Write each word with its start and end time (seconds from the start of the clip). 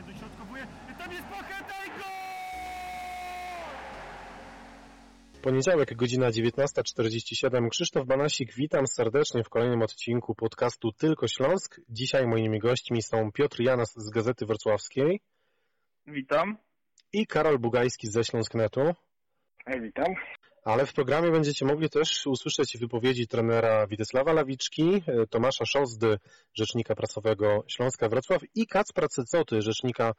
ładnie 0.00 0.14
dośrodkowuje. 0.14 0.66
Tam 0.98 1.12
jest 1.12 1.24
Pacheta 1.24 1.84
i 1.86 1.88
gol! 1.88 2.00
Poniedziałek, 5.42 5.94
godzina 5.94 6.30
19.47. 6.30 7.68
Krzysztof 7.68 8.06
Banasik, 8.06 8.54
witam 8.54 8.86
serdecznie 8.86 9.44
w 9.44 9.48
kolejnym 9.48 9.82
odcinku 9.82 10.34
podcastu 10.34 10.92
Tylko 10.92 11.28
Śląsk. 11.28 11.80
Dzisiaj 11.88 12.26
moimi 12.26 12.58
gośćmi 12.58 13.02
są 13.02 13.32
Piotr 13.32 13.60
Janas 13.60 13.92
z 13.96 14.10
Gazety 14.10 14.46
Wrocławskiej. 14.46 15.20
Witam. 16.06 16.56
I 17.12 17.26
Karol 17.26 17.58
Bugajski 17.58 18.06
ze 18.06 18.24
Śląsknetu. 18.24 18.80
Witam. 19.82 20.14
Ale 20.64 20.86
w 20.86 20.92
programie 20.92 21.30
będziecie 21.30 21.66
mogli 21.66 21.90
też 21.90 22.26
usłyszeć 22.26 22.78
wypowiedzi 22.78 23.26
trenera 23.26 23.86
Witysława 23.86 24.32
Lawiczki, 24.32 25.02
Tomasza 25.30 25.64
Szozdy, 25.66 26.18
rzecznika 26.54 26.94
prasowego 26.94 27.64
Śląska 27.68 28.08
Wrocław 28.08 28.42
i 28.54 28.66
Kacpra 28.66 29.08
Cecoty, 29.08 29.62
rzecznika 29.62 30.12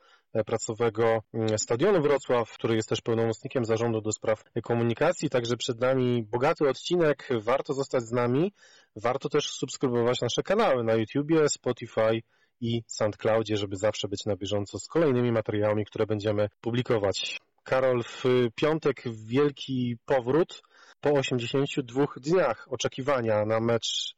prasowego 0.45 1.19
Stadionu 1.57 2.01
Wrocław, 2.01 2.51
który 2.51 2.75
jest 2.75 2.89
też 2.89 3.01
pełnomocnikiem 3.01 3.65
zarządu 3.65 4.01
do 4.01 4.11
spraw 4.11 4.43
komunikacji. 4.63 5.29
Także 5.29 5.57
przed 5.57 5.79
nami 5.79 6.23
bogaty 6.23 6.69
odcinek. 6.69 7.29
Warto 7.43 7.73
zostać 7.73 8.03
z 8.03 8.11
nami. 8.11 8.53
Warto 8.95 9.29
też 9.29 9.49
subskrybować 9.49 10.21
nasze 10.21 10.43
kanały 10.43 10.83
na 10.83 10.93
YouTubie, 10.93 11.49
Spotify 11.49 12.21
i 12.61 12.83
SoundCloudzie, 12.87 13.57
żeby 13.57 13.75
zawsze 13.75 14.07
być 14.07 14.25
na 14.25 14.35
bieżąco 14.35 14.79
z 14.79 14.87
kolejnymi 14.87 15.31
materiałami, 15.31 15.85
które 15.85 16.05
będziemy 16.05 16.47
publikować. 16.61 17.39
Karol, 17.63 18.03
w 18.03 18.23
piątek 18.55 19.03
wielki 19.27 19.97
powrót 20.05 20.61
po 21.01 21.09
82 21.11 22.05
dniach 22.17 22.67
oczekiwania 22.69 23.45
na 23.45 23.59
mecz 23.59 24.15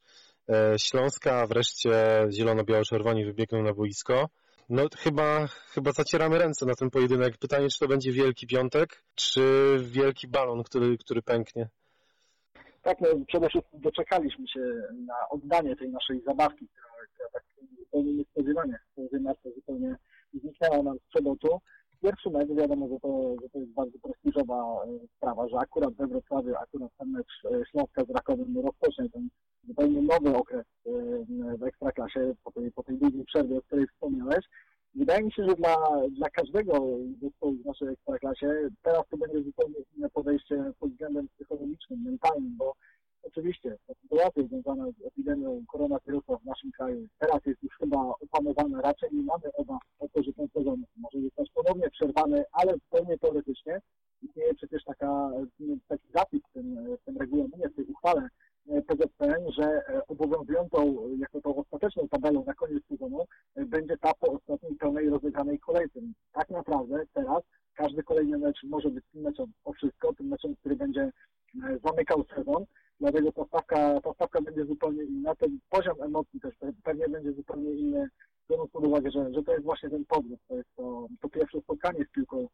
Śląska, 0.76 1.46
wreszcie 1.46 1.90
zielono-biało-czerwoni 2.30 3.24
wybiegną 3.24 3.62
na 3.62 3.74
boisko. 3.74 4.28
No 4.68 4.82
chyba, 4.98 5.46
chyba 5.46 5.92
zacieramy 5.92 6.38
ręce 6.38 6.66
na 6.66 6.74
ten 6.74 6.90
pojedynek. 6.90 7.38
Pytanie, 7.38 7.68
czy 7.68 7.78
to 7.78 7.88
będzie 7.88 8.12
wielki 8.12 8.46
piątek, 8.46 9.02
czy 9.14 9.76
wielki 9.82 10.28
balon, 10.28 10.62
który, 10.62 10.98
który 10.98 11.22
pęknie? 11.22 11.68
Tak, 12.82 13.00
no 13.00 13.08
przede 13.28 13.48
wszystkim 13.48 13.80
doczekaliśmy 13.80 14.48
się 14.48 14.60
na 15.06 15.14
oddanie 15.30 15.76
tej 15.76 15.90
naszej 15.90 16.20
zabawki, 16.26 16.68
która, 16.68 17.06
która 17.14 17.28
tak 17.32 17.42
zupełnie 17.78 18.12
niespodziewanie 18.12 18.78
w 18.96 19.54
zupełnie 19.54 19.96
zniknęła 20.34 20.82
nam 20.82 20.98
z 20.98 21.08
przelotu 21.08 21.60
pierwszy 22.04 22.30
mecz, 22.30 22.48
wiadomo, 22.48 22.88
że 22.88 23.00
to, 23.00 23.36
że 23.42 23.48
to 23.48 23.58
jest 23.58 23.70
bardzo 23.72 23.98
prestiżowa 23.98 24.86
sprawa, 25.16 25.48
że 25.48 25.56
akurat 25.56 25.94
we 25.94 26.06
Wrocławiu, 26.06 26.54
akurat 26.56 26.90
ten 26.98 27.08
mecz 27.08 27.42
Śląska 27.70 28.04
z 28.04 28.10
Rakowem 28.10 28.60
rozpocznie 28.64 29.08
ten 29.10 29.28
zupełnie 29.68 30.02
nowy 30.02 30.36
okres 30.36 30.64
w 31.58 31.62
Ekstraklasie 31.62 32.34
po 32.44 32.52
tej, 32.52 32.72
po 32.72 32.82
tej 32.82 32.98
długiej 32.98 33.24
przerwie, 33.24 33.58
o 33.58 33.62
której 33.62 33.86
wspomniałeś. 33.86 34.44
Wydaje 34.94 35.24
mi 35.24 35.32
się, 35.32 35.44
że 35.48 35.54
dla, 35.54 35.76
dla 36.10 36.30
każdego 36.30 36.72
zespołu 37.22 37.52
w 37.52 37.66
naszej 37.66 37.88
Ekstraklasie 37.88 38.68
teraz 38.82 39.02
to 39.10 39.16
będzie 39.16 39.42
zupełnie 39.42 39.76
inne 39.96 40.10
podejście 40.10 40.72
pod 40.80 40.90
względem 40.90 41.28
psychologicznym, 41.28 42.02
mentalnym, 42.02 42.56
bo 42.56 42.74
oczywiście 43.22 43.76
ta 43.86 43.94
sytuacja 44.02 44.42
związana 44.42 44.84
z 44.90 45.06
epidemią 45.06 45.64
koronawirusa 45.72 46.36
w 46.36 46.44
naszym 46.44 46.72
kraju 46.72 47.06
teraz 47.18 47.46
jest 47.46 47.62
już 47.62 47.76
chyba 47.76 48.14
opanowana, 48.34 48.80
raczej 48.80 49.08
nie 49.12 49.22
mamy 49.22 49.52
obaw 49.52 49.80
o 49.98 50.08
to, 50.08 50.22
że 50.22 50.32
ten 50.32 50.48
sezon 50.48 50.84
może 50.96 51.20
zostać 51.20 51.50
ponownie 51.50 51.90
przerwany, 51.90 52.44
ale 52.52 52.72
zupełnie 52.72 53.18
teoretycznie 53.18 53.80
istnieje 54.22 54.54
przecież 54.54 54.84
taka, 54.84 55.30
taki 55.88 56.08
zapis 56.14 56.42
w 56.50 56.52
tym, 56.52 56.96
w 56.96 57.04
tym 57.04 57.18
regulaminie, 57.18 57.68
w 57.68 57.76
tej 57.76 57.84
uchwale 57.84 58.28
PZPN, 58.86 59.52
że 59.58 59.82
obowiązującą 60.08 61.08
jako 61.18 61.40
tą 61.40 61.56
ostateczną 61.56 62.08
tabelą 62.08 62.44
na 62.44 62.54
koniec 62.54 62.82
sezonu 62.88 63.24
będzie 63.56 63.96
ta 63.96 64.14
po 64.14 64.32
ostatniej 64.32 64.76
pełnej 64.76 65.10
rozegranej 65.10 65.58
kolejce. 65.58 66.00
Tak 66.32 66.50
naprawdę 66.50 67.04
teraz 67.12 67.42
każdy 67.74 68.02
kolejny 68.02 68.38
mecz 68.38 68.62
może 68.64 68.90
być 68.90 69.04
tym 69.12 69.22
meczem 69.22 69.52
o 69.64 69.72
wszystko, 69.72 70.14
tym 70.14 70.26
meczem, 70.26 70.56
który 70.56 70.76
będzie 70.76 71.10
zamykał 71.84 72.24
sezon. 72.36 72.64
Dlatego 73.00 73.32
ta 73.32 73.44
stawka, 73.44 74.00
ta 74.00 74.12
stawka 74.14 74.40
będzie 74.40 74.64
zupełnie 74.64 75.04
inna, 75.04 75.34
ten 75.34 75.58
poziom 75.70 76.02
emocji 76.02 76.40
też 76.40 76.54
pewnie 76.84 77.08
będzie 77.08 77.32
zupełnie 77.32 77.70
inny, 77.70 78.08
biorąc 78.64 78.72
pod 78.72 78.84
uwagę, 78.86 79.10
że, 79.10 79.34
że 79.34 79.42
to 79.42 79.52
jest 79.52 79.64
właśnie 79.64 79.90
ten 79.90 80.04
powrót, 80.04 80.40
to 80.48 80.56
jest 80.56 80.68
to, 80.76 81.06
to 81.22 81.28
pierwsze 81.28 81.60
spotkanie 81.60 82.04
z 82.04 82.14
piłką 82.14 82.48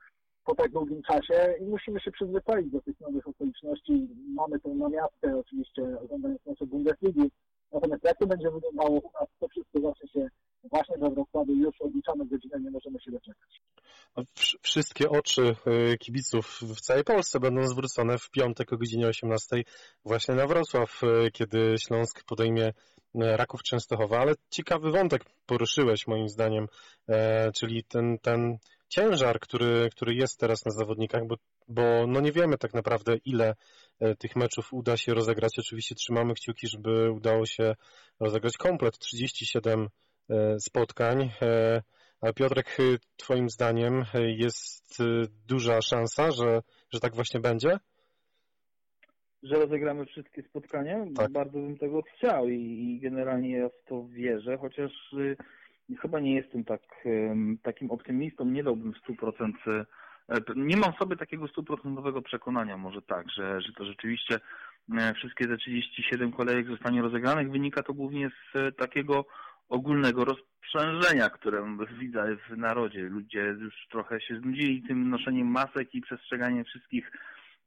po 0.45 0.55
tak 0.55 0.71
długim 0.71 1.03
czasie 1.03 1.55
i 1.61 1.65
musimy 1.65 2.01
się 2.01 2.11
przyzwyczaić 2.11 2.71
do 2.73 2.81
tych 2.81 3.01
nowych 3.01 3.29
okoliczności. 3.29 4.09
Mamy 4.35 4.61
tą 4.61 4.75
namiastkę 4.75 5.39
oczywiście 5.39 5.83
oglądając 6.05 6.47
nasze 6.47 6.67
Bundesligi, 6.67 7.31
natomiast 7.73 8.05
jak 8.05 8.19
to 8.19 8.27
będzie 8.27 8.51
wyglądało 8.51 9.01
u 9.01 9.11
nas, 9.21 9.29
to 9.41 9.49
wszystko 9.49 9.81
zacznie 9.81 10.09
się 10.09 10.29
właśnie 10.71 10.99
we 10.99 11.11
Wrocławiu 11.11 11.55
już 11.55 11.81
odliczamy 11.81 12.27
godzinę, 12.27 12.61
nie 12.61 12.71
możemy 12.71 13.01
się 13.01 13.11
doczekać. 13.11 13.61
Wszystkie 14.63 15.11
oczy 15.11 15.57
kibiców 16.01 16.61
w 16.63 16.81
całej 16.81 17.05
Polsce 17.05 17.41
będą 17.41 17.67
zwrócone 17.67 18.19
w 18.19 18.31
piątek 18.31 18.73
o 18.73 18.77
godzinie 18.77 19.07
18 19.07 19.63
właśnie 20.05 20.35
na 20.35 20.47
Wrocław, 20.47 21.01
kiedy 21.33 21.75
Śląsk 21.79 22.25
podejmie 22.25 22.73
Raków 23.15 23.63
Częstochowa, 23.63 24.19
ale 24.19 24.35
ciekawy 24.51 24.91
wątek 24.91 25.25
poruszyłeś 25.47 26.07
moim 26.07 26.29
zdaniem, 26.29 26.67
czyli 27.55 27.85
ten, 27.85 28.19
ten 28.19 28.59
ciężar, 28.89 29.41
który, 29.41 29.89
który 29.91 30.15
jest 30.15 30.41
teraz 30.41 30.65
na 30.65 30.71
zawodnikach, 30.71 31.27
bo, 31.27 31.37
bo 31.69 31.83
no 32.07 32.21
nie 32.21 32.33
wiemy 32.33 32.59
tak 32.59 32.75
naprawdę 32.75 33.17
ile 33.25 33.55
tych 34.19 34.37
meczów 34.37 34.73
uda 34.73 34.97
się 34.97 35.15
rozegrać. 35.15 35.59
Oczywiście 35.59 35.95
trzymamy 35.95 36.35
kciuki, 36.35 36.69
żeby 36.69 37.11
udało 37.11 37.47
się 37.47 37.75
rozegrać 38.21 38.57
komplet 38.57 38.99
37 38.99 39.89
spotkań. 40.59 41.31
Ale 42.21 42.33
Piotrek, 42.35 42.77
Twoim 43.17 43.51
zdaniem 43.51 44.05
jest 44.15 44.99
duża 45.47 45.83
szansa, 45.83 46.31
że, 46.31 46.61
że 46.93 47.01
tak 47.01 47.15
właśnie 47.15 47.41
będzie? 47.41 47.79
Że 49.43 49.55
rozegramy 49.57 50.07
wszystkie 50.07 50.43
spotkania? 50.43 51.07
Tak. 51.17 51.33
Bardzo 51.33 51.59
bym 51.59 51.79
tego 51.79 52.03
chciał 52.03 52.49
i, 52.49 52.55
i 52.55 53.01
generalnie 53.01 53.51
ja 53.51 53.69
w 53.69 53.89
to 53.89 54.07
wierzę, 54.09 54.59
chociaż 54.59 55.13
y, 55.13 55.37
chyba 56.03 56.21
nie 56.21 56.35
jestem 56.35 56.65
tak, 56.65 56.83
y, 57.07 57.35
takim 57.63 57.91
optymistą, 57.91 58.45
nie 58.45 58.65
dałbym 58.65 58.93
w 58.93 59.11
100%. 59.11 59.53
Y, 59.69 59.85
nie 60.57 60.77
mam 60.77 60.93
w 60.93 60.99
sobie 60.99 61.17
takiego 61.17 61.49
stuprocentowego 61.49 62.23
przekonania 62.23 62.77
może 62.77 63.03
tak, 63.03 63.31
że, 63.31 63.61
że 63.61 63.73
to 63.73 63.85
rzeczywiście 63.85 64.41
wszystkie 65.15 65.47
te 65.47 65.57
37 65.57 66.33
kolejek 66.33 66.67
zostanie 66.67 67.03
rozegranych. 67.03 67.51
Wynika 67.51 67.83
to 67.83 67.95
głównie 67.95 68.31
z 68.55 68.77
takiego 68.77 69.25
ogólnego 69.69 70.25
rozprzężenia, 70.25 71.31
które 71.31 71.77
widzę 71.99 72.37
w 72.49 72.57
narodzie. 72.57 73.03
Ludzie 73.03 73.41
już 73.41 73.75
trochę 73.91 74.21
się 74.21 74.41
znudzili 74.41 74.83
tym 74.83 75.11
noszeniem 75.11 75.47
masek 75.47 75.95
i 75.95 76.01
przestrzeganiem 76.01 76.65
wszystkich 76.65 77.13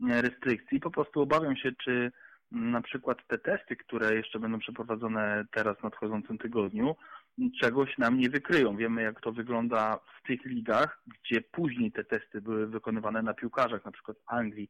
restrykcji. 0.10 0.80
Po 0.80 0.92
prostu 0.92 1.22
obawiam 1.22 1.56
się, 1.56 1.72
czy 1.84 2.12
na 2.52 2.82
przykład 2.82 3.28
te 3.28 3.38
testy, 3.38 3.76
które 3.76 4.16
jeszcze 4.16 4.40
będą 4.40 4.60
przeprowadzone 4.60 5.46
teraz 5.52 5.78
w 5.78 5.84
nadchodzącym 5.84 6.38
tygodniu, 6.38 6.96
czegoś 7.62 7.98
nam 7.98 8.18
nie 8.18 8.30
wykryją. 8.30 8.78
Wiemy, 8.78 9.02
jak 9.02 9.22
to 9.22 9.32
wygląda 9.32 10.00
w 10.20 10.28
tych 10.28 10.46
ligach, 10.46 11.04
gdzie 11.08 11.42
później 11.42 11.92
te 11.92 12.04
testy 12.04 12.42
były 12.42 12.68
wykonywane 12.68 13.22
na 13.22 13.34
piłkarzach, 13.34 13.86
na 13.86 13.92
przykład 13.92 14.18
w 14.18 14.34
Anglii, 14.34 14.70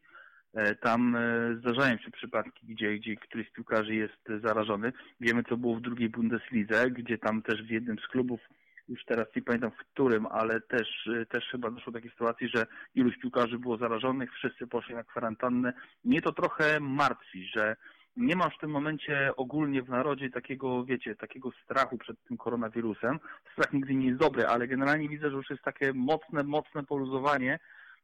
tam 0.82 1.18
zdarzają 1.60 1.98
się 1.98 2.12
przypadki, 2.12 2.68
gdzie, 2.68 2.96
gdzie 2.96 3.16
któryś 3.16 3.50
z 3.50 3.54
piłkarzy 3.54 3.96
jest 3.96 4.28
zarażony. 4.44 4.94
Wiemy, 5.20 5.44
co 5.44 5.58
było 5.58 5.76
w 5.76 5.82
drugiej 5.82 6.10
Bundeslidze, 6.10 6.92
gdzie 6.92 7.18
tam 7.18 7.42
też 7.42 7.64
w 7.64 7.70
jednym 7.70 7.98
z 8.00 8.08
klubów, 8.08 8.40
już 8.88 9.06
teraz 9.06 9.28
nie 9.36 9.42
pamiętam 9.42 9.72
w 9.72 9.78
którym, 9.78 10.26
ale 10.26 10.62
też, 10.62 11.10
też 11.30 11.50
chyba 11.52 11.72
doszło 11.72 11.92
do 11.92 12.00
takiej 12.00 12.12
sytuacji, 12.12 12.50
że 12.54 12.66
iluś 12.96 13.18
piłkarzy 13.18 13.60
było 13.60 13.78
zarażonych, 13.78 14.34
wszyscy 14.34 14.68
poszli 14.68 14.96
na 14.96 15.04
kwarantannę. 15.04 15.74
Mnie 16.04 16.22
to 16.22 16.32
trochę 16.32 16.80
martwi, 16.80 17.48
że 17.56 17.76
nie 18.18 18.36
ma 18.36 18.50
w 18.50 18.58
tym 18.58 18.72
momencie 18.72 19.36
ogólnie 19.36 19.84
w 19.84 19.90
narodzie 19.90 20.30
takiego, 20.30 20.86
wiecie, 20.86 21.16
takiego 21.16 21.52
strachu 21.64 21.98
przed 21.98 22.24
tym 22.24 22.38
koronawirusem. 22.38 23.20
Strach 23.52 23.74
nigdy 23.74 23.96
nie 23.96 24.08
jest 24.08 24.20
dobry, 24.20 24.48
ale 24.48 24.68
generalnie 24.68 25.10
widzę, 25.10 25.30
że 25.30 25.36
już 25.36 25.50
jest 25.50 25.64
takie 25.64 25.94
mocne, 25.94 26.44
mocne 26.44 26.84
poluzowanie, 26.84 27.60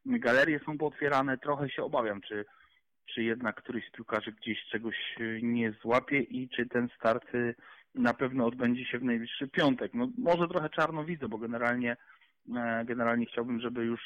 galerie 0.05 0.59
są 0.65 0.77
pootwierane, 0.77 1.37
trochę 1.37 1.69
się 1.69 1.83
obawiam, 1.83 2.21
czy, 2.21 2.45
czy 3.05 3.23
jednak 3.23 3.55
któryś 3.55 3.87
z 3.87 3.91
piłkarzy 3.91 4.31
gdzieś 4.31 4.65
czegoś 4.71 4.95
nie 5.41 5.71
złapie 5.71 6.19
i 6.19 6.49
czy 6.49 6.65
ten 6.65 6.89
start 6.95 7.25
na 7.95 8.13
pewno 8.13 8.45
odbędzie 8.45 8.85
się 8.85 8.99
w 8.99 9.03
najbliższy 9.03 9.47
piątek. 9.47 9.93
No 9.93 10.07
może 10.17 10.47
trochę 10.47 10.69
czarno 10.69 11.05
widzę, 11.05 11.27
bo 11.29 11.37
generalnie 11.37 11.97
generalnie 12.85 13.25
chciałbym, 13.25 13.59
żeby 13.59 13.85
już, 13.85 14.01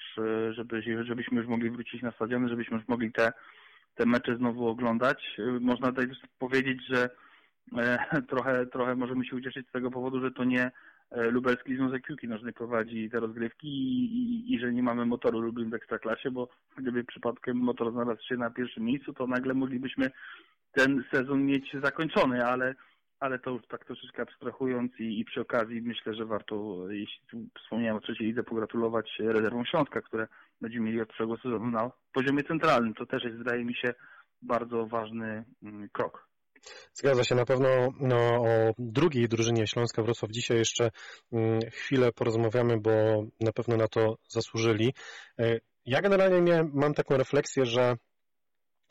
żeby, 0.51 0.81
żebyśmy 0.81 1.37
już 1.37 1.47
mogli 1.47 1.69
wrócić 1.69 2.01
na 2.01 2.11
stadiony, 2.11 2.49
żebyśmy 2.49 2.77
już 2.77 2.87
mogli 2.87 3.11
te, 3.11 3.31
te 3.95 4.05
mecze 4.05 4.37
znowu 4.37 4.67
oglądać. 4.67 5.37
Można 5.59 5.87
tutaj 5.87 6.07
też 6.07 6.17
powiedzieć, 6.39 6.87
że 6.87 7.09
trochę, 8.29 8.65
trochę 8.65 8.95
możemy 8.95 9.25
się 9.25 9.35
ucieszyć 9.35 9.67
z 9.67 9.71
tego 9.71 9.91
powodu, 9.91 10.21
że 10.21 10.31
to 10.31 10.43
nie 10.43 10.71
Lubelski 11.11 11.75
Związek 11.75 12.07
Piłki 12.07 12.27
Nożnej 12.27 12.53
prowadzi 12.53 13.09
te 13.09 13.19
rozgrywki 13.19 13.67
i, 13.67 14.03
i, 14.17 14.53
i 14.53 14.59
że 14.59 14.73
nie 14.73 14.83
mamy 14.83 15.05
motoru 15.05 15.39
Lublin 15.39 15.69
w 15.69 15.73
Ekstraklasie, 15.73 16.31
bo 16.31 16.47
gdyby 16.77 17.03
przypadkiem 17.03 17.57
motor 17.57 17.91
znalazł 17.91 18.23
się 18.23 18.35
na 18.35 18.49
pierwszym 18.49 18.83
miejscu, 18.83 19.13
to 19.13 19.27
nagle 19.27 19.53
moglibyśmy 19.53 20.11
ten 20.71 21.03
sezon 21.11 21.45
mieć 21.45 21.75
zakończony, 21.83 22.45
ale, 22.45 22.75
ale 23.23 23.39
to 23.39 23.49
już 23.49 23.67
tak 23.67 23.85
troszeczkę 23.85 24.21
abstrahując 24.21 24.91
i, 24.99 25.19
i 25.19 25.25
przy 25.25 25.41
okazji 25.41 25.81
myślę, 25.81 26.13
że 26.13 26.25
warto, 26.25 26.85
jeśli 26.89 27.27
tu 27.31 27.37
wspomniałem 27.63 27.97
o 27.97 28.01
trzeciej 28.01 28.27
lidze, 28.27 28.43
pogratulować 28.43 29.11
rezerwom 29.19 29.65
Śląska, 29.65 30.01
które 30.01 30.27
będziemy 30.61 30.85
mieli 30.85 31.01
od 31.01 31.07
przyszłego 31.07 31.37
sezonu 31.37 31.71
na 31.71 31.91
poziomie 32.13 32.43
centralnym. 32.43 32.93
To 32.93 33.05
też 33.05 33.23
jest, 33.23 33.37
wydaje 33.37 33.65
mi 33.65 33.75
się, 33.75 33.93
bardzo 34.41 34.85
ważny 34.87 35.43
mm, 35.63 35.89
krok. 35.89 36.27
Zgadza 36.93 37.23
się, 37.23 37.35
na 37.35 37.45
pewno 37.45 37.69
no, 37.99 38.17
o 38.17 38.71
drugiej 38.77 39.27
drużynie 39.27 39.67
Śląska 39.67 40.03
Wrocław 40.03 40.31
dzisiaj 40.31 40.57
jeszcze 40.57 40.91
mm, 41.33 41.59
chwilę 41.71 42.11
porozmawiamy, 42.11 42.79
bo 42.79 42.91
na 43.41 43.51
pewno 43.51 43.77
na 43.77 43.87
to 43.87 44.17
zasłużyli. 44.27 44.93
E, 45.39 45.59
ja 45.85 46.01
generalnie 46.01 46.41
miałem, 46.41 46.71
mam 46.73 46.93
taką 46.93 47.17
refleksję, 47.17 47.65
że 47.65 47.95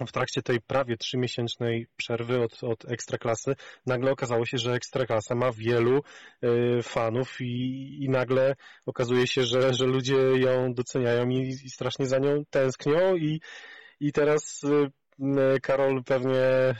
w 0.06 0.12
trakcie 0.12 0.42
tej 0.42 0.60
prawie 0.60 0.96
trzymiesięcznej 0.96 1.86
przerwy 1.96 2.40
od, 2.40 2.64
od 2.64 2.90
Ekstraklasy 2.92 3.54
nagle 3.86 4.10
okazało 4.10 4.46
się, 4.46 4.58
że 4.58 4.72
Ekstraklasa 4.72 5.34
ma 5.34 5.52
wielu 5.52 6.02
y, 6.44 6.82
fanów 6.82 7.40
i, 7.40 7.96
i 8.04 8.08
nagle 8.08 8.54
okazuje 8.86 9.26
się, 9.26 9.44
że, 9.44 9.74
że 9.74 9.86
ludzie 9.86 10.16
ją 10.16 10.74
doceniają 10.74 11.28
i, 11.28 11.40
i 11.64 11.70
strasznie 11.70 12.06
za 12.06 12.18
nią 12.18 12.44
tęsknią 12.50 13.16
i, 13.16 13.40
i 14.00 14.12
teraz 14.12 14.64
y, 14.64 15.60
Karol 15.62 16.04
pewnie 16.04 16.74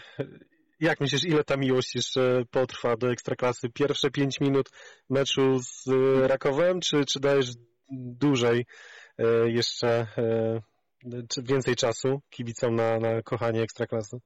jak 0.81 1.01
myślisz, 1.01 1.25
ile 1.25 1.45
ta 1.45 1.57
miłość 1.57 1.95
jeszcze 1.95 2.43
potrwa 2.51 2.97
do 2.97 3.13
Ekstraklasy? 3.13 3.69
Pierwsze 3.69 4.11
pięć 4.11 4.41
minut 4.41 4.71
meczu 5.11 5.59
z 5.59 5.85
Rakowem, 6.23 6.81
czy, 6.81 7.05
czy 7.05 7.21
dajesz 7.21 7.51
dłużej 7.91 8.67
jeszcze 9.47 10.07
czy 10.15 10.72
więcej 11.43 11.77
czasu 11.77 12.21
kibicom 12.31 12.75
na, 12.75 12.99
na 12.99 13.23
kochanie 13.23 13.63
Ekstraklasy? 13.63 14.19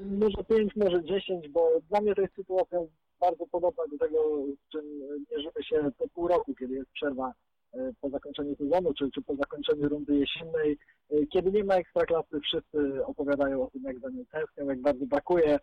Może 0.00 0.44
pięć, 0.48 0.76
może 0.76 1.04
dziesięć, 1.04 1.48
bo 1.48 1.80
dla 1.90 2.00
mnie 2.00 2.14
to 2.14 2.22
jest 2.22 2.34
sytuacja 2.34 2.78
bardzo 3.20 3.46
podobna 3.46 3.84
do 3.90 3.98
tego, 3.98 4.18
w 4.66 4.72
czym 4.72 4.84
mierzymy 5.30 5.64
się 5.64 5.90
po 5.98 6.08
pół 6.08 6.28
roku, 6.28 6.54
kiedy 6.54 6.74
jest 6.74 6.90
przerwa 6.90 7.32
e, 7.74 7.92
po 8.00 8.10
zakończeniu 8.10 8.56
sezonu, 8.56 8.94
czy, 8.94 9.10
czy 9.10 9.22
po 9.22 9.36
zakończeniu 9.36 9.88
rundy 9.88 10.16
jesiennej. 10.16 10.78
E, 11.10 11.26
kiedy 11.26 11.52
nie 11.52 11.64
ma 11.64 11.74
ekstraklasy, 11.74 12.40
wszyscy 12.40 13.04
opowiadają 13.04 13.62
o 13.62 13.70
tym, 13.70 13.82
jak 13.82 14.00
za 14.00 14.08
nią 14.10 14.24
tęsknią, 14.32 14.66
jak 14.66 14.80
bardzo 14.80 15.06
brakuje 15.06 15.58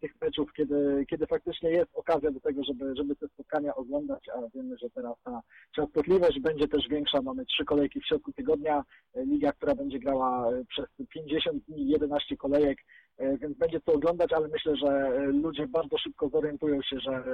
tych 0.00 0.20
meczów, 0.20 0.52
kiedy, 0.52 1.06
kiedy 1.10 1.26
faktycznie 1.26 1.70
jest 1.70 1.90
okazja 1.94 2.30
do 2.30 2.40
tego, 2.40 2.64
żeby, 2.64 2.96
żeby 2.96 3.16
te 3.16 3.28
spotkania 3.28 3.74
oglądać, 3.74 4.28
a 4.28 4.38
wiemy, 4.54 4.78
że 4.78 4.90
teraz 4.90 5.16
ta 5.24 5.40
częstotliwość 5.74 6.40
będzie 6.40 6.68
też 6.68 6.88
większa. 6.88 7.22
Mamy 7.22 7.46
trzy 7.46 7.64
kolejki 7.64 8.00
w 8.00 8.06
środku 8.06 8.32
tygodnia, 8.32 8.84
liga, 9.16 9.52
która 9.52 9.74
będzie 9.74 9.98
grała 9.98 10.50
przez 10.68 10.86
50 11.08 11.64
dni, 11.64 11.88
11 11.88 12.36
kolejek, 12.36 12.78
więc 13.18 13.58
będzie 13.58 13.80
to 13.80 13.92
oglądać, 13.92 14.32
ale 14.32 14.48
myślę, 14.48 14.76
że 14.76 15.18
ludzie 15.26 15.66
bardzo 15.66 15.98
szybko 15.98 16.28
zorientują 16.28 16.82
się, 16.82 17.00
że, 17.00 17.24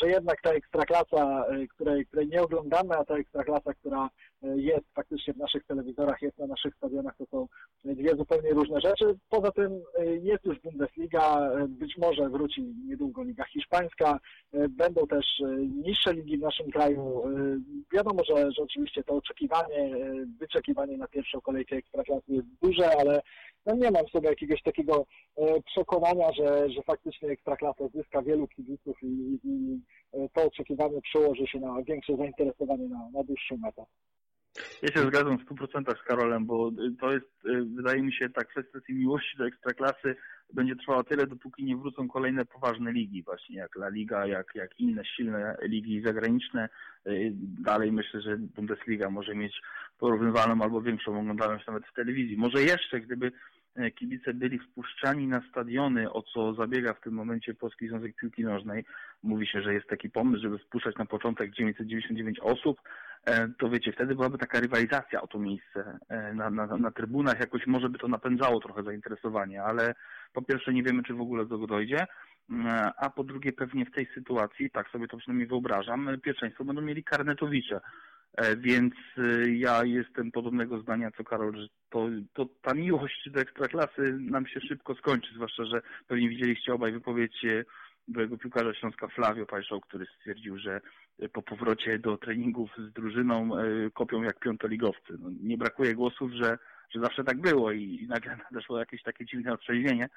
że 0.00 0.08
jednak 0.08 0.42
ta 0.42 0.50
ekstraklasa, 0.50 1.44
której, 1.68 2.06
której 2.06 2.28
nie 2.28 2.42
oglądamy, 2.42 2.96
a 2.96 3.04
ta 3.04 3.14
ekstraklasa, 3.14 3.74
która 3.74 4.10
jest 4.42 4.94
faktycznie 4.94 5.34
w 5.34 5.36
naszych 5.36 5.64
telewizorach, 5.66 6.22
jest 6.22 6.38
na 6.38 6.46
naszych 6.46 6.74
stadionach, 6.74 7.16
to 7.16 7.26
są 7.26 7.46
dwie 7.84 8.16
zupełnie 8.16 8.50
różne 8.50 8.80
rzeczy. 8.80 9.18
Poza 9.28 9.52
tym 9.52 9.82
jest 10.22 10.44
już 10.44 10.60
Bundesliga, 10.60 11.50
y, 11.58 11.68
być 11.90 11.98
może 11.98 12.28
wróci 12.28 12.62
niedługo 12.62 13.22
Liga 13.22 13.44
Hiszpańska, 13.44 14.20
y, 14.54 14.68
będą 14.68 15.06
też 15.06 15.26
niższe 15.84 16.12
ligi 16.12 16.38
w 16.38 16.40
naszym 16.40 16.70
kraju. 16.70 17.22
Wiadomo, 17.92 18.24
że, 18.24 18.52
że 18.52 18.62
oczywiście 18.62 19.04
to 19.04 19.14
oczekiwanie, 19.14 19.90
wyczekiwanie 20.40 20.96
na 20.96 21.08
pierwszą 21.08 21.40
kolejkę 21.40 21.76
Ekstraklasy 21.76 22.32
jest 22.32 22.46
duże, 22.62 22.90
ale 23.00 23.22
no 23.66 23.74
nie 23.74 23.90
mam 23.90 24.08
sobie 24.08 24.28
jakiegoś 24.28 24.62
takiego 24.62 25.06
przekonania, 25.66 26.32
że, 26.32 26.70
że 26.70 26.82
faktycznie 26.82 27.28
Ekstraklasa 27.28 27.88
zyska 27.88 28.22
wielu 28.22 28.48
kibiców 28.48 28.96
i, 29.02 29.38
i 29.44 29.80
to 30.32 30.42
oczekiwanie 30.42 31.00
przełoży 31.02 31.46
się 31.46 31.60
na 31.60 31.82
większe 31.82 32.16
zainteresowanie 32.16 32.88
na, 32.88 33.10
na 33.12 33.24
dłuższą 33.24 33.56
metę. 33.56 33.84
Ja 34.82 34.88
się 34.88 35.00
zgadzam 35.00 35.38
w 35.38 35.44
100% 35.44 35.98
z 36.00 36.02
Karolem, 36.02 36.46
bo 36.46 36.70
to 37.00 37.12
jest, 37.12 37.44
y, 37.44 37.64
wydaje 37.76 38.02
mi 38.02 38.12
się, 38.12 38.30
ta 38.30 38.44
kwestia 38.44 38.80
tej 38.86 38.96
miłości 38.96 39.38
do 39.38 39.46
ekstraklasy 39.46 40.16
będzie 40.52 40.76
trwała 40.76 41.04
tyle, 41.04 41.26
dopóki 41.26 41.64
nie 41.64 41.76
wrócą 41.76 42.08
kolejne 42.08 42.44
poważne 42.44 42.92
ligi, 42.92 43.22
właśnie 43.22 43.56
jak 43.56 43.76
La 43.76 43.88
Liga, 43.88 44.26
jak, 44.26 44.54
jak 44.54 44.80
inne 44.80 45.04
silne 45.04 45.56
ligi 45.62 46.02
zagraniczne. 46.02 46.68
Y, 47.06 47.32
dalej 47.62 47.92
myślę, 47.92 48.20
że 48.20 48.36
Bundesliga 48.36 49.10
może 49.10 49.34
mieć 49.34 49.60
porównywalną 49.98 50.64
albo 50.64 50.82
większą 50.82 51.20
oglądalność 51.20 51.66
nawet 51.66 51.86
w 51.86 51.94
telewizji. 51.94 52.36
Może 52.36 52.62
jeszcze, 52.62 53.00
gdyby 53.00 53.26
y, 53.26 53.32
kibice 53.94 54.34
byli 54.34 54.58
wpuszczani 54.58 55.26
na 55.26 55.42
stadiony, 55.50 56.12
o 56.12 56.22
co 56.22 56.54
zabiega 56.54 56.94
w 56.94 57.00
tym 57.00 57.14
momencie 57.14 57.54
Polski 57.54 57.88
Związek 57.88 58.16
Piłki 58.16 58.44
Nożnej. 58.44 58.84
Mówi 59.22 59.46
się, 59.46 59.62
że 59.62 59.74
jest 59.74 59.86
taki 59.86 60.10
pomysł, 60.10 60.42
żeby 60.42 60.58
wpuszczać 60.58 60.96
na 60.96 61.06
początek 61.06 61.50
999 61.50 62.40
osób, 62.40 62.80
E, 63.26 63.48
to 63.58 63.70
wiecie, 63.70 63.92
wtedy 63.92 64.14
byłaby 64.14 64.38
taka 64.38 64.60
rywalizacja 64.60 65.22
o 65.22 65.26
to 65.26 65.38
miejsce 65.38 65.98
e, 66.08 66.34
na, 66.34 66.50
na, 66.50 66.66
na 66.66 66.90
trybunach, 66.90 67.40
jakoś 67.40 67.66
może 67.66 67.88
by 67.88 67.98
to 67.98 68.08
napędzało 68.08 68.60
trochę 68.60 68.82
zainteresowanie, 68.82 69.62
ale 69.62 69.94
po 70.32 70.42
pierwsze 70.42 70.72
nie 70.72 70.82
wiemy, 70.82 71.02
czy 71.02 71.14
w 71.14 71.20
ogóle 71.20 71.44
do 71.44 71.54
tego 71.54 71.66
dojdzie, 71.66 72.06
e, 72.50 72.92
a 72.96 73.10
po 73.10 73.24
drugie 73.24 73.52
pewnie 73.52 73.86
w 73.86 73.90
tej 73.90 74.06
sytuacji, 74.14 74.70
tak 74.70 74.90
sobie 74.90 75.08
to 75.08 75.16
przynajmniej 75.16 75.48
wyobrażam, 75.48 76.10
pierwszeństwo 76.22 76.64
będą 76.64 76.82
mieli 76.82 77.04
karnetowicze. 77.04 77.80
Więc 78.56 78.94
ja 79.46 79.84
jestem 79.84 80.30
podobnego 80.30 80.80
zdania 80.80 81.10
co 81.16 81.24
Karol, 81.24 81.56
że 81.56 81.66
to, 81.90 82.08
to 82.32 82.46
ta 82.62 82.74
miłość 82.74 83.30
do 83.30 83.40
ekstraklasy 83.40 84.18
nam 84.20 84.46
się 84.46 84.60
szybko 84.60 84.94
skończy, 84.94 85.34
zwłaszcza, 85.34 85.64
że 85.64 85.82
pewnie 86.06 86.28
widzieliście 86.28 86.74
obaj 86.74 86.92
wypowiedź 86.92 87.44
byłego 88.08 88.38
piłkarza 88.38 88.74
Śląska 88.74 89.08
Flavio 89.08 89.46
Pajszoł, 89.46 89.80
który 89.80 90.06
stwierdził, 90.06 90.58
że 90.58 90.80
po 91.32 91.42
powrocie 91.42 91.98
do 91.98 92.16
treningów 92.16 92.70
z 92.78 92.92
drużyną 92.92 93.58
e, 93.58 93.90
kopią 93.90 94.22
jak 94.22 94.38
piątoligowcy. 94.38 95.12
No, 95.18 95.30
nie 95.42 95.58
brakuje 95.58 95.94
głosów, 95.94 96.32
że, 96.32 96.58
że 96.90 97.00
zawsze 97.00 97.24
tak 97.24 97.40
było 97.40 97.72
i, 97.72 97.82
i 98.02 98.08
nagle 98.08 98.36
nadeszło 98.50 98.78
jakieś 98.78 99.02
takie 99.02 99.26
dziwne 99.26 99.52
otrzeźwienie, 99.52 100.08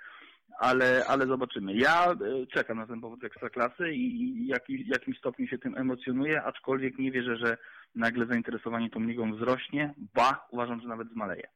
ale, 0.59 1.05
ale 1.07 1.27
zobaczymy. 1.27 1.73
Ja 1.73 2.11
e, 2.11 2.15
czekam 2.47 2.77
na 2.77 2.87
ten 2.87 3.01
powód 3.01 3.23
ekstraklasy 3.23 3.91
i, 3.91 4.21
i 4.21 4.47
jaki, 4.47 4.87
jakim 4.87 5.15
stopniu 5.15 5.47
się 5.47 5.57
tym 5.57 5.77
emocjonuję, 5.77 6.43
aczkolwiek 6.43 6.97
nie 6.99 7.11
wierzę, 7.11 7.37
że 7.37 7.57
nagle 7.95 8.25
zainteresowanie 8.25 8.89
tą 8.89 8.99
ligą 8.99 9.35
wzrośnie, 9.35 9.93
ba, 10.13 10.47
uważam, 10.51 10.81
że 10.81 10.87
nawet 10.87 11.09
zmaleje. 11.09 11.47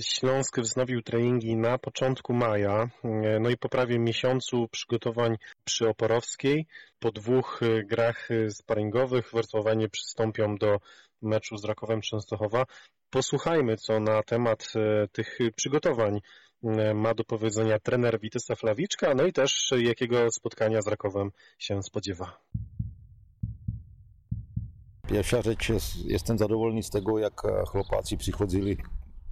Śląsk 0.00 0.60
wznowił 0.60 1.02
treningi 1.02 1.56
na 1.56 1.78
początku 1.78 2.34
maja, 2.34 2.88
no 3.40 3.50
i 3.50 3.56
po 3.56 3.68
prawie 3.68 3.98
miesiącu 3.98 4.68
przygotowań 4.68 5.36
przy 5.64 5.88
Oporowskiej. 5.88 6.66
Po 6.98 7.12
dwóch 7.12 7.60
e, 7.62 7.84
grach 7.84 8.30
e, 8.30 8.50
sparingowych 8.50 9.30
Wrocławianie 9.32 9.88
przystąpią 9.88 10.56
do 10.56 10.78
meczu 11.22 11.56
z 11.56 11.64
Rakowem 11.64 12.00
Częstochowa. 12.00 12.64
Posłuchajmy, 13.10 13.76
co 13.76 14.00
na 14.00 14.22
temat 14.22 14.72
e, 14.76 15.08
tych 15.08 15.38
przygotowań 15.56 16.20
ma 16.94 17.14
do 17.14 17.24
powiedzenia 17.24 17.78
trener 17.78 18.20
Witesa 18.20 18.54
Flawiczka, 18.54 19.14
no 19.14 19.26
i 19.26 19.32
też 19.32 19.70
jakiego 19.78 20.30
spotkania 20.30 20.82
z 20.82 20.88
Rakowem 20.88 21.30
się 21.58 21.82
spodziewa. 21.82 22.38
Pierwsza 25.08 25.42
rzecz 25.42 25.68
jest, 25.68 25.96
jestem 26.04 26.38
z 26.82 26.90
tego, 26.90 27.18
jak 27.18 27.42
chłopacy 27.68 28.16
przychodzili 28.16 28.76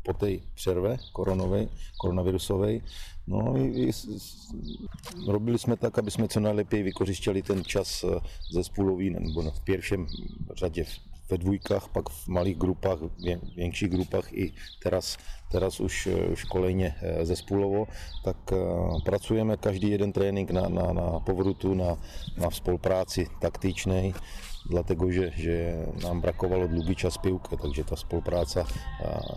po 0.05 0.15
tej 0.15 0.43
przerwie 0.55 0.99
koronowej, 1.13 1.69
koronawirusowej. 1.99 2.83
No 3.29 3.55
i, 3.59 3.81
i 3.81 3.93
robili 5.27 5.59
jsme 5.59 5.77
tak, 5.77 5.99
abyśmy 5.99 6.29
co 6.29 6.41
najlepiej 6.41 6.85
wykorzystali 6.85 7.43
ten 7.43 7.65
czas 7.65 8.05
e, 8.05 8.21
zespołowy, 8.51 9.05
bo 9.35 9.43
w 9.43 9.65
pierwszym 9.65 10.07
rzadzie 10.55 10.85
we 11.29 11.39
dwójkach, 11.39 11.89
pak 11.89 12.11
w 12.11 12.29
malých 12.29 12.59
grupach, 12.59 12.99
większych 13.57 13.91
grupach 13.91 14.33
i 14.33 14.53
teraz, 14.83 15.19
teraz 15.51 15.81
už, 15.81 16.09
už 16.33 16.45
kolejně 16.45 16.95
zespołowo, 17.23 17.87
tak 18.25 18.37
e, 18.53 18.57
pracujeme 19.05 19.57
každý 19.57 19.91
jeden 19.91 20.13
trénink 20.13 20.51
na, 20.51 20.69
na, 20.69 20.93
na 20.93 21.21
povrutu, 21.21 21.75
na, 21.75 21.97
na 22.37 22.51
spolupráci 22.51 23.27
taktycznej, 23.41 24.15
dlatego 24.65 25.11
že, 25.13 25.31
že 25.37 25.87
nám 26.03 26.21
brakovalo 26.21 26.67
dlouhý 26.67 26.97
čas 26.97 27.19
pivke, 27.19 27.57
takže 27.57 27.85
ta 27.85 27.97
spolupráca 27.97 28.67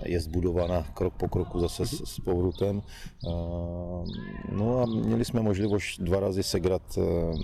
je 0.05 0.19
zbudována 0.19 0.83
krok 0.93 1.13
po 1.13 1.27
kroku 1.27 1.59
zase 1.59 1.85
s, 1.85 2.15
s 2.15 2.19
povrutem. 2.19 2.81
No 4.51 4.79
a 4.81 4.85
měli 4.85 5.25
jsme 5.25 5.41
možnost 5.41 5.99
dva 5.99 6.19
razy 6.19 6.43
segrat 6.43 6.81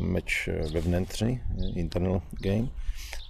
meč 0.02 0.50
ve 0.74 0.82
vnitřní, 0.82 1.42
internal 1.76 2.22
game, 2.42 2.68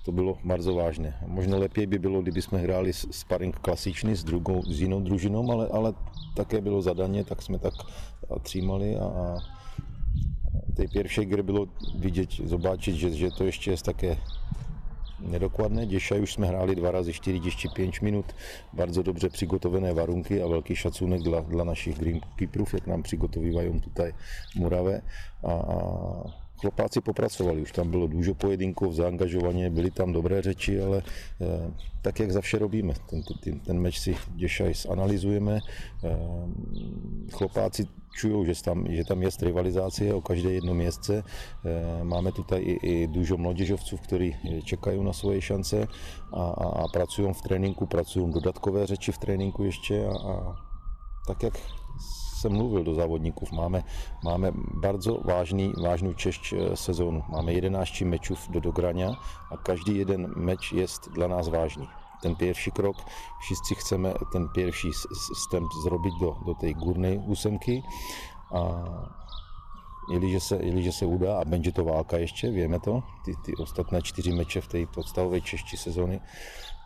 to 0.06 0.12
bylo 0.12 0.38
bardzo 0.44 0.76
vážné. 0.76 1.16
Možno 1.28 1.60
lepiej 1.60 1.88
by 1.88 2.00
bylo, 2.00 2.22
kdyby 2.22 2.42
jsme 2.42 2.60
hráli 2.60 2.94
sparring 2.94 3.56
klasičný 3.60 4.16
s, 4.16 4.24
druhou, 4.24 4.64
s 4.68 4.82
jinou 4.82 5.00
družinou, 5.00 5.52
ale, 5.52 5.68
ale 5.68 5.94
také 6.36 6.62
bylo 6.62 6.82
zadaně, 6.82 7.24
tak 7.24 7.42
jsme 7.42 7.60
tak 7.60 7.74
třímali 8.42 8.96
a, 8.98 9.06
a 9.06 9.38
tej 10.76 10.88
pierwszej 10.88 11.28
gry 11.28 11.44
bylo 11.44 11.68
vidět, 12.00 12.30
zobaczyć, 12.46 12.96
že, 12.96 13.10
že 13.10 13.32
to 13.32 13.44
ještě 13.44 13.72
je 13.72 13.78
také 13.78 14.18
nedokładne. 15.20 15.88
Dzisiaj 15.88 16.20
już 16.20 16.34
jsme 16.34 16.48
hráli 16.48 16.76
dva 16.76 16.92
razy 16.92 17.14
45 17.14 18.02
minut, 18.02 18.26
bardzo 18.74 19.04
dobrze 19.04 19.30
przygotowane 19.30 19.94
warunki 19.94 20.42
a 20.42 20.48
velký 20.48 20.76
szacunek 20.76 21.22
dla, 21.22 21.42
dla 21.42 21.64
našich 21.64 22.00
greenkeeperów, 22.00 22.74
jak 22.74 22.88
nám 22.88 23.04
přigotowywają 23.04 23.82
tutaj 23.82 24.14
murawę. 24.56 25.02
A, 25.44 25.52
a 25.52 26.43
chłopáci 26.63 27.01
popracovali, 27.01 27.62
už 27.62 27.72
tam 27.72 27.91
bylo 27.91 28.08
dużo 28.08 28.36
pojedynků, 28.36 28.93
zaangažovaně, 28.93 29.70
byly 29.70 29.91
tam 29.91 30.13
dobré 30.13 30.41
řeči, 30.41 30.82
ale 30.82 31.03
eh, 31.03 31.72
tak, 32.01 32.20
jak 32.20 32.32
zavše 32.32 32.60
robíme. 32.60 32.93
Ten, 33.10 33.24
ten, 33.43 33.60
ten 33.60 33.79
meč 33.79 34.00
si 34.00 34.15
děšaj 34.36 34.74
zanalizujeme. 34.74 35.60
Eh, 35.60 36.17
chłopáci 37.32 37.88
čují, 38.15 38.46
že 38.46 38.63
tam, 38.63 38.88
že 38.89 39.03
tam 39.03 39.24
je 39.24 39.29
rivalizácie 39.41 40.13
o 40.13 40.22
každé 40.22 40.51
jedno 40.63 40.74
městce. 40.74 41.24
Eh, 41.24 42.03
máme 42.03 42.32
tady 42.32 42.62
i, 42.62 42.74
i 42.88 43.08
dużo 43.08 43.38
mladěžovců, 43.38 43.98
kteří 43.98 44.36
čekají 44.63 45.03
na 45.03 45.13
svoje 45.13 45.41
šance 45.41 45.88
a, 46.34 46.43
a, 46.43 46.65
a 46.84 46.88
pracují 46.88 47.34
v 47.34 47.41
tréninku, 47.41 47.86
pracují 47.86 48.32
dodatkové 48.34 48.88
řeči 48.88 49.12
v 49.12 49.17
tréninku 49.17 49.63
ještě 49.63 50.05
a, 50.05 50.12
a 50.12 50.55
tak, 51.27 51.43
jak 51.43 51.83
jsem 52.44 52.52
mluvil 52.52 52.84
do 52.84 52.94
závodníků, 52.94 53.48
máme, 53.56 53.84
máme 54.24 54.52
bardzo 54.84 55.24
vážný, 55.24 55.72
vážnou 55.80 56.14
češť 56.14 56.76
sezónu. 56.76 57.24
Máme 57.32 57.54
11 57.56 58.02
mečů 58.02 58.36
do 58.50 58.60
dogrania 58.60 59.16
a 59.48 59.56
každý 59.58 60.04
jeden 60.04 60.28
meč 60.36 60.76
je 60.76 60.84
dla 61.16 61.28
nás 61.28 61.48
vážný. 61.48 61.88
Ten 62.22 62.36
pierwszy 62.36 62.72
krok, 62.72 62.96
wszyscy 63.40 63.76
chcemy 63.76 64.14
ten 64.32 64.48
pierwszy 64.56 64.92
wstęp 65.36 65.68
zrobić 65.84 66.14
do, 66.20 66.36
do 66.46 66.54
tej 66.56 66.76
górnej 66.76 67.20
ósemki. 67.28 67.84
A 68.52 68.60
Jeliže 70.12 70.40
se, 70.40 70.56
jeliže 70.56 70.92
se 70.92 71.06
udá 71.06 71.40
a 71.40 71.46
będzie 71.46 71.72
to 71.72 71.84
válka 71.84 72.18
ještě, 72.18 72.52
wiemy 72.52 72.80
to, 72.80 73.04
ty, 73.26 73.36
ty 73.46 73.56
ostatné 73.56 74.02
čtyři 74.02 74.32
meče 74.36 74.62
v 74.62 74.68
té 74.68 74.86
podstavové 74.86 75.42
češti 75.42 75.78
sezóny. 75.78 76.20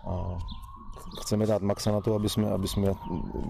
A 0.06 0.38
chceme 1.22 1.46
dát 1.46 1.62
maxa 1.62 1.92
na 1.92 2.02
to, 2.02 2.16
aby 2.16 2.30
jsme, 2.30 2.52
aby 2.52 2.68
jsme 2.68 2.94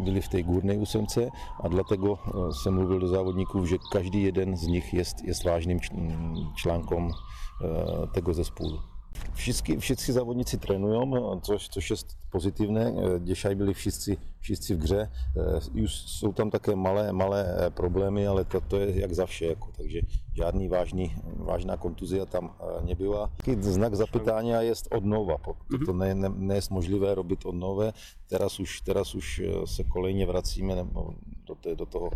byli 0.04 0.22
v 0.22 0.28
té 0.28 0.44
górnej 0.44 0.78
úsemce 0.78 1.30
a 1.64 1.68
dlatego 1.68 2.20
jsem 2.52 2.74
mluvil 2.74 3.00
do 3.00 3.08
závodníků, 3.08 3.66
že 3.66 3.78
každý 3.92 4.24
jeden 4.24 4.58
z 4.58 4.68
nich 4.68 4.94
je, 4.94 5.04
je 5.24 5.34
vážným 5.46 5.80
článkom 6.56 7.12
tego 8.14 8.34
zespolu. 8.34 8.80
Všichni, 9.34 9.78
všichni 9.78 10.14
závodníci 10.14 10.58
trénují, 10.58 11.14
což, 11.42 11.70
což 11.70 11.90
je 11.90 11.96
pozitivné. 12.30 12.94
Děšaj 13.20 13.56
byli 13.56 13.74
všichni, 13.74 14.18
všichni 14.40 14.76
v 14.76 14.80
hře. 14.80 15.12
Už 15.84 15.94
jsou 15.94 16.34
tam 16.34 16.50
také 16.50 16.76
malé, 16.76 17.14
malé 17.14 17.56
problémy, 17.70 18.28
ale 18.28 18.46
to, 18.46 18.62
to 18.62 18.80
je 18.80 19.00
jak 19.00 19.14
za 19.14 19.26
vše. 19.26 19.46
Jako, 19.46 19.72
takže 19.78 20.02
žádný 20.36 20.68
vážný, 20.68 21.16
vážná 21.24 21.78
kontuzia 21.78 22.26
tam 22.26 22.56
nebyla. 22.82 23.30
Taký 23.38 23.62
znak 23.62 23.96
zapytání 23.96 24.50
je 24.50 24.74
od 24.92 25.06
nova. 25.06 25.38
To 25.86 25.94
ne, 25.94 26.16
ne, 26.16 26.30
ne 26.30 26.56
je 26.56 26.62
možlivé 26.70 27.16
robit 27.16 27.46
od 27.46 27.56
nové. 27.56 27.94
Teraz 28.28 28.60
už, 28.60 28.82
teraz 28.82 29.16
už 29.16 29.42
se 29.66 29.84
kolejně 29.84 30.26
vracíme 30.26 30.76
do, 31.48 31.56
té, 31.56 31.76
do 31.76 31.86
toho 31.86 32.10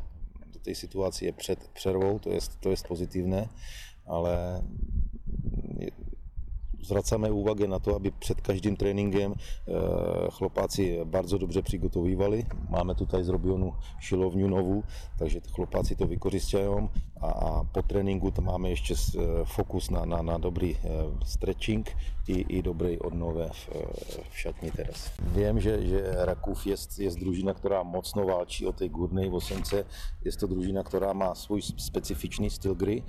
do 0.53 0.59
té 0.59 0.75
situace 0.75 1.31
před 1.31 1.67
přervou, 1.73 2.19
to 2.19 2.29
je, 2.29 2.39
to 2.59 2.69
je 2.69 2.75
pozitivné, 2.87 3.49
ale 4.05 4.61
zwracamy 6.83 7.33
uwagę 7.33 7.67
na 7.67 7.79
to, 7.79 7.95
aby 7.95 8.11
przed 8.11 8.41
každým 8.41 8.77
tréninkiem 8.77 9.35
chłopáci 10.33 11.05
bardzo 11.05 11.39
dobrze 11.39 11.63
przygotowywali. 11.63 12.45
Mamy 12.69 12.95
tutaj 12.95 13.23
zrobioną 13.23 13.71
siłownię 14.01 14.47
nową, 14.47 14.83
także 15.19 15.39
chłopacy 15.55 15.95
to 15.95 16.07
wykorzystają, 16.07 16.87
a, 17.21 17.27
a 17.27 17.63
po 17.73 17.83
tréninku 17.83 18.31
to 18.31 18.41
mamy 18.41 18.69
jeszcze 18.69 18.93
fokus 19.45 19.91
na, 19.91 20.05
na, 20.05 20.23
na 20.23 20.39
dobry 20.39 20.75
stretching 21.25 21.87
i, 22.27 22.45
i 22.49 22.63
dobrej 22.63 22.99
odnowę 22.99 23.49
w, 23.53 23.69
w 24.31 24.39
šatni 24.39 24.71
teraz. 24.71 25.11
Wiem, 25.35 25.61
że, 25.61 25.87
że 25.87 26.25
Raków 26.25 26.65
jest, 26.65 26.99
jest 26.99 27.19
drużyna, 27.19 27.53
która 27.53 27.83
mocno 27.83 28.25
walczy 28.25 28.67
o 28.69 28.73
tej 28.73 28.89
górnej 28.89 29.29
ósemce. 29.29 29.83
Jest 30.25 30.39
to 30.39 30.47
drużyna, 30.47 30.83
która 30.83 31.13
ma 31.13 31.35
swój 31.35 31.61
specyficzny 31.61 32.49
styl 32.49 32.75
gry, 32.75 33.01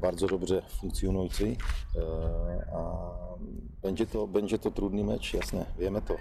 bardzo 0.00 0.26
dobrze 0.26 0.62
funkcjonujący. 0.80 1.56
A 2.72 2.99
będzie 3.82 4.06
to, 4.06 4.26
będzie 4.26 4.58
to 4.58 4.70
trudny 4.70 5.04
mecz, 5.04 5.34
jasne, 5.34 5.66
wiemy 5.78 6.02
to. 6.02 6.16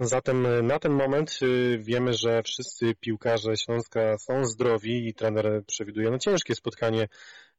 Zatem 0.00 0.66
na 0.66 0.78
ten 0.78 0.92
moment 0.92 1.38
wiemy, 1.78 2.14
że 2.14 2.42
wszyscy 2.42 2.94
piłkarze 2.94 3.56
Śląska 3.56 4.18
są 4.18 4.44
zdrowi 4.44 5.08
i 5.08 5.14
trener 5.14 5.64
przewiduje 5.66 6.10
no 6.10 6.18
ciężkie 6.18 6.54
spotkanie 6.54 7.08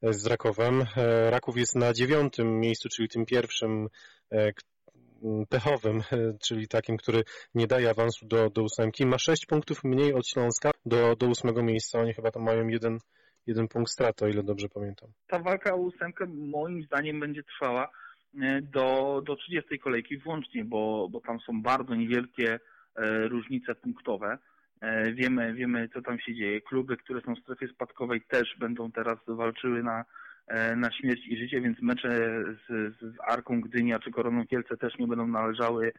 z 0.02 0.26
Rakowem. 0.26 0.86
Raków 1.30 1.58
jest 1.58 1.76
na 1.76 1.94
dziewiątym 1.94 2.60
miejscu, 2.60 2.90
czyli 2.90 3.10
tym 3.10 3.26
pierwszym 3.26 3.88
pechowym, 5.50 6.04
czyli 6.42 6.68
takim, 6.68 6.98
który 6.98 7.24
nie 7.56 7.68
daje 7.68 7.90
awansu 7.90 8.26
do, 8.26 8.50
do 8.50 8.64
ósemki. 8.64 9.06
Ma 9.06 9.18
sześć 9.18 9.46
punktów 9.46 9.84
mniej 9.84 10.14
od 10.14 10.28
Śląska 10.28 10.72
do, 10.86 11.16
do 11.16 11.28
ósmego 11.28 11.64
miejsca. 11.64 12.00
Oni 12.00 12.14
chyba 12.14 12.32
tam 12.32 12.44
mają 12.44 12.68
jeden, 12.68 13.00
jeden 13.48 13.68
punkt 13.68 13.92
straty, 13.92 14.26
o 14.26 14.28
ile 14.28 14.44
dobrze 14.44 14.70
pamiętam. 14.70 15.10
Ta 15.28 15.40
walka 15.40 15.74
o 15.74 15.78
ósemkę 15.78 16.26
moim 16.26 16.84
zdaniem 16.84 17.20
będzie 17.20 17.44
trwała 17.44 17.90
do, 18.62 19.22
do 19.26 19.36
30 19.36 19.80
kolejki 19.80 20.18
włącznie, 20.18 20.66
bo, 20.66 21.10
bo 21.12 21.22
tam 21.22 21.40
są 21.40 21.62
bardzo 21.62 21.96
niewielkie 21.96 22.60
różnice 23.30 23.76
punktowe. 23.76 24.38
Wiemy, 25.14 25.54
wiemy, 25.54 25.90
co 25.94 26.02
tam 26.02 26.20
się 26.20 26.36
dzieje. 26.36 26.62
Kluby, 26.62 26.98
które 26.98 27.22
są 27.22 27.36
w 27.36 27.40
strefie 27.40 27.68
spadkowej 27.68 28.22
też 28.22 28.56
będą 28.60 28.92
teraz 28.92 29.18
walczyły 29.28 29.84
na, 29.84 30.06
na 30.76 30.92
śmierć 30.92 31.28
i 31.28 31.38
życie, 31.38 31.62
więc 31.62 31.82
mecze 31.82 32.44
z, 32.68 32.96
z 33.02 33.16
Arką 33.28 33.62
Gdynia 33.62 34.00
czy 34.00 34.12
Koroną 34.12 34.48
Kielce 34.48 34.78
też 34.78 34.98
nie 35.00 35.08
będą 35.08 35.28
należały 35.28 35.92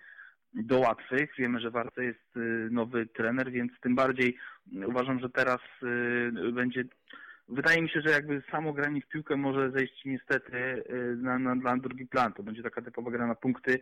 do 0.55 0.79
łatwych. 0.79 1.31
Wiemy, 1.39 1.61
że 1.61 1.71
Warce 1.71 2.05
jest 2.05 2.39
nowy 2.71 3.07
trener, 3.07 3.51
więc 3.51 3.73
tym 3.81 3.95
bardziej 3.95 4.37
uważam, 4.87 5.21
że 5.21 5.31
teraz 5.31 5.61
będzie 6.53 6.85
wydaje 7.49 7.83
mi 7.83 7.89
się, 7.89 8.01
że 8.01 8.11
jakby 8.11 8.43
samo 8.51 8.73
granie 8.73 9.01
w 9.01 9.09
piłkę 9.09 9.37
może 9.37 9.71
zejść 9.71 10.05
niestety 10.05 10.83
na, 11.17 11.39
na, 11.39 11.55
na 11.55 11.77
drugi 11.77 12.07
plan. 12.07 12.33
To 12.33 12.43
będzie 12.43 12.63
taka 12.63 12.83
typowa 12.83 13.11
gra 13.11 13.27
na 13.27 13.35
punkty, 13.35 13.81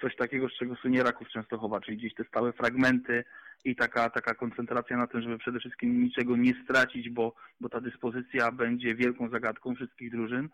coś 0.00 0.16
takiego, 0.16 0.48
z 0.48 0.58
czego 0.58 0.76
słynie 0.76 1.02
Raków 1.02 1.28
Częstochowa, 1.28 1.80
czyli 1.80 1.96
gdzieś 1.96 2.14
te 2.14 2.24
stałe 2.24 2.52
fragmenty 2.52 3.24
i 3.64 3.76
taka, 3.76 4.10
taka 4.10 4.34
koncentracja 4.34 4.96
na 4.96 5.06
tym, 5.06 5.22
żeby 5.22 5.38
przede 5.38 5.58
wszystkim 5.58 6.02
niczego 6.02 6.36
nie 6.36 6.52
stracić, 6.64 7.10
bo, 7.10 7.34
bo 7.60 7.68
ta 7.68 7.80
dyspozycja 7.80 8.52
będzie 8.52 8.94
wielką 8.94 9.28
zagadką 9.28 9.74
wszystkich 9.74 10.10
drużyn 10.10 10.48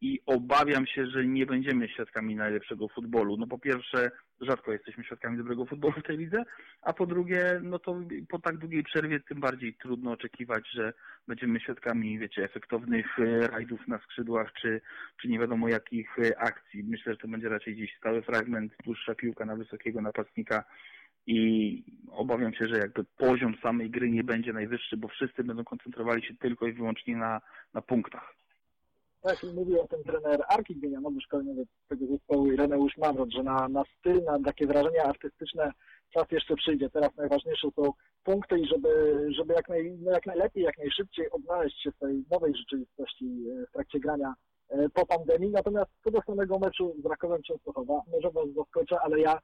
i 0.00 0.20
obawiam 0.26 0.86
się, 0.86 1.06
że 1.06 1.26
nie 1.26 1.46
będziemy 1.46 1.88
świadkami 1.88 2.36
najlepszego 2.36 2.88
futbolu. 2.88 3.36
No 3.36 3.46
po 3.46 3.58
pierwsze, 3.58 4.10
rzadko 4.40 4.72
jesteśmy 4.72 5.04
świadkami 5.04 5.38
dobrego 5.38 5.66
futbolu 5.66 5.94
w 6.00 6.06
tej 6.06 6.16
lidze, 6.16 6.44
a 6.82 6.92
po 6.92 7.06
drugie, 7.06 7.60
no 7.62 7.78
to 7.78 8.00
po 8.28 8.38
tak 8.38 8.56
długiej 8.58 8.82
przerwie 8.82 9.20
tym 9.20 9.40
bardziej 9.40 9.74
trudno 9.74 10.10
oczekiwać, 10.10 10.68
że 10.72 10.92
będziemy 11.28 11.60
świadkami, 11.60 12.18
wiecie, 12.18 12.44
efektownych 12.44 13.06
rajdów 13.52 13.88
na 13.88 13.98
skrzydłach, 13.98 14.52
czy, 14.52 14.80
czy 15.20 15.28
nie 15.28 15.38
wiadomo 15.38 15.68
jakich 15.68 16.16
akcji. 16.36 16.84
Myślę, 16.84 17.12
że 17.12 17.18
to 17.18 17.28
będzie 17.28 17.48
raczej 17.48 17.74
gdzieś 17.74 17.96
stały 17.96 18.22
fragment, 18.22 18.72
dłuższa 18.84 19.14
piłka 19.14 19.44
na 19.44 19.56
wysokiego 19.56 20.02
napastnika 20.02 20.64
i 21.26 21.82
obawiam 22.10 22.54
się, 22.54 22.68
że 22.68 22.78
jakby 22.78 23.04
poziom 23.04 23.54
samej 23.62 23.90
gry 23.90 24.10
nie 24.10 24.24
będzie 24.24 24.52
najwyższy, 24.52 24.96
bo 24.96 25.08
wszyscy 25.08 25.44
będą 25.44 25.64
koncentrowali 25.64 26.26
się 26.26 26.34
tylko 26.34 26.66
i 26.66 26.72
wyłącznie 26.72 27.16
na, 27.16 27.40
na 27.74 27.82
punktach 27.82 28.34
tak 29.26 29.42
mówił 29.54 29.80
o 29.80 29.88
tym 29.88 30.04
trener 30.04 30.40
Arki 30.48 30.76
Gdynia, 30.76 31.00
nowy 31.00 31.20
szkoleniowiec 31.20 31.68
tego 31.88 32.06
zespołu 32.06 32.46
Ireneusz 32.46 32.96
Mamrot, 32.96 33.32
że 33.32 33.42
na, 33.42 33.68
na 33.68 33.84
styl, 33.98 34.24
na 34.24 34.38
takie 34.44 34.66
wrażenia 34.66 35.04
artystyczne 35.04 35.72
czas 36.14 36.30
jeszcze 36.30 36.56
przyjdzie. 36.56 36.90
Teraz 36.90 37.16
najważniejsze 37.16 37.68
są 37.76 37.92
punkty 38.24 38.58
i 38.58 38.68
żeby, 38.68 38.88
żeby 39.38 39.54
jak, 39.54 39.68
naj, 39.68 39.98
no 40.00 40.12
jak 40.12 40.26
najlepiej, 40.26 40.62
jak 40.62 40.78
najszybciej 40.78 41.30
odnaleźć 41.30 41.82
się 41.82 41.90
w 41.92 41.98
tej 41.98 42.24
nowej 42.30 42.54
rzeczywistości 42.56 43.44
w 43.68 43.72
trakcie 43.72 44.00
grania 44.00 44.34
po 44.94 45.06
pandemii. 45.06 45.50
Natomiast 45.50 45.90
co 46.04 46.10
do 46.10 46.20
samego 46.22 46.58
meczu 46.58 46.94
z 47.02 47.06
Rakowem 47.06 47.42
Częstochowa, 47.42 48.00
może 48.12 48.30
Was 48.30 48.48
zaskoczę, 48.56 48.96
ale 49.00 49.20
ja 49.20 49.38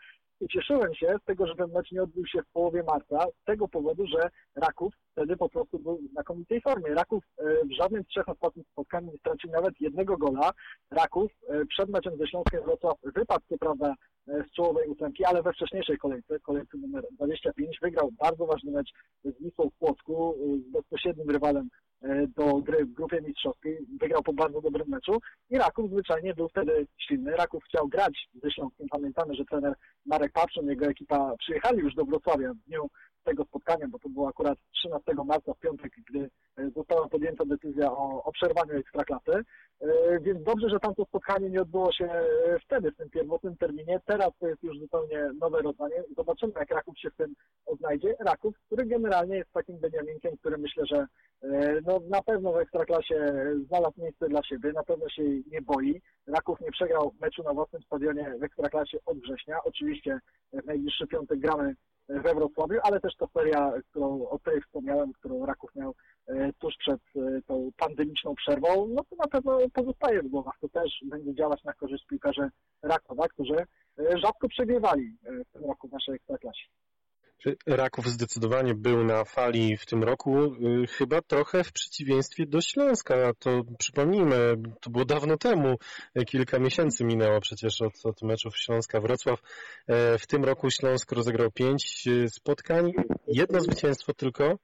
cieszyłem 0.49 0.95
się 0.95 1.17
z 1.23 1.25
tego, 1.25 1.47
że 1.47 1.55
ten 1.55 1.71
mecz 1.71 1.93
nie 1.93 2.03
odbył 2.03 2.27
się 2.27 2.43
w 2.43 2.53
połowie 2.53 2.83
marca, 2.83 3.27
z 3.43 3.45
tego 3.45 3.69
powodu, 3.69 4.07
że 4.07 4.31
Raków 4.55 4.95
wtedy 5.13 5.37
po 5.37 5.49
prostu 5.49 5.79
był 5.79 5.99
w 5.99 6.13
znakomitej 6.13 6.61
formie. 6.61 6.95
Raków 6.95 7.25
w 7.71 7.73
żadnym 7.77 8.03
z 8.03 8.07
trzech 8.07 8.29
ostatnich 8.29 8.67
spotkań 8.69 9.05
nie 9.05 9.19
stracił 9.19 9.51
nawet 9.51 9.81
jednego 9.81 10.17
gola. 10.17 10.53
Raków 10.91 11.33
przed 11.69 11.89
meczem 11.89 12.17
ze 12.19 12.27
Śląskiem 12.27 12.63
Wrocław 12.65 12.99
wypadł, 13.03 13.45
co 13.49 13.59
prawda, 13.59 13.95
z 14.26 14.50
czołowej 14.57 14.88
ósemki, 14.88 15.25
ale 15.25 15.43
we 15.43 15.52
wcześniejszej 15.52 15.99
kolejce, 15.99 16.41
kolejce 16.41 16.79
numer 16.79 17.07
25, 17.11 17.79
wygrał 17.83 18.11
bardzo 18.21 18.47
ważny 18.47 18.73
mecz 18.73 18.93
z 19.25 19.43
Wisłą 19.43 19.71
w 19.71 19.79
Płocku, 19.79 20.35
z 20.69 20.73
bezpośrednim 20.73 21.31
rywalem 21.31 21.69
do 22.37 22.57
gry 22.57 22.85
w 22.85 22.93
grupie 22.93 23.21
mistrzowskiej. 23.21 23.79
Wygrał 24.00 24.23
po 24.23 24.33
bardzo 24.33 24.61
dobrym 24.61 24.88
meczu 24.88 25.19
i 25.50 25.59
Raków 25.59 25.91
zwyczajnie 25.91 26.35
był 26.35 26.49
wtedy 26.49 26.87
silny. 26.99 27.37
Raków 27.37 27.64
chciał 27.64 27.88
grać 27.88 28.29
ze 28.43 28.50
Śląskiem. 28.50 28.87
Pamiętamy, 28.91 29.35
że 29.35 29.45
trener 29.45 29.75
Marek 30.07 30.33
Papszyn, 30.33 30.69
jego 30.69 30.87
ekipa 30.87 31.37
przyjechali 31.38 31.79
już 31.79 31.95
do 31.95 32.05
Wrocławia 32.05 32.55
w 32.55 32.69
dniu 32.69 32.87
tego 33.25 33.45
spotkania, 33.45 33.88
bo 33.88 33.99
to 33.99 34.09
było 34.09 34.29
akurat 34.29 34.59
13 34.73 35.14
marca 35.26 35.55
w 35.55 35.59
piątek, 35.59 35.93
gdy 36.09 36.31
została 36.76 37.09
podjęta 37.09 37.45
decyzja 37.45 37.93
o, 37.93 38.23
o 38.25 38.33
przerwaniu 38.33 38.75
ekstraklasy. 38.79 39.45
E, 39.83 40.21
więc 40.21 40.43
dobrze, 40.43 40.69
że 40.69 40.81
tamto 40.81 41.05
spotkanie 41.05 41.50
nie 41.50 41.62
odbyło 41.62 41.93
się 41.93 42.05
e, 42.05 42.59
wtedy, 42.64 42.91
w 42.91 42.97
tym 42.97 43.11
pierwotnym 43.11 43.57
terminie. 43.57 44.00
Teraz 44.07 44.31
to 44.41 44.49
jest 44.49 44.62
już 44.62 44.79
zupełnie 44.79 45.31
nowe 45.41 45.62
rozdanie. 45.62 46.05
Zobaczymy, 46.17 46.52
jak 46.57 46.71
Raków 46.71 46.99
się 46.99 47.11
w 47.11 47.17
tym 47.17 47.35
odnajdzie. 47.67 48.14
Raków, 48.21 48.55
który 48.67 48.87
generalnie 48.87 49.37
jest 49.37 49.52
takim 49.52 49.79
Beniaminkiem, 49.79 50.37
który 50.37 50.59
myślę, 50.59 50.87
że 50.87 51.07
e, 51.43 51.81
no, 51.87 52.00
na 52.09 52.23
pewno 52.23 52.52
w 52.52 52.57
Ekstraklasie 52.57 53.33
znalazł 53.67 54.00
miejsce 54.00 54.29
dla 54.29 54.43
siebie, 54.43 54.73
na 54.73 54.85
pewno 54.85 55.09
się 55.09 55.23
nie 55.23 55.62
boi. 55.62 56.02
Raków 56.26 56.61
nie 56.61 56.71
przegrał 56.71 57.14
meczu 57.21 57.43
na 57.43 57.55
własnym 57.55 57.83
stadionie 57.83 58.35
w 58.41 58.43
Ekstraklasie 58.43 58.99
od 59.07 59.19
września. 59.19 59.57
Oczywiście 59.64 60.19
w 60.52 60.67
najbliższy 60.67 61.07
piątek 61.07 61.38
gramy 61.38 61.75
we 62.09 62.35
Wrocławiu, 62.35 62.78
ale 62.82 63.00
też 63.00 63.16
to 63.16 63.26
feria, 63.26 63.73
którą, 63.90 64.28
o 64.28 64.38
której 64.38 64.61
wspomniałem, 64.61 65.12
którą 65.12 65.47
Raków 65.47 65.75
miał 65.75 65.94
e, 66.26 66.52
tuż 66.52 66.75
przed 66.78 67.00
e, 67.16 67.42
tą 67.47 67.71
pandemiczną 67.76 68.35
przerwą, 68.35 68.88
no 68.88 69.04
to 69.11 69.16
na 69.16 69.26
pewno 69.26 69.59
pozostaje 69.73 70.23
w 70.23 70.28
głowach. 70.28 70.54
To 70.61 70.68
też 70.68 71.00
będzie 71.02 71.35
działać 71.35 71.64
na 71.64 71.73
korzyść 71.73 72.06
piłkarzy 72.06 72.50
Rakowa, 72.82 73.28
którzy 73.28 73.56
e, 73.99 74.18
rzadko 74.18 74.49
przegrywali 74.49 75.16
w 75.49 75.52
tym 75.52 75.64
roku 75.64 75.88
w 75.88 75.92
naszej 75.92 76.14
ekstraklasie. 76.14 76.68
Raków 77.67 78.09
zdecydowanie 78.09 78.75
był 78.75 79.05
na 79.05 79.25
fali 79.25 79.77
w 79.77 79.87
tym 79.87 80.03
roku, 80.03 80.45
y, 80.45 80.87
chyba 80.87 81.21
trochę 81.23 81.65
w 81.65 81.73
przeciwieństwie 81.73 82.47
do 82.47 82.61
Śląska. 82.61 83.33
To 83.39 83.63
przypomnijmy, 83.79 84.57
to 84.81 84.91
było 84.91 85.05
dawno 85.05 85.37
temu, 85.37 85.77
kilka 86.27 86.59
miesięcy 86.59 87.05
minęło 87.05 87.41
przecież 87.41 87.83
od, 87.83 87.93
od 88.05 88.23
meczów 88.23 88.57
Śląska-Wrocław. 88.57 89.37
E, 89.87 90.19
w 90.19 90.27
tym 90.27 90.45
roku 90.45 90.71
Śląsk 90.71 91.13
rozegrał 91.13 91.51
pięć 91.51 92.07
y, 92.07 92.29
spotkań, 92.29 92.93
jedno 93.27 93.61
zwycięstwo 93.61 94.15
tylko 94.15 94.59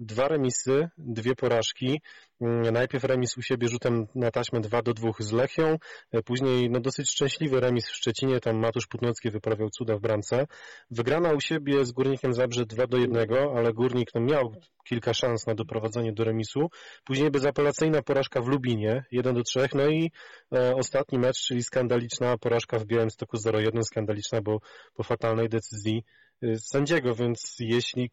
dwa 0.00 0.28
remisy, 0.28 0.88
dwie 0.98 1.34
porażki. 1.34 2.00
Mm, 2.40 2.72
najpierw 2.72 3.04
remis 3.04 3.36
u 3.36 3.42
siebie 3.42 3.68
rzutem 3.68 4.06
na 4.14 4.30
taśmę 4.30 4.60
2 4.60 4.82
do 4.82 4.94
2 4.94 5.10
z 5.18 5.32
Lechią, 5.32 5.76
e, 6.12 6.22
później 6.22 6.70
no, 6.70 6.80
dosyć 6.80 7.10
szczęśliwy 7.10 7.60
remis 7.60 7.86
w 7.86 7.96
Szczecinie, 7.96 8.40
tam 8.40 8.56
Matusz 8.58 8.86
Putnocki 8.86 9.30
wyprawiał 9.30 9.70
cuda 9.70 9.96
w 9.96 10.00
bramce. 10.00 10.46
Wygrana 10.90 11.32
u 11.32 11.40
siebie 11.40 11.84
z 11.84 11.92
Górnikiem 11.92 12.34
Zabrze 12.34 12.66
2 12.66 12.86
do 12.86 12.96
1, 12.96 13.28
ale 13.56 13.72
Górnik 13.72 14.08
no, 14.14 14.20
miał 14.20 14.54
kilka 14.84 15.14
szans 15.14 15.46
na 15.46 15.54
doprowadzenie 15.54 16.12
do 16.12 16.24
remisu. 16.24 16.68
Później 17.04 17.30
bezapelacyjna 17.30 18.02
porażka 18.02 18.40
w 18.40 18.48
Lubinie 18.48 19.04
1 19.12 19.34
do 19.34 19.42
3, 19.42 19.68
no 19.74 19.88
i 19.88 20.10
e, 20.54 20.74
ostatni 20.74 21.18
mecz, 21.18 21.36
czyli 21.46 21.62
skandaliczna 21.62 22.38
porażka 22.38 22.78
w 22.78 22.84
Białymstoku 22.84 23.36
0-1, 23.36 23.82
skandaliczna, 23.82 24.42
bo 24.42 24.58
po 24.94 25.02
fatalnej 25.02 25.48
decyzji 25.48 26.04
e, 26.42 26.58
sędziego, 26.58 27.14
więc 27.14 27.56
jeśli 27.58 28.10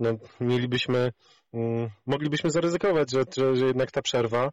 no, 0.00 0.10
mielibyśmy, 0.40 1.12
mm, 1.54 1.88
moglibyśmy 2.06 2.50
zaryzykować, 2.50 3.10
że, 3.12 3.22
że, 3.54 3.66
jednak 3.66 3.90
ta 3.90 4.02
przerwa 4.02 4.50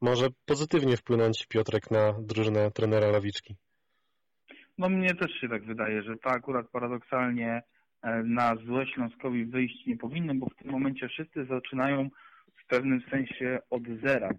może 0.00 0.28
pozytywnie 0.46 0.96
wpłynąć 0.96 1.46
Piotrek 1.46 1.90
na 1.90 2.12
drużynę 2.20 2.70
trenera 2.70 3.10
Lawiczki. 3.10 3.56
No 4.78 4.88
mnie 4.88 5.14
też 5.14 5.32
się 5.40 5.48
tak 5.48 5.64
wydaje, 5.64 6.02
że 6.02 6.16
to 6.16 6.30
akurat 6.30 6.68
paradoksalnie 6.68 7.62
e, 8.02 8.22
na 8.22 8.56
złe 8.56 8.86
Śląskowi 8.86 9.44
wyjść 9.44 9.86
nie 9.86 9.96
powinno, 9.96 10.34
bo 10.34 10.46
w 10.46 10.56
tym 10.56 10.70
momencie 10.70 11.08
wszyscy 11.08 11.44
zaczynają 11.44 12.08
w 12.64 12.66
pewnym 12.66 13.02
sensie 13.10 13.58
od 13.70 13.82
zera. 14.04 14.30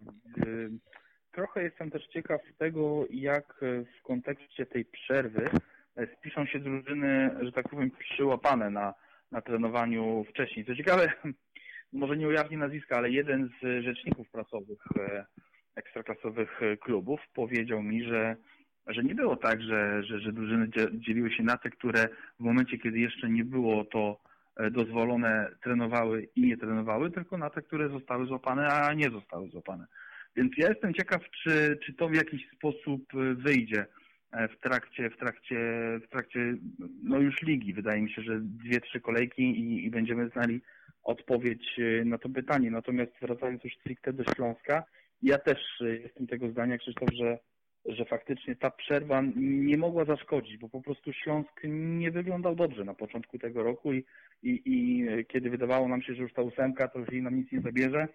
Trochę 1.32 1.64
jestem 1.64 1.92
też 1.92 2.08
ciekaw 2.08 2.42
tego, 2.58 3.06
jak 3.10 3.56
w 4.00 4.04
kontekście 4.04 4.66
tej 4.66 4.86
przerwy 4.86 5.50
e, 5.96 6.08
spiszą 6.18 6.46
się 6.46 6.60
drużyny, 6.60 7.36
że 7.42 7.52
tak 7.52 7.70
powiem, 7.70 7.92
przyłapane 7.92 8.70
na 8.70 8.94
na 9.34 9.42
trenowaniu 9.42 10.26
wcześniej. 10.30 10.66
Co 10.66 10.76
ciekawe, 10.76 11.14
może 11.94 12.18
nie 12.18 12.28
ujawnię 12.28 12.58
nazwiska, 12.58 12.98
ale 12.98 13.10
jeden 13.10 13.50
z 13.62 13.84
rzeczników 13.84 14.30
prasowych 14.30 14.80
e, 15.00 15.26
ekstraklasowych 15.76 16.60
klubów 16.80 17.20
powiedział 17.34 17.84
mi, 17.84 18.04
że, 18.04 18.36
że 18.88 19.04
nie 19.04 19.16
było 19.16 19.36
tak, 19.36 19.62
że, 19.62 20.04
że, 20.04 20.20
że 20.20 20.34
drużyny 20.34 20.70
dzieliły 20.94 21.32
się 21.32 21.44
na 21.44 21.58
te, 21.58 21.70
które 21.70 22.08
w 22.40 22.44
momencie, 22.44 22.78
kiedy 22.78 23.00
jeszcze 23.00 23.30
nie 23.30 23.46
było 23.46 23.86
to 23.86 24.20
e, 24.58 24.72
dozwolone, 24.72 25.50
trenowały 25.64 26.28
i 26.36 26.42
nie 26.42 26.58
trenowały, 26.58 27.12
tylko 27.12 27.38
na 27.38 27.50
te, 27.50 27.62
które 27.62 27.90
zostały 27.90 28.26
złapane, 28.26 28.68
a 28.68 28.94
nie 28.94 29.10
zostały 29.10 29.50
złapane. 29.50 29.86
Więc 30.36 30.54
ja 30.58 30.70
jestem 30.70 30.94
ciekaw, 30.94 31.22
czy, 31.30 31.80
czy 31.86 31.94
to 31.94 32.08
w 32.08 32.16
jakiś 32.16 32.50
sposób 32.52 33.02
wyjdzie 33.36 33.86
E, 33.86 34.03
w 34.34 34.60
trakcie, 34.62 35.10
w 35.10 35.18
trakcie, 35.18 35.56
w 36.04 36.10
trakcie 36.10 36.56
no 37.04 37.20
już 37.20 37.42
ligi. 37.42 37.74
Wydaje 37.74 38.02
mi 38.02 38.12
się, 38.12 38.22
że 38.22 38.40
dwie, 38.40 38.82
trzy 38.82 39.02
kolejki 39.02 39.44
i, 39.44 39.86
i 39.86 39.92
będziemy 39.92 40.30
znali 40.30 40.62
odpowiedź 41.04 41.80
e, 41.80 42.06
na 42.06 42.18
to 42.18 42.30
pytanie. 42.30 42.72
Natomiast 42.72 43.12
wracając 43.22 43.64
już 43.64 43.74
stricte 43.74 44.14
do 44.14 44.24
Śląska, 44.24 44.84
ja 45.22 45.38
też 45.38 45.60
e, 45.82 45.90
jestem 45.90 46.28
tego 46.28 46.50
zdania, 46.50 46.78
Krzysztof, 46.78 47.10
że, 47.14 47.40
że 47.86 48.06
faktycznie 48.06 48.56
ta 48.56 48.72
przerwa 48.72 49.24
nie 49.36 49.78
mogła 49.78 50.06
zaszkodzić, 50.06 50.58
bo 50.58 50.70
po 50.70 50.82
prostu 50.82 51.14
Śląsk 51.14 51.62
nie 51.68 52.12
wyglądał 52.12 52.56
dobrze 52.56 52.84
na 52.84 52.94
początku 52.94 53.40
tego 53.40 53.64
roku 53.64 53.94
i, 53.94 54.06
i, 54.44 54.62
i 54.66 55.06
kiedy 55.26 55.50
wydawało 55.50 55.88
nam 55.88 56.02
się, 56.02 56.16
że 56.16 56.22
już 56.22 56.34
ta 56.34 56.42
ósemka 56.42 56.88
to 56.88 57.00
już 57.00 57.10
jej 57.12 57.22
nam 57.22 57.36
nic 57.36 57.52
nie 57.52 57.62
zabierze, 57.62 58.08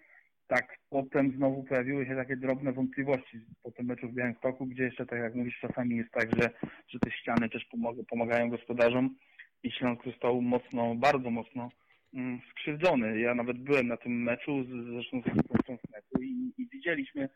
tak, 0.49 0.79
potem 0.91 1.33
znowu 1.37 1.63
pojawiły 1.63 2.07
się 2.07 2.17
takie 2.17 2.37
drobne 2.37 2.73
wątpliwości 2.73 3.41
po 3.63 3.71
tym 3.71 3.87
meczu 3.87 4.09
w 4.09 4.15
Białymstoku, 4.15 4.67
gdzie 4.67 4.83
jeszcze, 4.83 5.07
tak 5.07 5.19
jak 5.19 5.35
mówisz, 5.35 5.59
czasami 5.61 5.97
jest 5.97 6.11
tak, 6.11 6.29
że, 6.41 6.51
że 6.89 6.99
te 6.99 7.11
ściany 7.11 7.49
też 7.49 7.69
pomagają 8.09 8.51
gospodarzom 8.51 9.17
i 9.63 9.73
Śląsk 9.73 10.05
został 10.05 10.43
mocno, 10.43 10.95
bardzo 10.95 11.31
mocno 11.31 11.69
mm, 12.15 12.41
skrzywdzony. 12.51 13.21
Ja 13.21 13.35
nawet 13.35 13.59
byłem 13.59 13.87
na 13.87 13.97
tym 13.97 14.23
meczu, 14.23 14.65
zresztą 14.93 15.23
z 15.23 15.27
ekipą 15.27 15.79
i, 16.21 16.53
i 16.59 16.69
widzieliśmy 16.73 17.29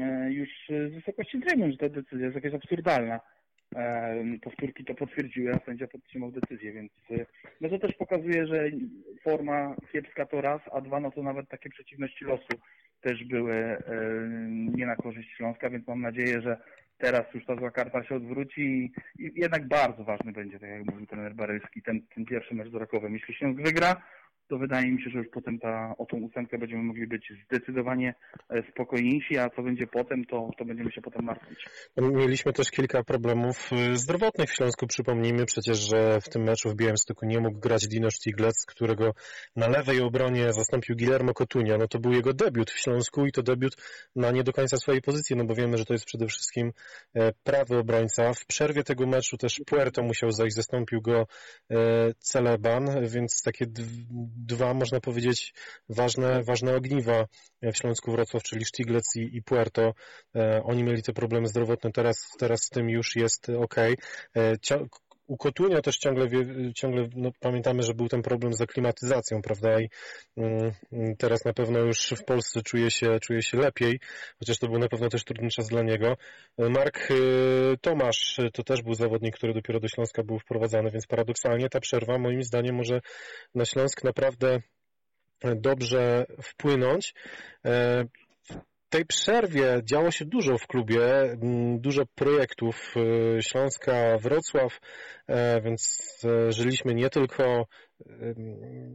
e, 0.00 0.32
już 0.32 0.48
z 0.68 0.94
wysokości 0.94 1.40
trybun, 1.40 1.72
że 1.72 1.78
ta 1.78 1.88
decyzja 1.88 2.26
jest 2.26 2.34
jakaś 2.34 2.54
absurdalna 2.54 3.20
powtórki 4.42 4.84
to 4.84 4.94
potwierdziły, 4.94 5.54
a 5.54 5.66
sędzia 5.66 5.86
podtrzymał 5.86 6.32
decyzję, 6.32 6.72
więc 6.72 6.92
y, 7.10 7.26
no 7.60 7.68
to 7.68 7.78
też 7.78 7.94
pokazuje, 7.94 8.46
że 8.46 8.70
forma 9.22 9.76
kiepska 9.92 10.26
to 10.26 10.40
raz, 10.40 10.60
a 10.72 10.80
dwa, 10.80 11.00
no 11.00 11.10
to 11.10 11.22
nawet 11.22 11.48
takie 11.48 11.70
przeciwności 11.70 12.24
losu 12.24 12.60
też 13.00 13.24
były 13.24 13.76
nie 14.76 14.86
na 14.86 14.96
korzyść 14.96 15.36
Śląska, 15.36 15.70
więc 15.70 15.86
mam 15.86 16.00
nadzieję, 16.00 16.40
że 16.40 16.56
teraz 16.98 17.34
już 17.34 17.46
ta 17.46 17.56
zła 17.56 17.70
karta 17.70 18.04
się 18.04 18.14
odwróci 18.14 18.92
i 19.18 19.32
jednak 19.34 19.68
bardzo 19.68 20.04
ważny 20.04 20.32
będzie, 20.32 20.58
tak 20.58 20.70
jak 20.70 20.84
mówił 20.84 21.06
trener 21.06 21.34
Barylski, 21.34 21.82
ten, 21.82 22.02
ten 22.14 22.24
pierwszy 22.24 22.54
mecz 22.54 22.70
z 22.70 22.74
Rakowem. 22.74 23.14
Jeśli 23.14 23.34
Śląsk 23.34 23.60
wygra, 23.60 24.02
to 24.48 24.58
wydaje 24.58 24.92
mi 24.92 25.02
się, 25.02 25.10
że 25.10 25.18
już 25.18 25.28
potem 25.32 25.58
ta, 25.58 25.94
o 25.98 26.06
tą 26.06 26.16
ósemkę 26.16 26.58
będziemy 26.58 26.82
mogli 26.82 27.06
być 27.06 27.32
zdecydowanie 27.44 28.14
e, 28.50 28.62
spokojniejsi, 28.70 29.38
a 29.38 29.50
co 29.50 29.62
będzie 29.62 29.86
potem, 29.86 30.24
to, 30.24 30.50
to 30.58 30.64
będziemy 30.64 30.92
się 30.92 31.00
potem 31.00 31.24
martwić. 31.24 31.58
Mieliśmy 31.96 32.52
też 32.52 32.70
kilka 32.70 33.04
problemów 33.04 33.70
e, 33.72 33.96
zdrowotnych 33.96 34.50
w 34.50 34.54
Śląsku. 34.54 34.86
Przypomnijmy 34.86 35.46
przecież, 35.46 35.78
że 35.78 36.20
w 36.20 36.28
tym 36.28 36.42
meczu 36.42 36.70
w 36.70 36.74
Białymstoku 36.74 37.26
nie 37.26 37.40
mógł 37.40 37.58
grać 37.58 37.88
Dino 37.88 38.10
Stiglec, 38.10 38.66
którego 38.66 39.14
na 39.56 39.68
lewej 39.68 40.00
obronie 40.00 40.52
zastąpił 40.52 40.96
Guillermo 40.96 41.34
Cotunia. 41.34 41.78
No 41.78 41.88
to 41.88 41.98
był 41.98 42.12
jego 42.12 42.32
debiut 42.32 42.70
w 42.70 42.78
Śląsku 42.78 43.26
i 43.26 43.32
to 43.32 43.42
debiut 43.42 43.76
na 44.16 44.30
nie 44.30 44.44
do 44.44 44.52
końca 44.52 44.76
swojej 44.76 45.02
pozycji, 45.02 45.36
no 45.36 45.44
bo 45.44 45.54
wiemy, 45.54 45.78
że 45.78 45.84
to 45.84 45.92
jest 45.92 46.04
przede 46.04 46.26
wszystkim 46.26 46.72
e, 47.14 47.32
prawy 47.44 47.78
obrońca. 47.78 48.32
W 48.32 48.46
przerwie 48.46 48.84
tego 48.84 49.06
meczu 49.06 49.36
też 49.36 49.60
Puerto 49.66 50.02
musiał 50.02 50.30
zajść, 50.30 50.56
zastąpił 50.56 51.02
go 51.02 51.26
Celeban, 52.18 53.06
więc 53.06 53.42
takie 53.42 53.66
dwa, 54.46 54.74
można 54.74 55.00
powiedzieć, 55.00 55.54
ważne, 55.88 56.42
ważne 56.42 56.76
ogniwa 56.76 57.26
w 57.62 57.76
Śląsku 57.76 58.12
Wrocław, 58.12 58.42
czyli 58.42 58.64
Stiglec 58.64 59.16
i, 59.16 59.36
i 59.36 59.42
Puerto. 59.42 59.94
E, 60.36 60.62
oni 60.64 60.84
mieli 60.84 61.02
te 61.02 61.12
problemy 61.12 61.46
zdrowotne, 61.46 61.92
teraz, 61.92 62.28
teraz 62.38 62.60
z 62.60 62.70
tym 62.70 62.90
już 62.90 63.16
jest 63.16 63.48
ok. 63.50 63.74
U 65.28 65.36
Kotunio 65.36 65.82
też 65.82 65.98
ciągle, 65.98 66.26
ciągle 66.74 67.08
no, 67.16 67.30
pamiętamy, 67.40 67.82
że 67.82 67.94
był 67.94 68.08
ten 68.08 68.22
problem 68.22 68.52
z 68.52 68.60
aklimatyzacją, 68.60 69.42
prawda? 69.42 69.80
I 69.80 69.88
mm, 70.36 70.72
teraz 71.18 71.44
na 71.44 71.52
pewno 71.52 71.78
już 71.78 72.08
w 72.08 72.24
Polsce 72.24 72.62
czuje 72.62 72.90
się, 72.90 73.20
czuje 73.20 73.42
się 73.42 73.58
lepiej, 73.58 74.00
chociaż 74.38 74.58
to 74.58 74.68
był 74.68 74.78
na 74.78 74.88
pewno 74.88 75.08
też 75.08 75.24
trudny 75.24 75.48
czas 75.48 75.68
dla 75.68 75.82
niego. 75.82 76.16
Mark 76.58 77.10
y, 77.10 77.76
Tomasz 77.80 78.40
to 78.52 78.62
też 78.62 78.82
był 78.82 78.94
zawodnik, 78.94 79.36
który 79.36 79.54
dopiero 79.54 79.80
do 79.80 79.88
Śląska 79.88 80.22
był 80.22 80.38
wprowadzany, 80.38 80.90
więc 80.90 81.06
paradoksalnie 81.06 81.68
ta 81.68 81.80
przerwa 81.80 82.18
moim 82.18 82.42
zdaniem 82.42 82.76
może 82.76 83.00
na 83.54 83.64
Śląsk 83.64 84.04
naprawdę 84.04 84.60
dobrze 85.56 86.26
wpłynąć. 86.42 87.14
E, 87.64 88.04
tej 88.88 89.06
przerwie 89.06 89.80
działo 89.84 90.10
się 90.10 90.24
dużo 90.24 90.58
w 90.58 90.66
klubie, 90.66 91.04
mm, 91.20 91.80
dużo 91.80 92.02
projektów 92.14 92.94
y, 92.96 93.42
Śląska, 93.42 94.18
Wrocław, 94.18 94.80
e, 95.26 95.60
więc 95.60 96.00
e, 96.24 96.52
żyliśmy 96.52 96.94
nie 96.94 97.10
tylko 97.10 97.66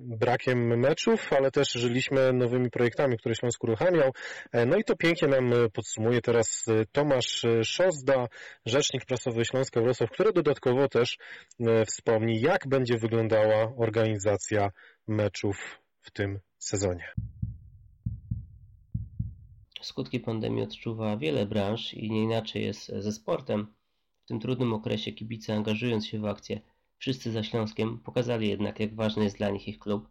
brakiem 0.04 0.80
meczów, 0.80 1.34
ale 1.34 1.52
też 1.52 1.72
żyliśmy 1.72 2.34
nowymi 2.34 2.70
projektami, 2.70 3.18
które 3.18 3.36
Śląsk 3.36 3.64
uruchamiał. 3.64 4.12
E, 4.52 4.66
no 4.66 4.78
i 4.78 4.84
to 4.84 4.96
pięknie 4.96 5.28
nam 5.28 5.52
podsumuje 5.74 6.22
teraz 6.22 6.66
Tomasz 6.92 7.46
Szozda, 7.64 8.26
rzecznik 8.66 9.06
prasowy 9.06 9.46
Śląska 9.46 9.82
Wrocław, 9.82 10.10
który 10.10 10.34
dodatkowo 10.34 10.88
też 10.88 11.18
wspomni, 11.88 12.42
jak 12.42 12.68
będzie 12.68 12.98
wyglądała 12.98 13.74
organizacja 13.78 14.70
meczów 15.08 15.80
w 16.02 16.12
tym 16.12 16.40
sezonie. 16.58 17.14
Skutki 19.86 20.20
pandemii 20.20 20.64
odczuwa 20.64 21.18
wiele 21.18 21.46
branż 21.46 21.94
i 21.94 22.12
nie 22.12 22.24
inaczej 22.24 22.64
jest 22.64 22.88
ze 22.88 23.12
sportem. 23.12 23.74
W 24.24 24.28
tym 24.28 24.40
trudnym 24.40 24.74
okresie 24.74 25.12
kibice 25.12 25.56
angażując 25.56 26.08
się 26.08 26.20
w 26.20 26.26
akcję 26.26 26.62
Wszyscy 27.04 27.32
za 27.32 27.44
Śląskiem 27.44 28.00
pokazali 28.00 28.50
jednak 28.50 28.80
jak 28.80 28.96
ważny 28.96 29.24
jest 29.24 29.38
dla 29.38 29.50
nich 29.50 29.68
ich 29.68 29.80
klub. 29.80 30.10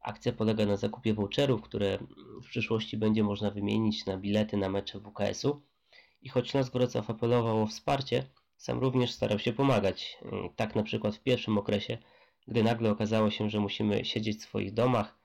Akcja 0.00 0.32
polega 0.32 0.66
na 0.66 0.76
zakupie 0.76 1.14
voucherów, 1.14 1.62
które 1.62 1.98
w 2.42 2.48
przyszłości 2.48 2.96
będzie 2.96 3.22
można 3.22 3.50
wymienić 3.50 4.06
na 4.06 4.16
bilety 4.16 4.56
na 4.56 4.68
mecze 4.68 5.00
WKS-u. 5.00 5.62
I 6.22 6.28
choć 6.28 6.50
Śląsk 6.50 6.72
Wrocław 6.72 7.10
apelował 7.10 7.62
o 7.62 7.66
wsparcie, 7.66 8.26
sam 8.56 8.78
również 8.78 9.12
starał 9.12 9.38
się 9.38 9.52
pomagać. 9.52 10.18
Tak 10.56 10.74
na 10.74 10.82
przykład 10.82 11.16
w 11.16 11.22
pierwszym 11.22 11.58
okresie, 11.58 11.98
gdy 12.48 12.62
nagle 12.62 12.90
okazało 12.90 13.30
się, 13.30 13.50
że 13.50 13.60
musimy 13.60 14.04
siedzieć 14.04 14.38
w 14.38 14.42
swoich 14.42 14.74
domach 14.74 15.18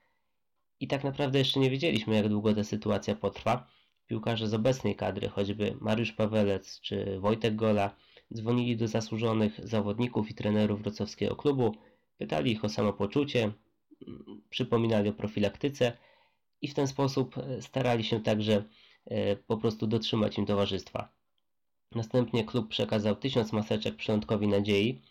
i 0.80 0.88
tak 0.88 1.04
naprawdę 1.04 1.40
jeszcze 1.40 1.60
nie 1.60 1.70
wiedzieliśmy, 1.70 2.16
jak 2.16 2.30
długo 2.30 2.56
ta 2.56 2.64
sytuacja 2.64 3.16
potrwa. 3.16 3.68
Piłkarze 4.10 4.48
z 4.48 4.54
obecnej 4.54 4.96
kadry, 4.96 5.30
choćby 5.30 5.78
Mariusz 5.82 6.12
Pawelec 6.12 6.80
czy 6.82 7.20
Wojtek 7.20 7.56
Gola, 7.56 7.96
dzwonili 8.34 8.78
do 8.78 8.88
zasłużonych 8.88 9.68
zawodników 9.68 10.32
i 10.32 10.34
trenerów 10.34 10.82
wrocławskiego 10.82 11.36
klubu, 11.36 11.76
pytali 12.18 12.52
ich 12.52 12.66
o 12.66 12.70
samopoczucie, 12.70 13.52
przypominali 14.50 15.10
o 15.10 15.14
profilaktyce 15.14 15.98
i 16.62 16.68
w 16.68 16.74
ten 16.74 16.88
sposób 16.88 17.38
e, 17.38 17.62
starali 17.62 18.04
się 18.04 18.20
także 18.20 18.64
e, 19.06 19.36
po 19.36 19.58
prostu 19.58 19.88
dotrzymać 19.88 20.38
im 20.38 20.46
towarzystwa. 20.46 21.10
Następnie 21.92 22.44
klub 22.44 22.68
przekazał 22.68 23.16
tysiąc 23.16 23.54
maseczek 23.54 23.96
Przylądkowi 23.96 24.48
Nadziei 24.48 25.02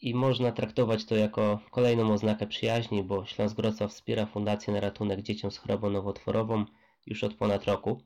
i 0.00 0.14
można 0.14 0.52
traktować 0.52 1.04
to 1.04 1.16
jako 1.16 1.60
kolejną 1.70 2.12
oznakę 2.12 2.46
przyjaźni, 2.46 3.02
bo 3.02 3.26
Śląsk 3.26 3.56
Wrocław 3.56 3.90
wspiera 3.90 4.26
Fundację 4.26 4.72
na 4.72 4.80
ratunek 4.80 5.22
dzieciom 5.22 5.50
z 5.50 5.58
chorobą 5.58 5.90
nowotworową 5.90 6.64
już 7.06 7.24
od 7.24 7.34
ponad 7.34 7.64
roku. 7.64 8.00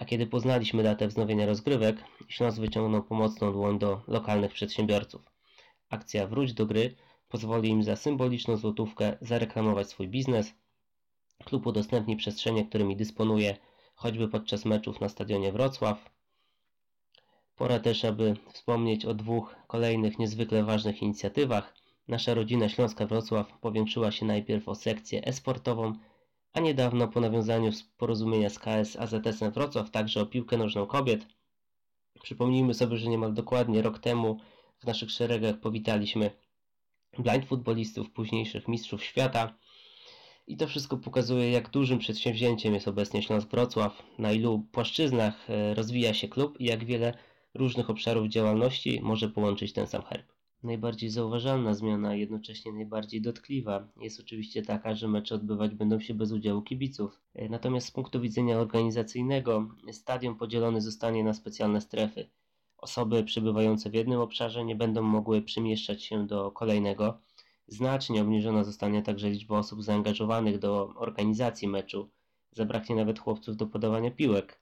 A 0.00 0.04
kiedy 0.04 0.26
poznaliśmy 0.26 0.82
datę 0.82 1.08
wznowienia 1.08 1.46
rozgrywek, 1.46 2.04
Śląsk 2.28 2.60
wyciągnął 2.60 3.02
pomocną 3.02 3.52
dłoń 3.52 3.78
do 3.78 4.00
lokalnych 4.06 4.52
przedsiębiorców. 4.52 5.22
Akcja 5.90 6.26
Wróć 6.26 6.52
do 6.52 6.66
gry 6.66 6.94
pozwoli 7.28 7.68
im 7.68 7.82
za 7.82 7.96
symboliczną 7.96 8.56
złotówkę 8.56 9.16
zareklamować 9.20 9.88
swój 9.88 10.08
biznes. 10.08 10.54
Klub 11.44 11.66
udostępni 11.66 12.16
przestrzenie, 12.16 12.64
którymi 12.64 12.96
dysponuje, 12.96 13.56
choćby 13.94 14.28
podczas 14.28 14.64
meczów 14.64 15.00
na 15.00 15.08
stadionie 15.08 15.52
Wrocław. 15.52 16.10
Pora 17.56 17.78
też, 17.80 18.04
aby 18.04 18.36
wspomnieć 18.52 19.04
o 19.04 19.14
dwóch 19.14 19.56
kolejnych 19.66 20.18
niezwykle 20.18 20.64
ważnych 20.64 21.02
inicjatywach. 21.02 21.74
Nasza 22.08 22.34
rodzina 22.34 22.68
Śląska 22.68 23.06
Wrocław 23.06 23.58
powiększyła 23.60 24.10
się 24.10 24.26
najpierw 24.26 24.68
o 24.68 24.74
sekcję 24.74 25.24
e-sportową, 25.24 25.92
a 26.52 26.60
niedawno 26.60 27.08
po 27.08 27.20
nawiązaniu 27.20 27.70
porozumienia 27.96 28.50
z 28.50 28.58
KS 28.58 28.96
AZS-em 28.96 29.50
Wrocław 29.52 29.90
także 29.90 30.20
o 30.20 30.26
piłkę 30.26 30.56
nożną 30.56 30.86
kobiet. 30.86 31.26
Przypomnijmy 32.22 32.74
sobie, 32.74 32.96
że 32.96 33.08
niemal 33.08 33.34
dokładnie 33.34 33.82
rok 33.82 33.98
temu 33.98 34.38
w 34.78 34.86
naszych 34.86 35.10
szeregach 35.10 35.60
powitaliśmy 35.60 36.30
blind 37.18 37.44
futbolistów, 37.44 38.10
późniejszych 38.10 38.68
mistrzów 38.68 39.04
świata. 39.04 39.54
I 40.46 40.56
to 40.56 40.66
wszystko 40.66 40.96
pokazuje, 40.96 41.50
jak 41.50 41.70
dużym 41.70 41.98
przedsięwzięciem 41.98 42.74
jest 42.74 42.88
obecnie 42.88 43.22
Śląsk 43.22 43.50
Wrocław, 43.50 44.02
na 44.18 44.32
ilu 44.32 44.66
płaszczyznach 44.72 45.50
e, 45.50 45.74
rozwija 45.74 46.14
się 46.14 46.28
klub 46.28 46.60
i 46.60 46.64
jak 46.64 46.84
wiele 46.84 47.14
różnych 47.54 47.90
obszarów 47.90 48.28
działalności 48.28 49.00
może 49.02 49.28
połączyć 49.28 49.72
ten 49.72 49.86
sam 49.86 50.02
herb. 50.02 50.39
Najbardziej 50.62 51.10
zauważalna 51.10 51.74
zmiana, 51.74 52.14
jednocześnie 52.14 52.72
najbardziej 52.72 53.22
dotkliwa, 53.22 53.88
jest 54.00 54.20
oczywiście 54.20 54.62
taka, 54.62 54.94
że 54.94 55.08
mecze 55.08 55.34
odbywać 55.34 55.74
będą 55.74 56.00
się 56.00 56.14
bez 56.14 56.32
udziału 56.32 56.62
kibiców. 56.62 57.20
E, 57.34 57.48
natomiast 57.48 57.86
z 57.86 57.90
punktu 57.90 58.20
widzenia 58.20 58.58
organizacyjnego, 58.58 59.68
stadion 59.92 60.34
podzielony 60.34 60.80
zostanie 60.80 61.24
na 61.24 61.34
specjalne 61.34 61.80
strefy. 61.80 62.30
Osoby 62.76 63.24
przebywające 63.24 63.90
w 63.90 63.94
jednym 63.94 64.20
obszarze 64.20 64.64
nie 64.64 64.76
będą 64.76 65.02
mogły 65.02 65.42
przemieszczać 65.42 66.02
się 66.04 66.26
do 66.26 66.50
kolejnego. 66.50 67.18
Znacznie 67.66 68.22
obniżona 68.22 68.64
zostanie 68.64 69.02
także 69.02 69.30
liczba 69.30 69.58
osób 69.58 69.82
zaangażowanych 69.82 70.58
do 70.58 70.94
organizacji 70.96 71.68
meczu. 71.68 72.10
Zabraknie 72.52 72.96
nawet 72.96 73.18
chłopców 73.18 73.56
do 73.56 73.66
podawania 73.66 74.10
piłek. 74.10 74.59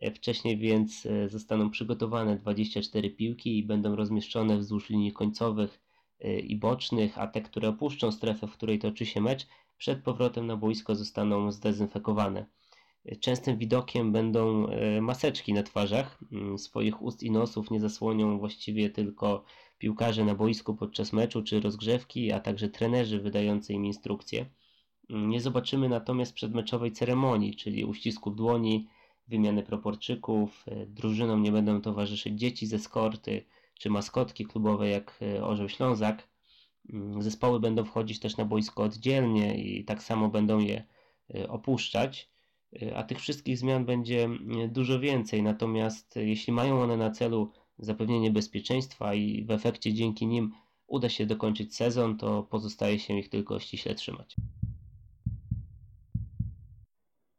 E, 0.00 0.10
wcześniej 0.10 0.58
więc 0.58 1.06
e, 1.06 1.28
zostaną 1.28 1.70
przygotowane 1.70 2.36
24 2.36 3.10
piłki 3.10 3.58
i 3.58 3.62
będą 3.62 3.96
rozmieszczone 3.96 4.58
wzdłuż 4.58 4.90
linii 4.90 5.12
końcowych 5.12 5.80
e, 6.20 6.38
i 6.38 6.56
bocznych, 6.56 7.18
a 7.18 7.26
te, 7.26 7.40
które 7.40 7.68
opuszczą 7.68 8.12
strefę, 8.12 8.46
w 8.46 8.52
której 8.52 8.78
toczy 8.78 9.06
się 9.06 9.20
mecz, 9.20 9.46
przed 9.78 10.02
powrotem 10.02 10.46
na 10.46 10.56
boisko 10.56 10.96
zostaną 10.96 11.52
zdezynfekowane. 11.52 12.46
Częstym 13.20 13.58
widokiem 13.58 14.12
będą 14.12 14.66
maseczki 15.00 15.52
na 15.52 15.62
twarzach. 15.62 16.18
Mm, 16.32 16.58
swoich 16.58 17.02
ust 17.02 17.22
i 17.22 17.30
nosów 17.30 17.70
nie 17.70 17.80
zasłonią 17.80 18.38
właściwie 18.38 18.90
tylko 18.90 19.44
piłkarze 19.78 20.24
na 20.24 20.34
boisku 20.34 20.74
podczas 20.74 21.12
meczu 21.12 21.42
czy 21.42 21.60
rozgrzewki, 21.60 22.32
a 22.32 22.40
także 22.40 22.68
trenerzy 22.68 23.20
wydający 23.20 23.72
im 23.72 23.86
instrukcje. 23.86 24.46
Mm, 25.10 25.30
nie 25.30 25.40
zobaczymy 25.40 25.88
natomiast 25.88 26.34
przedmeczowej 26.34 26.92
ceremonii, 26.92 27.56
czyli 27.56 27.84
uścisków 27.84 28.36
dłoni, 28.36 28.88
wymiany 29.28 29.62
proporczyków, 29.62 30.64
e, 30.66 30.86
drużynom 30.86 31.42
nie 31.42 31.52
będą 31.52 31.80
towarzyszyć 31.80 32.40
dzieci 32.40 32.66
ze 32.66 32.78
skorty 32.78 33.44
czy 33.74 33.90
maskotki 33.90 34.46
klubowe 34.46 34.88
jak 34.88 35.18
e, 35.22 35.44
Orzeł 35.44 35.68
Ślązak. 35.68 36.28
Mm, 36.92 37.22
zespoły 37.22 37.60
będą 37.60 37.84
wchodzić 37.84 38.20
też 38.20 38.36
na 38.36 38.44
boisko 38.44 38.82
oddzielnie 38.82 39.58
i 39.62 39.84
tak 39.84 40.02
samo 40.02 40.28
będą 40.28 40.58
je 40.58 40.84
e, 41.34 41.48
opuszczać, 41.48 42.30
a 42.94 43.02
tych 43.02 43.20
wszystkich 43.20 43.58
zmian 43.58 43.84
będzie 43.84 44.24
mm, 44.24 44.72
dużo 44.72 45.00
więcej. 45.00 45.42
Natomiast 45.42 46.16
jeśli 46.16 46.52
mają 46.52 46.82
one 46.82 46.96
na 46.96 47.10
celu 47.10 47.52
zapewnienie 47.78 48.30
bezpieczeństwa 48.30 49.14
i 49.14 49.44
w 49.44 49.50
efekcie 49.50 49.94
dzięki 49.94 50.26
nim 50.26 50.52
uda 50.86 51.08
się 51.08 51.26
dokończyć 51.26 51.76
sezon, 51.76 52.18
to 52.18 52.42
pozostaje 52.42 52.98
się 52.98 53.18
ich 53.18 53.28
tylko 53.28 53.60
ściśle 53.60 53.94
trzymać. 53.94 54.36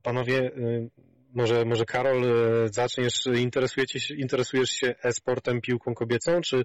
Panowie, 0.04 0.58
y, 0.58 0.90
może, 1.36 1.66
może 1.66 1.86
Karol, 1.86 2.24
e, 2.24 2.68
zaczniesz, 2.72 3.26
interesujecie 3.26 4.16
interesujesz 4.16 4.70
się 4.70 4.96
e-sportem, 5.04 5.62
piłką 5.62 5.94
kobiecą, 5.94 6.42
czy 6.42 6.64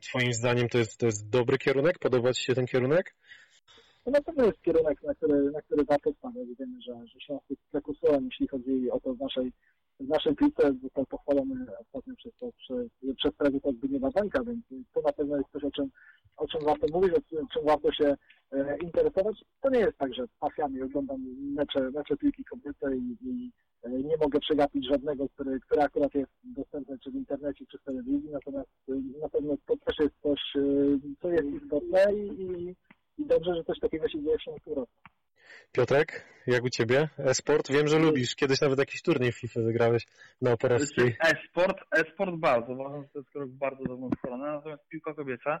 twoim 0.00 0.32
zdaniem 0.32 0.68
to 0.68 0.78
jest, 0.78 0.98
to 0.98 1.06
jest 1.06 1.28
dobry 1.28 1.58
kierunek? 1.58 1.98
Podoba 1.98 2.32
ci 2.32 2.44
się 2.44 2.54
ten 2.54 2.66
kierunek? 2.66 3.14
To 4.04 4.10
na 4.10 4.22
pewno 4.22 4.44
jest 4.44 4.62
kierunek, 4.62 5.02
na 5.02 5.14
który, 5.14 5.50
na 5.50 5.62
który 5.62 5.84
warto 5.84 6.12
stawiać. 6.12 6.48
Wiemy, 6.58 6.82
że, 6.82 7.06
że 7.06 7.20
Śląsk 7.20 7.50
jest 7.50 7.62
prekursorem, 7.70 8.24
jeśli 8.24 8.48
chodzi 8.48 8.90
o 8.90 9.00
to 9.00 9.14
w 9.14 9.18
naszej, 9.18 9.52
w 10.00 10.08
naszej 10.08 10.36
piłce. 10.36 10.74
Został 10.82 11.06
pochwalony 11.06 11.66
ostatnio 11.80 12.14
przez, 12.16 12.32
przez, 12.56 13.16
przez 13.16 13.32
prezydent 13.34 13.78
Zbigniewa 13.78 14.10
Bańka, 14.10 14.44
więc 14.44 14.64
to 14.94 15.00
na 15.00 15.12
pewno 15.12 15.36
jest 15.36 15.50
coś, 15.52 15.64
o 15.64 15.70
czym, 15.70 15.90
o 16.36 16.48
czym 16.48 16.64
warto 16.64 16.86
mówić, 16.92 17.14
o 17.14 17.46
czym 17.52 17.64
warto 17.64 17.92
się 17.92 18.16
e, 18.52 18.76
interesować. 18.82 19.44
To 19.60 19.70
nie 19.70 19.80
jest 19.80 19.98
tak, 19.98 20.14
że 20.14 20.24
pasjami 20.40 20.82
oglądam 20.82 21.20
mecze, 21.54 21.90
mecze 21.90 22.16
piłki 22.16 22.44
kobiecej 22.44 22.98
i, 22.98 23.28
i 23.28 23.52
E, 23.82 23.90
nie 23.90 24.16
mogę 24.16 24.40
przegapić 24.40 24.86
żadnego, 24.86 25.28
który, 25.28 25.60
który 25.60 25.82
akurat 25.82 26.14
jest 26.14 26.32
dostępny 26.44 26.98
czy 26.98 27.10
w 27.10 27.14
internecie, 27.14 27.64
czy 27.70 27.78
w 27.78 27.82
telewizji, 27.82 28.30
natomiast 28.32 28.68
e, 28.88 28.92
na 29.20 29.28
pewno 29.28 29.54
to 29.66 29.76
też 29.76 29.98
jest 29.98 30.14
coś, 30.22 30.40
e, 30.56 30.60
co 31.22 31.28
jest 31.28 31.48
istotne 31.62 32.14
i, 32.14 32.74
i 33.18 33.26
dobrze, 33.26 33.54
że 33.54 33.64
coś 33.64 33.80
takiego 33.80 34.08
się 34.08 34.22
dzieje 34.22 34.38
w 34.38 34.42
Śląsku 34.42 34.86
Piotrek, 35.72 36.24
jak 36.46 36.64
u 36.64 36.70
Ciebie? 36.70 37.08
E-sport? 37.18 37.72
Wiem, 37.72 37.88
że 37.88 37.98
lubisz. 37.98 38.34
Kiedyś 38.34 38.60
nawet 38.60 38.78
jakiś 38.78 39.02
turniej 39.02 39.32
FIFA 39.32 39.60
wygrałeś 39.60 40.06
na 40.42 40.52
Operowskiej. 40.52 41.16
E-sport, 41.20 41.76
e-sport 41.96 42.34
bardzo. 42.36 42.72
Uważam, 42.72 43.02
że 43.02 43.08
to 43.08 43.18
jest 43.18 43.30
krok 43.30 43.50
bardzo 43.50 43.84
dobrą 43.84 44.10
stronę. 44.18 44.52
Natomiast 44.52 44.88
piłka 44.88 45.14
kobieca 45.14 45.60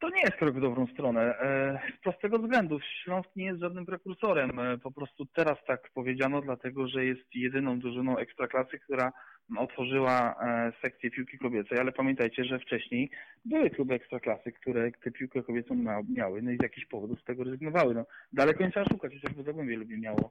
to 0.00 0.08
nie 0.08 0.20
jest 0.20 0.36
krok 0.36 0.56
w 0.56 0.60
dobrą 0.60 0.86
stronę. 0.86 1.38
E, 1.38 1.78
z 1.98 2.00
prostego 2.02 2.38
względu. 2.38 2.80
Śląsk 2.80 3.28
nie 3.36 3.44
jest 3.44 3.60
żadnym 3.60 3.86
prekursorem. 3.86 4.58
E, 4.58 4.78
po 4.78 4.92
prostu 4.92 5.26
teraz 5.26 5.58
tak 5.66 5.90
powiedziano, 5.94 6.40
dlatego 6.40 6.88
że 6.88 7.04
jest 7.04 7.34
jedyną 7.34 7.78
drużyną 7.78 8.18
ekstraklasy, 8.18 8.78
która 8.78 9.12
otworzyła 9.56 10.34
e, 10.40 10.72
sekcję 10.82 11.10
piłki 11.10 11.38
kobiecej, 11.38 11.78
ale 11.78 11.92
pamiętajcie, 11.92 12.44
że 12.44 12.58
wcześniej 12.58 13.10
były 13.44 13.70
kluby 13.70 13.94
ekstraklasy, 13.94 14.52
które 14.52 14.92
tę 14.92 15.10
piłkę 15.10 15.42
kobiecą 15.42 15.74
miały, 16.08 16.42
no 16.42 16.50
i 16.50 16.58
z 16.58 16.62
jakichś 16.62 16.86
powodów 16.86 17.20
z 17.20 17.24
tego 17.24 17.44
rezygnowały. 17.44 17.94
No, 17.94 18.06
daleko 18.32 18.64
nie 18.64 18.70
trzeba 18.70 18.86
szukać, 18.86 19.12
chociażby 19.14 19.42
Zagłębie 19.42 19.76
lubi 19.76 20.00
miało 20.00 20.30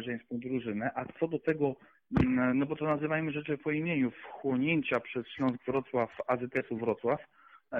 żeńską 0.00 0.38
drużynę, 0.38 0.90
a 0.94 1.04
co 1.20 1.28
do 1.28 1.38
tego, 1.38 1.76
mm, 2.20 2.58
no 2.58 2.66
bo 2.66 2.76
to 2.76 2.84
nazywajmy 2.84 3.32
rzeczy 3.32 3.58
po 3.58 3.70
imieniu, 3.70 4.10
wchłonięcia 4.10 5.00
przez 5.00 5.26
Śląsk 5.28 5.64
Wrocław, 5.66 6.10
AZS-u 6.26 6.76
Wrocław, 6.76 7.20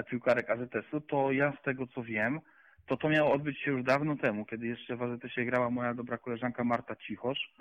piłkarek 0.03 0.49
AZS-u, 0.49 1.01
to 1.01 1.31
ja 1.31 1.53
z 1.61 1.63
tego 1.63 1.87
co 1.87 2.03
wiem, 2.03 2.39
to 2.87 2.97
to 2.97 3.09
miało 3.09 3.33
odbyć 3.33 3.59
się 3.59 3.71
już 3.71 3.83
dawno 3.83 4.15
temu, 4.15 4.45
kiedy 4.45 4.67
jeszcze 4.67 4.95
w 4.95 5.01
AZS-ie 5.01 5.45
grała 5.45 5.69
moja 5.69 5.93
dobra 5.93 6.17
koleżanka 6.17 6.63
Marta 6.63 6.95
Cichosz. 6.95 7.53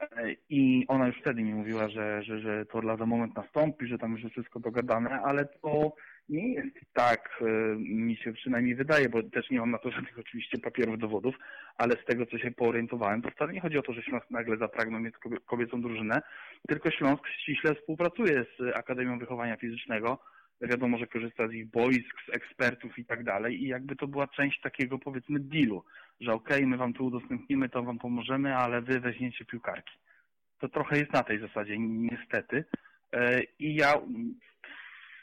E, 0.00 0.32
i 0.48 0.84
ona 0.88 1.06
już 1.06 1.16
wtedy 1.20 1.42
mi 1.42 1.54
mówiła, 1.54 1.88
że, 1.88 2.22
że, 2.22 2.40
że 2.40 2.66
to 2.66 2.80
lada 2.80 3.06
moment 3.06 3.36
nastąpi, 3.36 3.86
że 3.86 3.98
tam 3.98 4.12
już 4.12 4.22
jest 4.22 4.32
wszystko 4.32 4.60
dogadane, 4.60 5.20
ale 5.20 5.44
to 5.44 5.92
nie 6.28 6.52
jest 6.52 6.76
tak, 6.92 7.40
e, 7.40 7.44
mi 7.78 8.16
się 8.16 8.32
przynajmniej 8.32 8.74
wydaje, 8.74 9.08
bo 9.08 9.22
też 9.22 9.50
nie 9.50 9.58
mam 9.58 9.70
na 9.70 9.78
to 9.78 9.90
żadnych 9.90 10.18
oczywiście 10.18 10.58
papierów, 10.58 10.98
dowodów, 10.98 11.34
ale 11.78 11.94
z 12.02 12.04
tego, 12.04 12.26
co 12.26 12.38
się 12.38 12.50
poorientowałem, 12.50 13.22
to 13.22 13.30
wcale 13.30 13.52
nie 13.52 13.60
chodzi 13.60 13.78
o 13.78 13.82
to, 13.82 13.92
że 13.92 14.02
Śląsk 14.02 14.30
nagle 14.30 14.56
zapragnął 14.56 15.00
mieć 15.00 15.14
kobiecą 15.46 15.82
drużynę, 15.82 16.22
tylko 16.68 16.90
Śląsk 16.90 17.26
ściśle 17.26 17.74
współpracuje 17.74 18.44
z 18.58 18.76
Akademią 18.76 19.18
Wychowania 19.18 19.56
Fizycznego, 19.56 20.18
wiadomo, 20.60 20.98
że 20.98 21.06
korzysta 21.06 21.48
z 21.48 21.52
ich 21.52 21.70
boisk, 21.70 22.16
z 22.26 22.34
ekspertów 22.34 22.98
i 22.98 23.04
tak 23.04 23.24
dalej 23.24 23.62
i 23.62 23.68
jakby 23.68 23.96
to 23.96 24.06
była 24.06 24.28
część 24.28 24.60
takiego 24.60 24.98
powiedzmy 24.98 25.40
dealu, 25.40 25.84
że 26.20 26.32
okej, 26.32 26.56
okay, 26.56 26.66
my 26.66 26.76
wam 26.76 26.92
to 26.92 27.04
udostępnimy, 27.04 27.68
to 27.68 27.82
wam 27.82 27.98
pomożemy, 27.98 28.56
ale 28.56 28.82
wy 28.82 29.00
weźmiecie 29.00 29.44
piłkarki. 29.44 29.98
To 30.58 30.68
trochę 30.68 30.98
jest 30.98 31.12
na 31.12 31.22
tej 31.22 31.40
zasadzie, 31.40 31.78
niestety. 31.78 32.64
E, 33.12 33.42
I 33.58 33.74
ja 33.74 33.94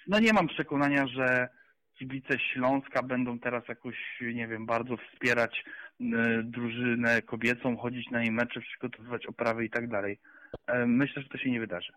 no 0.08 0.20
nie 0.20 0.34
mam 0.34 0.48
przekonania, 0.48 1.08
że 1.08 1.50
kibice 1.98 2.40
Śląska 2.40 3.04
będą 3.04 3.40
teraz 3.40 3.68
jakoś, 3.68 3.96
nie 4.22 4.48
wiem, 4.48 4.66
bardzo 4.66 4.98
wspierać 4.98 5.64
drużynę 6.44 7.22
kobiecą, 7.22 7.78
chodzić 7.78 8.10
na 8.12 8.22
jej 8.22 8.32
mecze, 8.32 8.62
przygotowywać 8.62 9.26
oprawy 9.26 9.66
i 9.66 9.70
tak 9.70 9.88
dalej. 9.88 10.20
E, 10.68 10.86
myślę, 10.86 11.22
że 11.22 11.30
to 11.30 11.38
się 11.38 11.52
nie 11.52 11.60
wydarzy. 11.60 11.94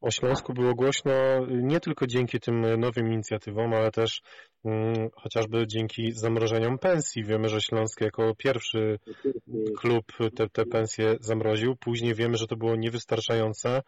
O 0.00 0.10
Śląsku 0.10 0.52
było 0.52 0.74
głośno 0.74 1.12
nie 1.50 1.80
tylko 1.80 2.06
dzięki 2.06 2.40
tym 2.40 2.80
nowym 2.80 3.12
inicjatywom, 3.12 3.74
ale 3.74 3.90
też 3.90 4.22
hmm, 4.62 5.08
chociażby 5.14 5.66
dzięki 5.66 6.12
zamrożeniom 6.12 6.78
pensji. 6.78 7.24
Wiemy, 7.24 7.48
że 7.48 7.60
Śląsk 7.60 8.00
jako 8.00 8.34
pierwszy 8.34 8.98
klub 9.78 10.04
te, 10.36 10.48
te 10.48 10.66
pensje 10.66 11.16
zamroził. 11.20 11.76
Później 11.76 12.14
wiemy, 12.14 12.36
że 12.36 12.46
to 12.46 12.56
było 12.56 12.76
niewystarczające. 12.76 13.82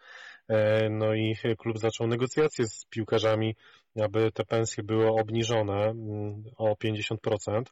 E, 0.48 0.88
no 0.90 1.14
i 1.14 1.36
klub 1.58 1.78
zaczął 1.78 2.06
negocjacje 2.06 2.66
z 2.66 2.84
piłkarzami, 2.90 3.56
aby 4.02 4.32
te 4.32 4.44
pensje 4.44 4.84
były 4.84 5.08
obniżone 5.08 5.84
mm, 5.84 6.44
o 6.56 6.74
50%. 6.74 7.62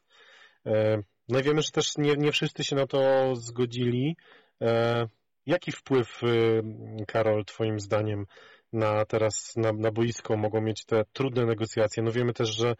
E, 0.65 1.03
no 1.29 1.39
i 1.39 1.43
wiemy, 1.43 1.61
że 1.61 1.71
też 1.71 1.97
nie, 1.97 2.15
nie 2.15 2.31
wszyscy 2.31 2.63
się 2.63 2.75
na 2.75 2.87
to 2.87 3.35
zgodzili. 3.35 4.15
E, 4.61 5.07
jaki 5.45 5.71
wpływ, 5.71 6.23
y, 6.23 6.63
Karol, 7.07 7.45
Twoim 7.45 7.79
zdaniem 7.79 8.25
na 8.73 9.05
teraz 9.05 9.53
na, 9.55 9.71
na 9.73 9.91
boisko 9.91 10.37
mogą 10.37 10.61
mieć 10.61 10.85
te 10.85 11.03
trudne 11.13 11.45
negocjacje? 11.45 12.03
No 12.03 12.11
wiemy 12.11 12.33
też, 12.33 12.49
że 12.49 12.75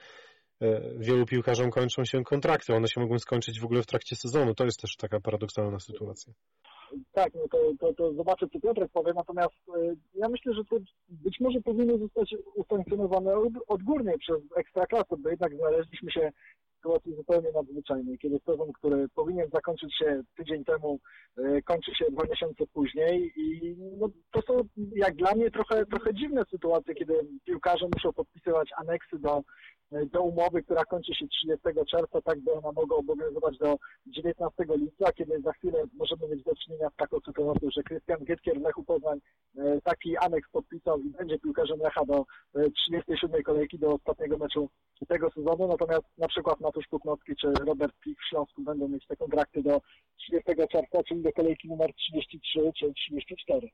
wielu 0.98 1.26
piłkarzom 1.26 1.72
kończą 1.72 2.06
się 2.06 2.24
kontrakty, 2.24 2.74
one 2.74 2.88
się 2.88 3.02
mogą 3.02 3.20
skończyć 3.20 3.60
w 3.60 3.66
ogóle 3.66 3.82
w 3.82 3.86
trakcie 3.86 4.16
sezonu. 4.16 4.56
To 4.56 4.66
jest 4.66 4.80
też 4.80 4.96
taka 4.96 5.20
paradoksalna 5.20 5.80
sytuacja 5.80 6.34
tak, 7.12 7.34
no 7.34 7.42
to, 7.52 7.58
to, 7.80 7.94
to 7.94 8.14
zobaczę, 8.14 8.48
co 8.48 8.60
Piotrek 8.60 8.92
powie, 8.92 9.14
natomiast 9.16 9.56
y, 9.78 9.96
ja 10.16 10.30
myślę, 10.30 10.54
że 10.54 10.62
to 10.70 10.76
być 11.10 11.40
może 11.40 11.62
powinno 11.62 11.98
zostać 11.98 12.36
usankcjonowane 12.56 13.32
odgórnie 13.68 14.18
przez 14.18 14.38
Ekstraklasę, 14.56 15.18
bo 15.18 15.30
jednak 15.30 15.56
znaleźliśmy 15.56 16.12
się 16.12 16.32
sytuacji 16.82 17.16
zupełnie 17.16 17.52
nadzwyczajnej, 17.52 18.18
kiedy 18.18 18.40
sezon, 18.46 18.74
który 18.74 19.10
powinien 19.16 19.50
zakończyć 19.54 19.98
się 19.98 20.22
tydzień 20.38 20.66
temu, 20.66 21.00
y, 21.40 21.62
kończy 21.66 21.96
się 21.96 22.06
dwa 22.12 22.24
miesiące 22.24 22.64
później 22.74 23.34
i 23.36 23.76
no, 24.00 24.10
to 24.32 24.42
są 24.42 24.62
jak 24.96 25.16
dla 25.16 25.36
mnie 25.36 25.52
trochę, 25.52 25.86
trochę 25.86 26.14
dziwne 26.14 26.44
sytuacje, 26.52 26.96
kiedy 26.96 27.14
piłkarze 27.46 27.86
muszą 27.94 28.14
podpisywać 28.14 28.70
aneksy 28.78 29.20
do 29.20 29.42
do 30.12 30.22
umowy, 30.22 30.64
która 30.64 30.86
kończy 30.86 31.16
się 31.16 31.28
30 31.28 31.60
czerwca, 31.92 32.22
tak 32.22 32.40
by 32.40 32.52
ona 32.52 32.72
mogła 32.72 32.98
obowiązywać 32.98 33.58
do 33.58 33.76
19 34.06 34.66
lipca, 34.76 35.12
kiedy 35.12 35.42
za 35.42 35.52
chwilę 35.54 35.84
możemy 35.94 36.28
mieć 36.28 36.44
do 36.44 36.56
czynienia 36.56 36.90
z 36.90 36.96
taką 36.96 37.18
sytuacją, 37.26 37.70
że 37.72 37.84
Krystian 37.84 38.26
Gietkier 38.26 38.60
w 38.60 38.64
Lechu 38.64 38.84
Poznań 38.84 39.20
e, 39.58 39.82
taki 39.84 40.18
aneks 40.18 40.50
podpisał 40.52 41.00
i 41.00 41.10
będzie 41.10 41.40
piłkarzem 41.40 41.80
Lecha 41.80 42.06
do 42.06 42.26
37 42.74 43.40
e, 43.40 43.44
kolejki 43.44 43.80
do 43.80 43.94
ostatniego 43.94 44.38
meczu 44.38 44.70
tego 45.08 45.30
sezonu, 45.30 45.68
natomiast 45.68 46.06
na 46.18 46.28
przykład 46.28 46.62
Matusz 46.72 46.88
Putnowski 46.88 47.36
czy 47.36 47.48
Robert 47.68 47.96
Pik 48.04 48.20
w 48.20 48.30
Śląsku 48.30 48.62
będą 48.62 48.88
mieć 48.88 49.08
te 49.08 49.16
kontrakty 49.16 49.64
do 49.64 49.82
30 50.18 50.52
czerwca, 50.72 51.04
czyli 51.08 51.22
do 51.22 51.32
kolejki 51.32 51.68
numer 51.68 51.94
33 51.94 52.60
czy 52.80 52.94
34. 52.94 53.68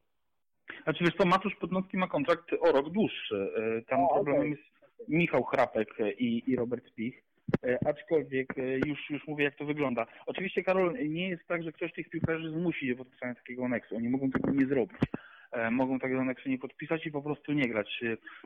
Znaczy 0.83 1.03
wiesz 1.03 1.15
co, 1.17 1.25
Matusz 1.25 1.55
Putnowski 1.55 1.97
ma 1.97 2.07
kontrakt 2.07 2.53
o 2.59 2.71
rok 2.71 2.89
dłuższy. 2.89 3.51
E, 3.57 3.81
tam 3.81 4.03
o, 4.03 4.13
problemem 4.13 4.41
okay. 4.41 4.49
jest 4.49 5.09
Michał 5.09 5.43
Chrapek 5.43 5.89
i, 6.17 6.43
i 6.47 6.55
Robert 6.55 6.87
Spich. 6.87 7.23
E, 7.63 7.87
aczkolwiek 7.87 8.57
e, 8.57 8.61
już, 8.87 9.09
już 9.09 9.27
mówię, 9.27 9.43
jak 9.43 9.55
to 9.55 9.65
wygląda. 9.65 10.07
Oczywiście, 10.25 10.63
Karol, 10.63 10.93
nie 11.09 11.29
jest 11.29 11.47
tak, 11.47 11.63
że 11.63 11.71
ktoś 11.71 11.93
tych 11.93 12.09
piłkarzy 12.09 12.49
zmusi 12.49 12.89
do 12.89 12.95
podpisania 12.95 13.35
takiego 13.35 13.65
aneksu. 13.65 13.95
Oni 13.95 14.09
mogą 14.09 14.31
tego 14.31 14.51
nie 14.51 14.65
zrobić. 14.65 14.99
E, 15.51 15.71
mogą 15.71 15.99
takiego 15.99 16.21
aneksu 16.21 16.49
nie 16.49 16.57
podpisać 16.57 17.05
i 17.05 17.11
po 17.11 17.21
prostu 17.21 17.53
nie 17.53 17.67
grać. 17.69 18.03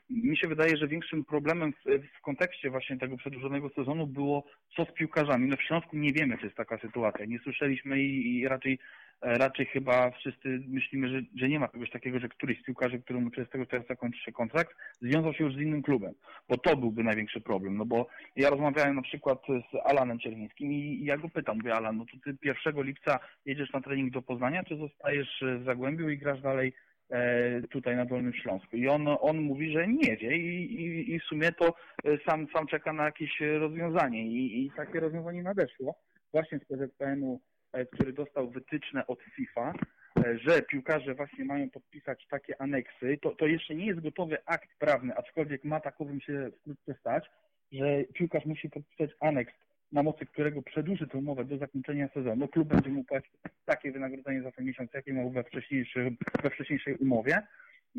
Mi 0.10 0.38
się 0.38 0.48
wydaje, 0.48 0.78
że 0.78 0.88
większym 0.88 1.26
problemem 1.26 1.74
w, 1.74 2.18
w 2.18 2.22
kontekście 2.22 2.70
właśnie 2.70 2.98
tego 2.98 3.18
przedłużonego 3.18 3.70
sezonu 3.70 4.08
było 4.08 4.44
co 4.76 4.86
z 4.86 4.94
piłkarzami. 4.94 5.50
No 5.50 5.58
w 5.58 5.64
Śląsku 5.64 5.98
nie 5.98 6.14
wiemy, 6.14 6.38
czy 6.38 6.46
jest 6.46 6.58
taka 6.58 6.78
sytuacja. 6.78 7.26
Nie 7.26 7.40
słyszeliśmy 7.40 8.02
i, 8.02 8.40
i 8.40 8.48
raczej 8.48 8.80
E, 8.80 9.11
raczej 9.22 9.66
chyba 9.66 10.12
wszyscy 10.12 10.62
myślimy, 10.68 11.10
że, 11.10 11.22
że 11.36 11.50
nie 11.50 11.60
ma 11.60 11.68
czegoś 11.68 11.90
takiego, 11.90 12.20
że 12.20 12.30
któryś 12.30 12.62
z 12.62 12.66
piłkarzy, 12.66 13.00
któremu 13.00 13.30
30 13.30 13.58
czerwca 13.68 13.96
kończy 13.96 14.20
się 14.20 14.32
kontrakt, 14.32 14.76
związał 15.02 15.34
się 15.34 15.44
już 15.44 15.56
z 15.56 15.60
innym 15.60 15.82
klubem, 15.82 16.14
bo 16.50 16.58
to 16.58 16.78
byłby 16.78 17.04
największy 17.04 17.42
problem, 17.42 17.78
no 17.78 17.86
bo 17.86 18.08
ja 18.36 18.50
rozmawiałem 18.50 18.96
na 18.96 19.02
przykład 19.02 19.40
z 19.48 19.90
Alanem 19.90 20.20
Czerwińskim 20.20 20.72
i 20.72 21.06
ja 21.06 21.18
go 21.18 21.30
pytam, 21.30 21.58
mówię 21.58 21.76
Alan, 21.76 21.98
no 21.98 22.06
to 22.06 22.18
ty 22.24 22.38
1 22.66 22.84
lipca 22.84 23.20
jedziesz 23.46 23.74
na 23.74 23.82
trening 23.82 24.14
do 24.14 24.22
Poznania, 24.22 24.64
czy 24.64 24.78
zostajesz 24.78 25.44
w 25.60 25.66
Zagłębiu 25.66 26.10
i 26.10 26.18
grasz 26.18 26.42
dalej 26.42 26.74
e, 27.10 27.62
tutaj 27.62 27.96
na 27.96 28.06
Dolnym 28.06 28.34
Śląsku. 28.34 28.76
I 28.78 28.88
on, 28.88 29.08
on 29.20 29.42
mówi, 29.42 29.72
że 29.72 29.88
nie 29.88 30.18
wie 30.18 30.38
i, 30.38 30.82
i, 30.82 31.14
i 31.14 31.20
w 31.20 31.24
sumie 31.24 31.52
to 31.52 31.76
e, 32.06 32.18
sam, 32.30 32.48
sam 32.56 32.68
czeka 32.68 32.94
na 32.94 33.06
jakieś 33.06 33.42
rozwiązanie 33.60 34.28
i, 34.28 34.66
i 34.66 34.72
takie 34.72 35.00
rozwiązanie 35.00 35.44
nadeszło 35.44 35.96
właśnie 36.34 36.60
z 36.60 36.66
PZPN-u 36.66 37.40
E, 37.51 37.51
który 37.94 38.14
dostał 38.14 38.50
wytyczne 38.50 39.08
od 39.08 39.20
FIFA, 39.36 39.74
e, 40.18 40.38
że 40.38 40.62
piłkarze 40.62 41.16
właśnie 41.16 41.46
mają 41.46 41.70
podpisać 41.70 42.28
takie 42.30 42.62
aneksy, 42.62 43.18
to, 43.22 43.36
to 43.36 43.48
jeszcze 43.48 43.76
nie 43.76 43.86
jest 43.86 44.00
gotowy 44.00 44.38
akt 44.46 44.70
prawny, 44.80 45.16
aczkolwiek 45.16 45.64
ma 45.64 45.80
takowym 45.80 46.22
się 46.22 46.52
wkrótce 46.60 46.94
stać, 47.00 47.30
że 47.72 48.04
piłkarz 48.14 48.46
musi 48.46 48.70
podpisać 48.70 49.12
aneks, 49.20 49.54
na 49.92 50.04
mocy 50.04 50.26
którego 50.26 50.62
przedłuży 50.62 51.08
tę 51.08 51.18
umowę 51.18 51.46
do 51.46 51.58
zakończenia 51.58 52.10
sezonu. 52.14 52.48
Klub 52.48 52.68
będzie 52.68 52.90
mu 52.90 53.04
płacić 53.04 53.32
takie 53.66 53.92
wynagrodzenie 53.92 54.42
za 54.42 54.52
ten 54.52 54.66
miesiąc, 54.66 54.94
jakie 54.94 55.14
miał 55.14 55.30
we, 55.30 55.44
we 56.44 56.50
wcześniejszej 56.50 56.96
umowie. 56.96 57.42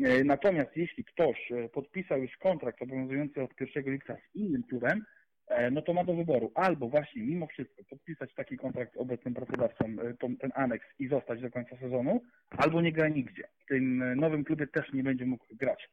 E, 0.03 0.23
natomiast 0.23 0.77
jeśli 0.77 1.03
ktoś 1.03 1.51
podpisał 1.73 2.21
już 2.21 2.37
kontrakt 2.37 2.81
obowiązujący 2.81 3.41
od 3.41 3.61
1 3.61 3.93
lipca 3.93 4.15
z 4.15 4.35
innym 4.35 4.63
klubem, 4.63 5.05
E, 5.05 5.22
no 5.71 5.81
to 5.81 5.93
ma 5.93 6.03
do 6.03 6.13
wyboru 6.13 6.51
albo 6.55 6.89
właśnie 6.89 7.23
mimo 7.23 7.47
wszystko 7.47 7.83
podpisać 7.89 8.33
taki 8.33 8.57
kontrakt 8.57 8.93
z 8.93 8.97
obecnym 8.97 9.33
pracodawcą, 9.33 9.85
e, 9.85 10.37
ten 10.39 10.51
aneks 10.55 10.87
i 10.99 11.07
zostać 11.07 11.41
do 11.41 11.51
końca 11.51 11.77
sezonu, 11.77 12.21
albo 12.49 12.81
nie 12.81 12.91
gra 12.91 13.07
nigdzie. 13.07 13.43
W 13.63 13.65
tym 13.65 14.03
e, 14.03 14.15
nowym 14.15 14.43
klubie 14.43 14.67
też 14.67 14.93
nie 14.93 15.03
będzie 15.03 15.25
mógł 15.25 15.45
grać 15.55 15.89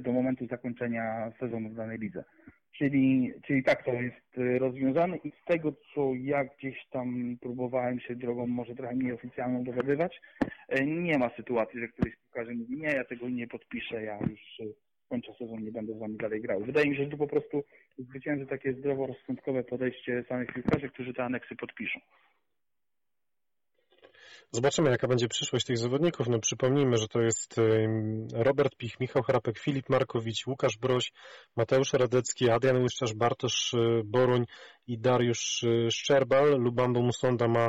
do 0.00 0.12
momentu 0.12 0.46
zakończenia 0.46 1.32
sezonu 1.40 1.68
w 1.68 1.74
danej 1.74 1.98
lidze. 1.98 2.24
Czyli, 2.72 3.32
czyli 3.46 3.62
tak 3.62 3.84
to 3.84 3.92
jest 3.92 4.58
rozwiązane 4.58 5.16
i 5.16 5.30
z 5.30 5.44
tego, 5.44 5.72
co 5.94 6.12
ja 6.14 6.44
gdzieś 6.44 6.86
tam 6.90 7.36
próbowałem 7.40 8.00
się 8.00 8.16
drogą 8.16 8.46
może 8.46 8.74
trochę 8.74 8.96
nieoficjalną 8.96 9.64
dowiadywać, 9.64 10.20
nie 10.86 11.18
ma 11.18 11.30
sytuacji, 11.36 11.80
że 11.80 11.88
któryś 11.88 12.14
z 12.14 12.18
piłkarzy 12.18 12.54
mówi, 12.54 12.76
nie, 12.76 12.88
ja 12.88 13.04
tego 13.04 13.28
nie 13.28 13.46
podpiszę, 13.46 14.02
ja 14.02 14.18
już 14.18 14.74
kończę 15.14 15.32
sezon, 15.38 15.64
nie 15.64 15.72
będę 15.72 15.94
z 15.94 15.98
wami 15.98 16.16
dalej 16.16 16.40
grał. 16.40 16.60
Wydaje 16.60 16.90
mi 16.90 16.96
się, 16.96 17.04
że 17.04 17.10
to 17.10 17.16
po 17.16 17.26
prostu 17.26 17.64
zwycięży 17.98 18.46
takie 18.46 18.72
zdroworozsądkowe 18.74 19.64
podejście 19.64 20.24
samych 20.28 20.52
piłkarzy, 20.54 20.88
którzy 20.88 21.14
te 21.14 21.24
aneksy 21.24 21.56
podpiszą. 21.56 22.00
Zobaczymy, 24.50 24.90
jaka 24.90 25.08
będzie 25.08 25.28
przyszłość 25.28 25.66
tych 25.66 25.78
zawodników. 25.78 26.28
No, 26.28 26.38
przypomnijmy, 26.38 26.96
że 26.96 27.08
to 27.08 27.20
jest 27.20 27.60
Robert 28.32 28.76
Pich, 28.76 29.00
Michał 29.00 29.22
Hrapek, 29.22 29.58
Filip 29.58 29.88
Markowicz, 29.88 30.46
Łukasz 30.46 30.78
Broś, 30.78 31.12
Mateusz 31.56 31.92
Radecki, 31.92 32.50
Adrian 32.50 32.82
Łyszczarz, 32.82 33.14
Bartosz 33.14 33.74
y, 33.74 34.02
Boruń 34.04 34.44
i 34.86 34.98
Dariusz 34.98 35.62
y, 35.62 35.88
Szczerbal. 35.90 36.58
Lubambo 36.58 37.02
Musonda 37.02 37.48
ma 37.48 37.68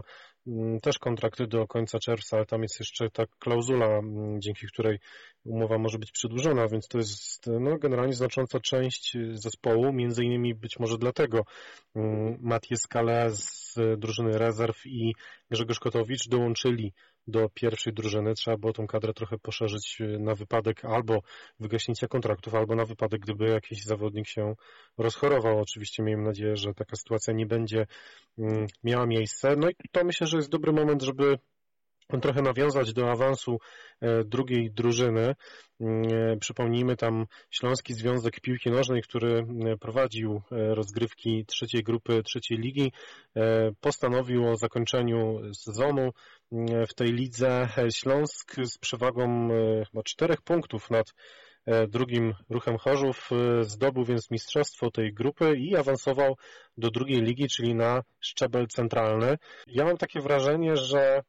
też 0.82 1.00
kontrakty 1.00 1.48
do 1.48 1.68
końca 1.68 2.00
czerwca, 2.00 2.38
ale 2.38 2.46
tam 2.46 2.62
jest 2.62 2.80
jeszcze 2.80 3.10
ta 3.10 3.24
klauzula, 3.40 3.86
mm, 3.86 4.42
dzięki 4.42 4.68
której 4.68 5.00
umowa 5.46 5.78
może 5.78 6.00
być 6.00 6.12
przedłużona, 6.12 6.68
więc 6.68 6.88
to 6.88 6.98
jest 6.98 7.48
no, 7.60 7.78
generalnie 7.78 8.14
znacząca 8.14 8.60
część 8.60 9.16
y, 9.16 9.38
zespołu, 9.38 9.94
między 9.94 10.24
innymi 10.24 10.56
być 10.56 10.80
może 10.80 10.98
dlatego 10.98 11.46
mm, 11.96 12.38
Matię 12.42 12.78
Skale 12.78 13.32
z 13.32 13.76
drużyny 13.98 14.38
rezerw 14.38 14.86
i 14.86 15.16
Grzegorz 15.52 15.80
Kotowicz 15.80 16.28
dołączyli 16.28 16.94
do 17.28 17.50
pierwszej 17.54 17.94
drużyny. 17.94 18.34
Trzeba 18.34 18.58
było 18.58 18.74
tą 18.74 18.88
kadrę 18.88 19.14
trochę 19.14 19.38
poszerzyć 19.38 19.98
y, 20.02 20.20
na 20.20 20.36
wypadek 20.36 20.86
albo 20.86 21.20
wygaśnięcia 21.60 22.08
kontraktów, 22.08 22.56
albo 22.56 22.76
na 22.76 22.86
wypadek, 22.86 23.22
gdyby 23.22 23.46
jakiś 23.46 23.84
zawodnik 23.84 24.28
się 24.28 24.56
rozchorował. 24.98 25.60
Oczywiście 25.60 26.04
miejmy 26.04 26.24
nadzieję, 26.24 26.56
że 26.56 26.74
taka 26.74 26.96
sytuacja 26.96 27.34
nie 27.34 27.46
będzie 27.46 27.86
mm, 28.38 28.68
miała 28.84 29.06
miejsce. 29.06 29.56
No 29.56 29.70
i 29.70 29.90
to 29.92 30.04
myślę, 30.04 30.28
że 30.28 30.38
jest 30.38 30.50
dobry 30.50 30.72
moment, 30.74 31.02
żeby 31.02 31.38
trochę 32.22 32.42
nawiązać 32.42 32.94
do 32.94 33.12
awansu 33.12 33.60
e, 34.02 34.24
drugiej 34.24 34.72
drużyny. 34.72 35.36
Mm, 35.80 36.04
e, 36.14 36.38
przypomnijmy 36.38 36.96
tam 36.96 37.26
Śląski 37.50 37.94
Związek 37.94 38.40
Piłki 38.42 38.72
Nożnej, 38.72 39.02
który 39.02 39.40
e, 39.40 39.78
prowadził 39.78 40.42
rozgrywki 40.52 41.46
trzeciej 41.46 41.84
grupy 41.84 42.24
trzeciej 42.24 42.58
ligi, 42.58 42.92
postanowił 43.82 44.48
o 44.48 44.56
zakończeniu 44.56 45.42
sezonu 45.54 46.02
mm, 46.02 46.12
w 46.90 46.94
tej 46.96 47.08
lidze 47.14 47.68
Śląsk 47.90 48.56
z 48.64 48.78
przewagą 48.78 49.48
chyba 49.92 50.04
czterech 50.04 50.42
punktów 50.42 50.90
nad 50.90 51.06
drugim 51.88 52.34
ruchem 52.50 52.78
Chorzów 52.78 53.30
zdobył 53.62 54.06
więc 54.06 54.32
mistrzostwo 54.32 54.92
tej 54.92 55.14
grupy 55.14 55.58
i 55.58 55.76
awansował 55.76 56.36
do 56.78 56.92
drugiej 56.92 57.22
ligi, 57.22 57.48
czyli 57.48 57.76
na 57.76 58.04
szczebel 58.20 58.68
centralny. 58.68 59.38
Ja 59.68 59.86
mam 59.86 59.98
takie 59.98 60.22
wrażenie, 60.22 60.76
że 60.76 61.22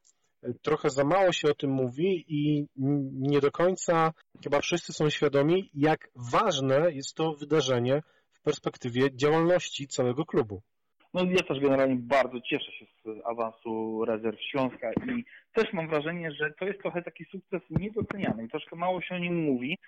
trochę 0.62 0.90
za 0.90 1.04
mało 1.04 1.32
się 1.32 1.48
o 1.50 1.54
tym 1.54 1.70
mówi 1.70 2.24
i 2.28 2.66
nie 3.12 3.40
do 3.40 3.50
końca 3.50 4.12
chyba 4.44 4.60
wszyscy 4.60 4.92
są 4.92 5.10
świadomi, 5.10 5.70
jak 5.74 6.08
ważne 6.32 6.92
jest 6.92 7.14
to 7.14 7.32
wydarzenie 7.32 8.02
w 8.32 8.42
perspektywie 8.42 9.16
działalności 9.16 9.88
całego 9.88 10.24
klubu. 10.24 10.62
No 11.16 11.24
ja 11.24 11.42
też 11.42 11.60
generalnie 11.60 11.96
bardzo 11.96 12.40
cieszę 12.40 12.72
się 12.72 12.84
z 12.84 13.26
awansu 13.26 14.04
rezerw 14.04 14.40
Śląska 14.40 14.90
i 14.92 15.24
też 15.52 15.72
mam 15.72 15.88
wrażenie, 15.88 16.32
że 16.32 16.50
to 16.50 16.64
jest 16.64 16.82
trochę 16.82 17.02
taki 17.02 17.24
sukces 17.24 17.62
niedoceniany. 17.70 18.48
Troszkę 18.48 18.76
mało 18.76 19.02
się 19.02 19.14
o 19.14 19.18
nim 19.18 19.34
mówi, 19.44 19.78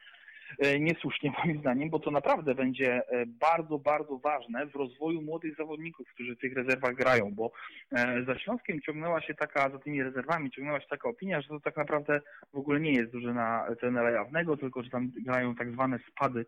E, 0.58 0.78
niesłusznie 0.80 1.32
moim 1.44 1.60
zdaniem, 1.60 1.90
bo 1.90 1.98
to 1.98 2.10
naprawdę 2.10 2.54
będzie 2.54 3.02
e, 3.08 3.26
bardzo, 3.26 3.78
bardzo 3.78 4.18
ważne 4.18 4.66
w 4.66 4.74
rozwoju 4.74 5.22
młodych 5.22 5.56
zawodników, 5.56 6.08
którzy 6.08 6.36
w 6.36 6.38
tych 6.38 6.56
rezerwach 6.56 6.94
grają, 6.94 7.34
bo 7.34 7.50
e, 7.92 8.24
za 8.24 8.38
Śląskiem 8.38 8.80
ciągnęła 8.80 9.20
się 9.20 9.34
taka, 9.34 9.70
za 9.70 9.78
tymi 9.78 10.02
rezerwami 10.02 10.50
ciągnęła 10.50 10.80
się 10.80 10.86
taka 10.90 11.08
opinia, 11.08 11.40
że 11.40 11.48
to 11.48 11.60
tak 11.60 11.76
naprawdę 11.76 12.20
w 12.52 12.58
ogóle 12.58 12.80
nie 12.80 12.92
jest 12.92 13.12
drużyna 13.12 13.66
trenera 13.80 14.10
jawnego, 14.10 14.56
tylko 14.56 14.82
że 14.82 14.90
tam 14.90 15.10
grają 15.24 15.54
tak 15.54 15.72
zwane 15.72 15.98
spady 16.10 16.46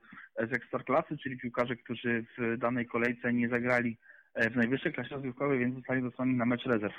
z 0.51 0.53
ekstraklasy, 0.53 1.19
czyli 1.19 1.39
piłkarze, 1.39 1.77
którzy 1.77 2.25
w 2.39 2.59
danej 2.59 2.87
kolejce 2.87 3.33
nie 3.33 3.49
zagrali 3.49 3.97
w 4.35 4.57
najwyższej 4.57 4.93
klasie 4.93 5.15
rozgrywkowej, 5.15 5.59
więc 5.59 5.75
zostali 5.75 6.03
wysłani 6.03 6.35
na 6.35 6.47
mecz 6.47 6.65
rezerw. 6.65 6.95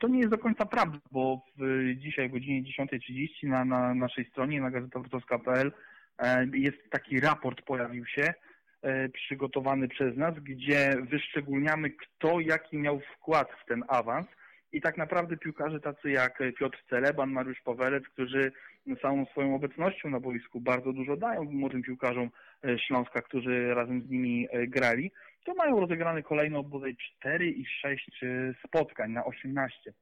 To 0.00 0.08
nie 0.08 0.18
jest 0.18 0.30
do 0.30 0.38
końca 0.38 0.66
prawda, 0.66 0.98
bo 1.10 1.42
w, 1.58 1.92
dzisiaj 1.96 2.26
o 2.26 2.28
godzinie 2.28 2.62
10.30 2.62 3.28
na, 3.42 3.64
na 3.64 3.94
naszej 3.94 4.24
stronie 4.24 4.60
na 4.60 4.70
gazetawrocowska.pl 4.70 5.72
E, 6.20 6.46
jest 6.54 6.90
taki 6.90 7.20
raport 7.20 7.62
pojawił 7.62 8.06
się, 8.06 8.34
e, 8.82 9.08
przygotowany 9.08 9.88
przez 9.88 10.16
nas, 10.16 10.34
gdzie 10.34 10.96
wyszczególniamy, 11.10 11.90
kto 11.90 12.40
jaki 12.40 12.78
miał 12.78 13.00
wkład 13.00 13.48
w 13.62 13.68
ten 13.68 13.84
awans. 13.88 14.26
I 14.72 14.80
tak 14.80 14.96
naprawdę 14.96 15.36
piłkarze 15.36 15.80
tacy 15.80 16.10
jak 16.10 16.38
Piotr 16.58 16.78
Celeban, 16.90 17.30
Mariusz 17.30 17.60
Pawelec, 17.60 18.04
którzy 18.04 18.52
samą 19.02 19.26
swoją 19.26 19.54
obecnością 19.54 20.10
na 20.10 20.20
boisku 20.20 20.60
bardzo 20.60 20.92
dużo 20.92 21.16
dają 21.16 21.44
młodym 21.44 21.82
piłkarzom 21.82 22.30
e, 22.64 22.78
Śląska, 22.78 23.22
którzy 23.22 23.74
razem 23.74 24.02
z 24.02 24.10
nimi 24.10 24.48
grali, 24.68 25.12
to 25.44 25.54
mają 25.54 25.80
rozegrane 25.80 26.22
kolejno 26.22 26.62
bodaj 26.62 26.96
4 26.96 27.50
i 27.50 27.66
6 27.66 28.10
spotkań 28.66 29.12
na 29.12 29.24
18. 29.24 29.92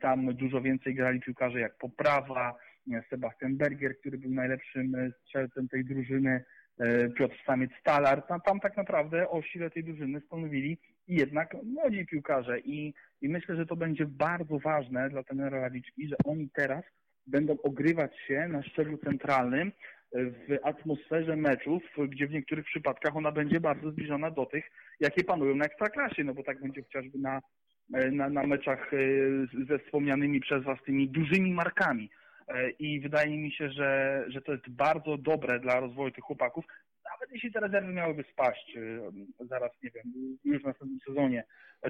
Tam 0.00 0.34
dużo 0.34 0.60
więcej 0.60 0.94
grali 0.94 1.20
piłkarze 1.20 1.60
jak 1.60 1.78
Poprawa, 1.78 2.54
Sebastian 3.10 3.56
Berger, 3.56 3.98
który 3.98 4.18
był 4.18 4.30
najlepszym 4.30 4.94
e, 4.94 5.10
strzelcem 5.22 5.68
tej 5.68 5.84
drużyny, 5.84 6.44
e, 6.78 7.08
Piotr 7.08 7.36
Samiec 7.46 7.70
Stalar. 7.80 8.26
Tam, 8.26 8.40
tam 8.40 8.60
tak 8.60 8.76
naprawdę 8.76 9.28
o 9.28 9.42
sile 9.42 9.70
tej 9.70 9.84
drużyny 9.84 10.20
stanowili 10.20 10.78
jednak 11.08 11.56
młodzi 11.64 12.06
piłkarze 12.06 12.58
i, 12.60 12.94
i 13.20 13.28
myślę, 13.28 13.56
że 13.56 13.66
to 13.66 13.76
będzie 13.76 14.06
bardzo 14.06 14.58
ważne 14.58 15.10
dla 15.10 15.22
tenera 15.22 15.60
Rawiczki, 15.60 16.08
że 16.08 16.16
oni 16.24 16.50
teraz 16.54 16.84
będą 17.26 17.56
ogrywać 17.62 18.18
się 18.18 18.48
na 18.48 18.62
szczeblu 18.62 18.98
centralnym 18.98 19.72
w 20.14 20.58
atmosferze 20.62 21.36
meczów, 21.36 21.82
gdzie 22.08 22.26
w 22.26 22.30
niektórych 22.30 22.64
przypadkach 22.64 23.16
ona 23.16 23.32
będzie 23.32 23.60
bardzo 23.60 23.90
zbliżona 23.90 24.30
do 24.30 24.46
tych, 24.46 24.70
jakie 25.00 25.24
panują 25.24 25.54
na 25.54 25.64
Ekstraklasie, 25.64 26.24
no 26.24 26.34
bo 26.34 26.42
tak 26.42 26.60
będzie 26.60 26.82
chociażby 26.82 27.18
na, 27.18 27.40
e, 27.94 28.10
na, 28.10 28.28
na 28.28 28.42
meczach 28.42 28.90
ze 29.68 29.78
wspomnianymi 29.78 30.40
przez 30.40 30.64
Was 30.64 30.78
tymi 30.86 31.08
dużymi 31.08 31.52
markami. 31.52 32.10
E, 32.48 32.70
i 32.70 33.00
wydaje 33.00 33.38
mi 33.38 33.52
się, 33.52 33.70
że, 33.70 34.24
że 34.28 34.42
to 34.42 34.52
jest 34.52 34.70
bardzo 34.70 35.16
dobre 35.16 35.60
dla 35.60 35.80
rozwoju 35.80 36.10
tych 36.10 36.24
chłopaków. 36.24 36.64
Nawet 37.14 37.34
jeśli 37.34 37.52
te 37.52 37.60
rezerwy 37.60 37.92
miałyby 37.92 38.24
spaść 38.32 38.76
e, 38.76 39.46
zaraz, 39.46 39.70
nie 39.82 39.90
wiem, 39.90 40.36
już 40.44 40.62
w 40.62 40.66
następnym 40.66 41.00
sezonie, 41.06 41.44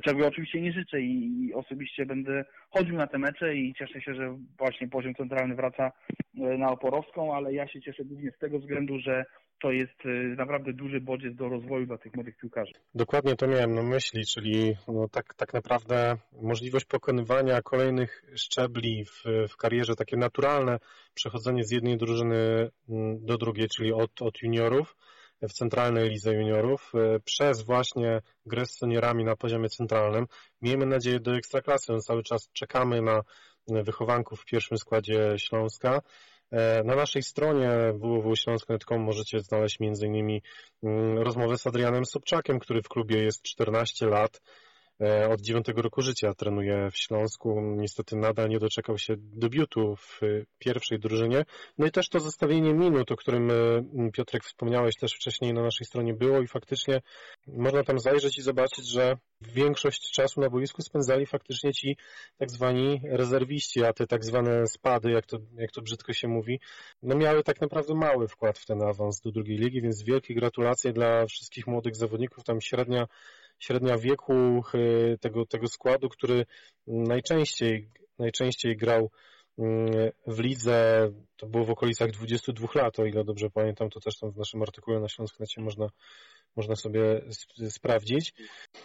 czego 0.04 0.26
oczywiście 0.26 0.60
nie 0.60 0.72
życzę 0.72 1.00
i 1.00 1.52
osobiście 1.54 2.06
będę 2.06 2.44
chodził 2.70 2.96
na 2.96 3.06
te 3.06 3.18
mecze 3.18 3.54
i 3.56 3.74
cieszę 3.74 4.00
się, 4.00 4.14
że 4.14 4.38
właśnie 4.58 4.88
poziom 4.88 5.14
centralny 5.14 5.54
wraca 5.54 5.84
e, 5.84 6.58
na 6.58 6.70
Oporowską, 6.70 7.34
ale 7.34 7.54
ja 7.54 7.68
się 7.68 7.80
cieszę 7.80 8.04
głównie 8.04 8.30
z 8.30 8.38
tego 8.38 8.58
względu, 8.58 8.98
że 8.98 9.24
to 9.64 9.72
jest 9.72 10.06
y, 10.06 10.34
naprawdę 10.36 10.72
duży 10.72 11.00
bodziec 11.00 11.36
do 11.36 11.48
rozwoju 11.48 11.86
dla 11.86 11.98
tych 11.98 12.14
młodych 12.14 12.36
piłkarzy. 12.36 12.72
Dokładnie 12.94 13.36
to 13.36 13.46
miałem 13.46 13.74
na 13.74 13.82
myśli, 13.82 14.24
czyli 14.26 14.76
no 14.88 15.08
tak, 15.08 15.34
tak 15.34 15.54
naprawdę 15.54 16.16
możliwość 16.42 16.84
pokonywania 16.84 17.62
kolejnych 17.62 18.24
szczebli 18.36 19.04
w, 19.04 19.24
w 19.52 19.56
karierze, 19.56 19.94
takie 19.94 20.16
naturalne 20.16 20.78
przechodzenie 21.14 21.64
z 21.64 21.70
jednej 21.70 21.96
drużyny 21.96 22.70
mm, 22.88 23.26
do 23.26 23.38
drugiej, 23.38 23.68
czyli 23.68 23.92
od, 23.92 24.22
od 24.22 24.42
juniorów 24.42 24.96
w 25.42 25.52
centralnej 25.52 26.10
lidze 26.10 26.34
juniorów 26.34 26.92
y, 26.94 27.20
przez 27.20 27.62
właśnie 27.62 28.20
grę 28.46 28.66
z 28.66 28.78
seniorami 28.78 29.24
na 29.24 29.36
poziomie 29.36 29.68
centralnym. 29.68 30.26
Miejmy 30.62 30.86
nadzieję 30.86 31.20
do 31.20 31.36
ekstraklasy. 31.36 31.92
Cały 31.98 32.22
czas 32.22 32.48
czekamy 32.52 33.02
na 33.02 33.22
wychowanków 33.68 34.40
w 34.40 34.44
pierwszym 34.44 34.78
składzie 34.78 35.34
Śląska. 35.38 36.00
E, 36.50 36.84
na 36.84 36.96
naszej 36.96 37.22
stronie 37.22 37.70
www.śląsk.com 37.94 39.02
możecie 39.02 39.40
znaleźć 39.40 39.78
m.in. 39.80 40.40
Mm, 40.82 41.18
rozmowę 41.18 41.58
z 41.58 41.66
Adrianem 41.66 42.04
Sobczakiem, 42.04 42.58
który 42.58 42.82
w 42.82 42.88
klubie 42.88 43.22
jest 43.22 43.42
14 43.42 44.06
lat. 44.06 44.40
E, 45.00 45.28
od 45.28 45.40
9 45.40 45.66
roku 45.76 46.02
życia 46.02 46.34
trenuje 46.34 46.90
w 46.90 46.96
Śląsku. 46.96 47.60
Niestety 47.60 48.16
nadal 48.16 48.48
nie 48.48 48.58
doczekał 48.58 48.98
się 48.98 49.14
debiutu 49.18 49.96
w 49.96 50.20
pierwszej 50.58 50.98
drużynie. 50.98 51.44
No 51.78 51.86
i 51.86 51.90
też 51.90 52.08
to 52.08 52.20
zestawienie 52.20 52.74
minut, 52.74 53.12
o 53.12 53.16
którym 53.16 53.50
e, 53.50 53.54
Piotrek 54.12 54.44
wspomniałeś 54.44 54.96
też 54.96 55.12
wcześniej 55.12 55.54
na 55.54 55.62
naszej 55.62 55.86
stronie 55.86 56.14
było 56.14 56.40
i 56.40 56.46
faktycznie 56.46 57.00
można 57.46 57.84
tam 57.84 57.98
zajrzeć 57.98 58.38
i 58.38 58.42
zobaczyć, 58.42 58.90
że 58.90 59.16
większość 59.40 60.12
czasu 60.12 60.40
na 60.40 60.50
boisku 60.50 60.82
spędzali 60.82 61.26
faktycznie 61.26 61.72
ci 61.72 61.96
tak 62.38 62.50
zwani 62.50 63.00
rezerwiści, 63.04 63.84
a 63.84 63.92
te 63.92 64.06
tak 64.06 64.24
zwane 64.24 64.66
spady, 64.66 65.10
jak 65.10 65.26
to, 65.26 65.38
jak 65.56 65.70
to 65.70 65.82
brzydko 65.82 66.12
się 66.12 66.28
mówi, 66.28 66.60
no 67.02 67.16
miały 67.16 67.42
tak 67.42 67.60
naprawdę 67.60 67.94
mały 67.94 68.28
wkład 68.28 68.58
w 68.58 68.66
ten 68.66 68.82
awans 68.82 69.20
do 69.20 69.30
drugiej 69.30 69.58
ligi, 69.58 69.80
więc 69.80 70.02
wielkie 70.02 70.34
gratulacje 70.34 70.92
dla 70.92 71.26
wszystkich 71.26 71.66
młodych 71.66 71.96
zawodników. 71.96 72.44
Tam 72.44 72.60
średnia 72.60 73.06
średnia 73.58 73.98
wieku 73.98 74.34
e, 74.74 75.18
tego, 75.18 75.46
tego 75.46 75.66
składu, 75.66 76.08
który 76.08 76.46
najczęściej, 76.86 77.90
najczęściej 78.18 78.76
grał 78.76 79.10
mm, 79.58 79.86
w 80.26 80.38
lidze, 80.38 81.08
to 81.36 81.46
było 81.46 81.64
w 81.64 81.70
okolicach 81.70 82.10
22 82.10 82.68
lat, 82.74 82.98
o 82.98 83.04
ile 83.04 83.24
dobrze 83.24 83.50
pamiętam, 83.50 83.90
to 83.90 84.00
też 84.00 84.18
tam 84.18 84.30
w 84.30 84.36
naszym 84.36 84.62
artykule 84.62 85.00
na 85.00 85.08
Śląsknecie 85.08 85.62
można, 85.62 85.86
można 86.56 86.76
sobie 86.76 87.20
sprawdzić. 87.70 88.32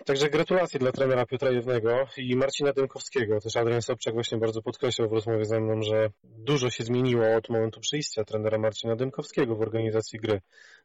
Także 0.05 0.29
gratulacje 0.29 0.79
dla 0.79 0.91
trenera 0.91 1.25
Piotra 1.25 1.51
Jewnego 1.51 2.08
i 2.17 2.36
Marcina 2.36 2.73
Dymkowskiego. 2.73 3.39
Też 3.39 3.55
Adrian 3.55 3.82
Sobczak 3.82 4.13
właśnie 4.13 4.38
bardzo 4.38 4.62
podkreślał 4.62 5.10
w 5.10 5.13
rozmowie 5.13 5.45
ze 5.45 5.60
mną, 5.60 5.82
że 5.82 6.10
dużo 6.23 6.69
się 6.69 6.84
zmieniło 6.84 7.36
od 7.36 7.49
momentu 7.49 7.79
przyjścia 7.79 8.23
trenera 8.23 8.58
Marcina 8.58 8.95
Dymkowskiego 8.95 9.55
w 9.55 9.62
organizacji 9.62 10.19
gry 10.19 10.41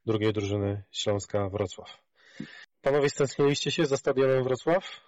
drugiej 0.07 0.33
drużyny 0.33 0.83
Śląska 0.91 1.49
Wrocław. 1.49 2.04
Panowie, 2.85 3.09
stęskniliście 3.09 3.71
się 3.71 3.87
za 3.87 3.97
stadionem 3.97 4.45
Wrocław? 4.45 5.01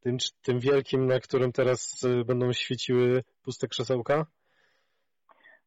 Tym, 0.00 0.16
tym 0.42 0.60
wielkim, 0.60 1.06
na 1.06 1.20
którym 1.20 1.52
teraz 1.52 2.04
y, 2.04 2.24
będą 2.24 2.52
świeciły 2.52 3.22
puste 3.42 3.68
krzesełka? 3.68 4.26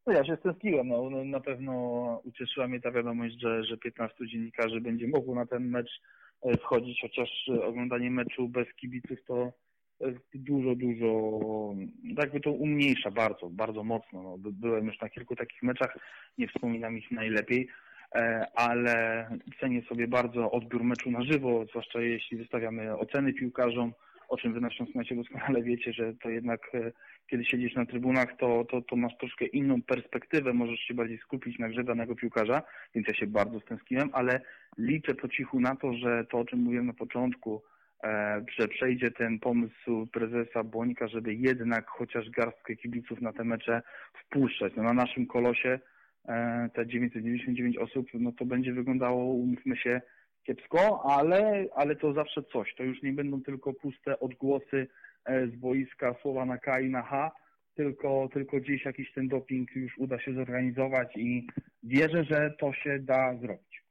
No 0.08 0.14
ja 0.14 0.26
się 0.26 0.38
stęskniłem. 0.40 0.88
No, 0.88 1.10
no, 1.10 1.24
na 1.24 1.40
pewno 1.40 1.74
ucieszyła 2.24 2.68
mnie 2.68 2.82
ta 2.82 2.92
wiadomość, 2.92 3.36
że, 3.42 3.64
że 3.64 3.78
15 3.78 4.28
dziennikarzy 4.28 4.82
będzie 4.82 5.08
mogło 5.08 5.36
na 5.36 5.46
ten 5.46 5.70
mecz 5.70 5.90
e, 6.42 6.58
wchodzić, 6.58 7.00
chociaż 7.02 7.30
oglądanie 7.64 8.12
meczu 8.12 8.50
bez 8.50 8.68
kibiców 8.76 9.18
to 9.28 9.52
jest 10.00 10.20
dużo, 10.34 10.76
dużo, 10.76 11.40
jakby 12.18 12.40
to 12.40 12.52
umniejsza 12.52 13.12
bardzo, 13.12 13.50
bardzo 13.50 13.84
mocno. 13.84 14.24
No, 14.24 14.36
byłem 14.38 14.86
już 14.86 15.02
na 15.02 15.10
kilku 15.10 15.36
takich 15.36 15.64
meczach, 15.64 15.98
nie 16.38 16.48
wspominam 16.48 16.98
ich 16.98 17.12
najlepiej. 17.12 17.70
E, 18.16 18.48
ale 18.56 19.28
cenię 19.60 19.82
sobie 19.82 20.08
bardzo 20.08 20.52
odbiór 20.52 20.84
meczu 20.84 21.12
na 21.12 21.22
żywo, 21.24 21.66
zwłaszcza 21.66 22.02
jeśli 22.02 22.38
wystawiamy 22.38 22.98
oceny 22.98 23.34
piłkarzom, 23.34 23.94
o 24.30 24.38
czym 24.38 24.54
wy 24.54 24.62
na 24.62 24.70
Śląsku 24.70 25.00
doskonale 25.16 25.64
wiecie, 25.64 25.94
że 25.94 26.14
to 26.14 26.30
jednak 26.30 26.76
e, 26.76 26.92
kiedy 27.28 27.46
siedzisz 27.46 27.76
na 27.76 27.86
trybunach, 27.86 28.38
to, 28.38 28.66
to, 28.72 28.82
to 28.82 28.96
masz 28.96 29.18
troszkę 29.18 29.46
inną 29.46 29.82
perspektywę, 29.82 30.54
możesz 30.54 30.80
się 30.80 30.94
bardziej 30.94 31.18
skupić 31.18 31.60
na 31.60 31.70
grze 31.70 31.84
danego 31.84 32.16
piłkarza, 32.16 32.62
więc 32.96 33.08
ja 33.08 33.14
się 33.14 33.28
bardzo 33.28 33.60
stęskniłem, 33.60 34.10
ale 34.14 34.42
liczę 34.78 35.16
po 35.16 35.28
cichu 35.28 35.60
na 35.60 35.76
to, 35.76 35.94
że 35.94 36.26
to, 36.26 36.40
o 36.40 36.46
czym 36.46 36.60
mówiłem 36.60 36.88
na 36.88 36.94
początku, 36.94 37.62
e, 38.04 38.46
że 38.60 38.68
przejdzie 38.68 39.12
ten 39.12 39.40
pomysł 39.40 40.08
prezesa 40.12 40.64
Błonika, 40.64 41.08
żeby 41.08 41.34
jednak 41.34 41.90
chociaż 41.90 42.30
garstkę 42.30 42.76
kibiców 42.76 43.22
na 43.22 43.34
te 43.34 43.44
mecze 43.44 43.82
wpuszczać. 44.14 44.74
No 44.76 44.84
na 44.84 44.94
naszym 44.94 45.26
kolosie 45.26 45.80
te 46.74 46.88
999 46.88 47.78
osób, 47.78 48.08
no 48.14 48.32
to 48.32 48.46
będzie 48.46 48.74
wyglądało, 48.74 49.24
umówmy 49.24 49.78
się, 49.78 50.02
kiepsko, 50.44 51.02
ale, 51.06 51.66
ale 51.76 51.96
to 51.96 52.14
zawsze 52.14 52.44
coś. 52.44 52.76
To 52.78 52.84
już 52.84 53.02
nie 53.02 53.14
będą 53.14 53.42
tylko 53.42 53.74
puste 53.74 54.20
odgłosy 54.20 54.88
e, 55.26 55.48
z 55.48 55.56
boiska, 55.56 56.16
słowa 56.22 56.46
na 56.46 56.58
K 56.58 56.80
i 56.80 56.90
na 56.90 57.02
H, 57.02 57.32
tylko, 57.76 58.30
tylko 58.34 58.58
gdzieś 58.58 58.86
jakiś 58.86 59.14
ten 59.14 59.28
doping 59.28 59.76
już 59.76 59.98
uda 59.98 60.20
się 60.20 60.34
zorganizować 60.34 61.18
i 61.18 61.48
wierzę, 61.84 62.24
że 62.24 62.54
to 62.60 62.74
się 62.74 63.00
da 63.00 63.38
zrobić. 63.38 63.84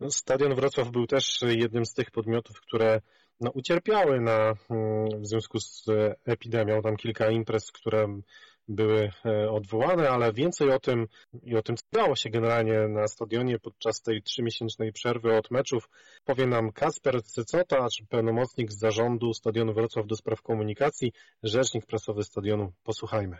No, 0.00 0.10
Stadion 0.10 0.54
Wrocław 0.54 0.90
był 0.90 1.06
też 1.06 1.38
jednym 1.42 1.86
z 1.86 1.94
tych 1.94 2.10
podmiotów, 2.10 2.60
które 2.60 3.00
no, 3.40 3.50
ucierpiały 3.50 4.20
na, 4.20 4.54
mm, 4.70 5.20
w 5.20 5.26
związku 5.26 5.58
z 5.58 5.86
epidemią. 6.26 6.82
Tam 6.82 6.96
kilka 6.96 7.30
imprez, 7.30 7.72
które 7.72 8.20
były 8.68 9.10
e, 9.24 9.50
odwołane, 9.50 10.10
ale 10.10 10.32
więcej 10.32 10.70
o 10.70 10.80
tym 10.80 11.06
i 11.42 11.56
o 11.56 11.62
tym, 11.62 11.76
co 11.76 11.82
działo 11.94 12.16
się 12.16 12.30
generalnie 12.30 12.88
na 12.88 13.08
stadionie 13.08 13.58
podczas 13.58 14.02
tej 14.02 14.22
trzymiesięcznej 14.22 14.92
przerwy 14.92 15.36
od 15.36 15.50
meczów, 15.50 15.88
powie 16.24 16.46
nam 16.46 16.72
Kasper 16.72 17.22
Cycota, 17.22 17.86
pełnomocnik 18.08 18.72
z 18.72 18.78
zarządu 18.78 19.34
Stadionu 19.34 19.74
Wrocław 19.74 20.06
do 20.06 20.16
spraw 20.16 20.42
komunikacji, 20.42 21.12
rzecznik 21.42 21.86
prasowy 21.86 22.24
stadionu. 22.24 22.72
Posłuchajmy. 22.82 23.36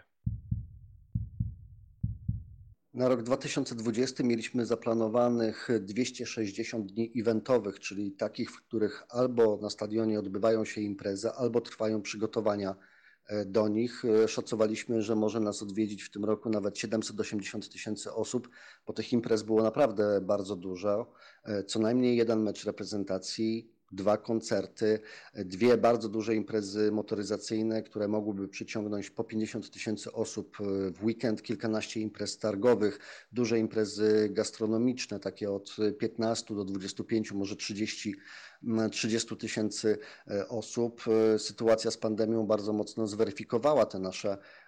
Na 2.95 3.09
rok 3.09 3.23
2020 3.23 4.25
mieliśmy 4.25 4.67
zaplanowanych 4.67 5.69
260 5.81 6.93
dni 6.93 7.13
eventowych, 7.21 7.81
czyli 7.81 8.13
takich, 8.13 8.51
w 8.51 8.63
których 8.63 9.03
albo 9.09 9.59
na 9.63 9.71
stadionie 9.71 10.19
odbywają 10.19 10.65
się 10.65 10.81
imprezy, 10.81 11.31
albo 11.31 11.61
trwają 11.61 12.03
przygotowania 12.03 12.75
do 13.47 13.69
nich. 13.69 14.05
E, 14.05 14.29
szacowaliśmy, 14.29 15.03
że 15.03 15.17
może 15.17 15.41
nas 15.41 15.63
odwiedzić 15.63 16.03
w 16.03 16.11
tym 16.11 16.25
roku 16.25 16.51
nawet 16.51 16.79
780 16.79 17.69
tysięcy 17.69 18.13
osób, 18.13 18.49
bo 18.87 18.93
tych 18.93 19.13
imprez 19.13 19.43
było 19.43 19.63
naprawdę 19.63 20.21
bardzo 20.21 20.57
dużo. 20.57 21.13
E, 21.45 21.65
co 21.65 21.79
najmniej 21.79 22.17
jeden 22.17 22.43
mecz 22.43 22.65
reprezentacji, 22.65 23.78
dwa 23.93 24.17
koncerty, 24.17 25.01
dwie 25.35 25.77
bardzo 25.77 26.09
duże 26.09 26.35
imprezy 26.35 26.93
motoryzacyjne, 26.93 27.83
które 27.83 28.09
mogłyby 28.09 28.49
przyciągnąć 28.49 29.11
po 29.11 29.25
50 29.25 29.71
tysięcy 29.71 30.13
osób 30.13 30.57
w 30.93 31.05
weekend, 31.05 31.43
kilkanaście 31.43 32.01
imprez 32.01 32.39
targowych, 32.39 32.99
duże 33.33 33.59
imprezy 33.59 34.29
gastronomiczne, 34.33 35.21
takie 35.21 35.51
od 35.51 35.77
15 35.99 36.55
do 36.55 36.65
25, 36.65 37.33
może 37.33 37.57
30 37.57 38.15
30 38.91 39.37
tysięcy 39.37 39.99
osób. 40.49 41.05
Sytuacja 41.39 41.91
z 41.91 41.97
pandemią 41.97 42.47
bardzo 42.47 42.73
mocno 42.73 43.07
zweryfikowała 43.07 43.87
te 43.87 43.99
nasze 43.99 44.39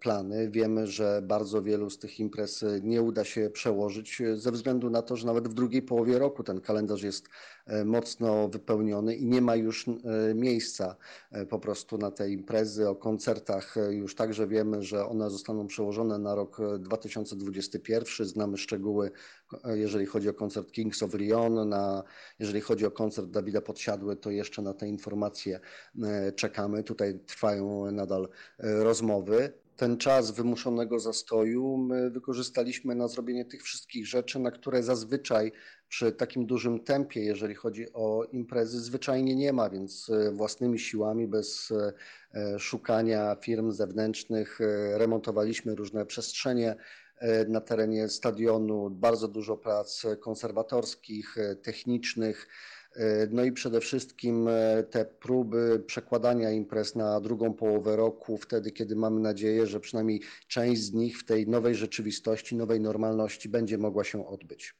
plany. 0.00 0.50
Wiemy, 0.50 0.86
że 0.86 1.22
bardzo 1.22 1.62
wielu 1.62 1.90
z 1.90 1.98
tych 1.98 2.20
imprez 2.20 2.62
e, 2.62 2.80
nie 2.82 3.02
uda 3.02 3.24
się 3.24 3.50
przełożyć 3.50 4.20
e, 4.20 4.36
ze 4.36 4.52
względu 4.52 4.90
na 4.90 5.02
to, 5.02 5.16
że 5.16 5.26
nawet 5.26 5.48
w 5.48 5.54
drugiej 5.54 5.82
połowie 5.82 6.18
roku 6.18 6.42
ten 6.42 6.60
kalendarz 6.60 7.02
jest 7.02 7.28
mocno 7.84 8.48
wypełniony 8.48 9.16
i 9.16 9.26
nie 9.26 9.40
ma 9.40 9.56
już 9.56 9.86
miejsca 10.34 10.96
po 11.48 11.58
prostu 11.58 11.98
na 11.98 12.10
te 12.10 12.30
imprezy. 12.30 12.88
O 12.88 12.94
koncertach 12.94 13.74
już 13.90 14.14
także 14.14 14.46
wiemy, 14.46 14.82
że 14.82 15.06
one 15.06 15.30
zostaną 15.30 15.66
przełożone 15.66 16.18
na 16.18 16.34
rok 16.34 16.58
2021. 16.78 18.26
Znamy 18.26 18.58
szczegóły, 18.58 19.10
jeżeli 19.64 20.06
chodzi 20.06 20.28
o 20.28 20.34
koncert 20.34 20.72
Kings 20.72 21.02
of 21.02 21.14
Leon, 21.14 21.68
na, 21.68 22.02
jeżeli 22.38 22.60
chodzi 22.60 22.86
o 22.86 22.90
koncert 22.90 23.30
Dawida 23.30 23.60
Podsiadły, 23.60 24.16
to 24.16 24.30
jeszcze 24.30 24.62
na 24.62 24.74
te 24.74 24.88
informacje 24.88 25.60
czekamy. 26.36 26.82
Tutaj 26.82 27.18
trwają 27.26 27.90
nadal 27.92 28.28
rozmowy 28.58 29.41
ten 29.76 29.96
czas 29.96 30.30
wymuszonego 30.30 31.00
zastoju 31.00 31.76
my 31.76 32.10
wykorzystaliśmy 32.10 32.94
na 32.94 33.08
zrobienie 33.08 33.44
tych 33.44 33.62
wszystkich 33.62 34.06
rzeczy, 34.06 34.38
na 34.38 34.50
które 34.50 34.82
zazwyczaj 34.82 35.52
przy 35.88 36.12
takim 36.12 36.46
dużym 36.46 36.80
tempie, 36.80 37.20
jeżeli 37.24 37.54
chodzi 37.54 37.92
o 37.92 38.24
imprezy, 38.24 38.80
zwyczajnie 38.80 39.36
nie 39.36 39.52
ma, 39.52 39.70
więc 39.70 40.10
e, 40.10 40.32
własnymi 40.32 40.78
siłami, 40.78 41.28
bez 41.28 41.72
e, 42.34 42.58
szukania 42.58 43.36
firm 43.40 43.72
zewnętrznych, 43.72 44.60
e, 44.60 44.98
remontowaliśmy 44.98 45.74
różne 45.74 46.06
przestrzenie 46.06 46.76
na 47.48 47.60
terenie 47.60 48.08
stadionu, 48.08 48.90
bardzo 48.90 49.28
dużo 49.28 49.56
prac 49.56 50.02
konserwatorskich, 50.20 51.36
technicznych. 51.62 52.48
E, 52.48 52.81
no 53.30 53.44
i 53.44 53.52
przede 53.52 53.80
wszystkim 53.80 54.48
e, 54.48 54.82
te 54.82 55.04
próby 55.04 55.82
przekładania 55.86 56.50
imprez 56.50 56.94
na 56.94 57.20
drugą 57.20 57.54
połowę 57.54 57.96
roku, 57.96 58.36
wtedy 58.36 58.72
kiedy 58.72 58.96
mamy 58.96 59.20
nadzieję, 59.20 59.66
że 59.66 59.80
przynajmniej 59.80 60.20
część 60.48 60.82
z 60.82 60.92
nich 60.92 61.18
w 61.18 61.24
tej 61.24 61.48
nowej 61.48 61.74
rzeczywistości, 61.74 62.56
nowej 62.56 62.80
normalności 62.80 63.48
będzie 63.48 63.78
mogła 63.78 64.04
się 64.04 64.26
odbyć. 64.26 64.74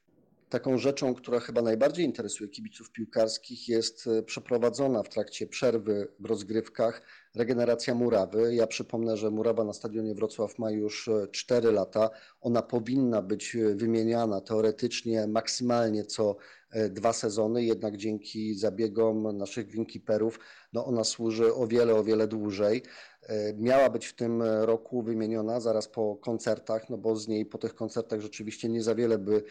Taką 0.48 0.78
rzeczą, 0.78 1.14
która 1.14 1.40
chyba 1.40 1.62
najbardziej 1.62 2.06
interesuje 2.06 2.48
kibiców 2.48 2.90
piłkarskich, 2.90 3.68
jest 3.68 4.06
e, 4.06 4.22
przeprowadzona 4.22 5.02
w 5.02 5.08
trakcie 5.08 5.46
przerwy 5.46 6.08
w 6.20 6.26
rozgrywkach 6.26 7.02
regeneracja 7.34 7.94
murawy. 7.94 8.54
Ja 8.54 8.66
przypomnę, 8.66 9.16
że 9.16 9.30
murawa 9.30 9.64
na 9.64 9.72
stadionie 9.72 10.14
Wrocław 10.14 10.58
ma 10.58 10.70
już 10.70 11.10
4 11.30 11.72
lata. 11.72 12.10
Ona 12.40 12.62
powinna 12.62 13.22
być 13.22 13.56
wymieniana 13.74 14.40
teoretycznie 14.40 15.26
maksymalnie 15.26 16.04
co 16.04 16.36
E, 16.36 16.61
dwa 16.90 17.12
sezony, 17.12 17.64
jednak 17.64 17.96
dzięki 17.96 18.54
zabiegom 18.54 19.36
naszych 19.36 19.66
greenkeeperów 19.66 20.38
no 20.72 20.86
ona 20.86 21.04
służy 21.04 21.54
o 21.54 21.66
wiele, 21.66 21.94
o 21.94 22.04
wiele 22.04 22.28
dłużej. 22.28 22.82
E, 23.22 23.54
miała 23.54 23.90
być 23.90 24.06
w 24.06 24.14
tym 24.14 24.42
roku 24.42 25.02
wymieniona 25.02 25.60
zaraz 25.60 25.88
po 25.88 26.16
koncertach, 26.16 26.90
no 26.90 26.98
bo 26.98 27.16
z 27.16 27.28
niej 27.28 27.46
po 27.46 27.58
tych 27.58 27.74
koncertach 27.74 28.20
rzeczywiście 28.20 28.68
nie 28.68 28.82
za 28.82 28.94
wiele 28.94 29.18
by 29.18 29.44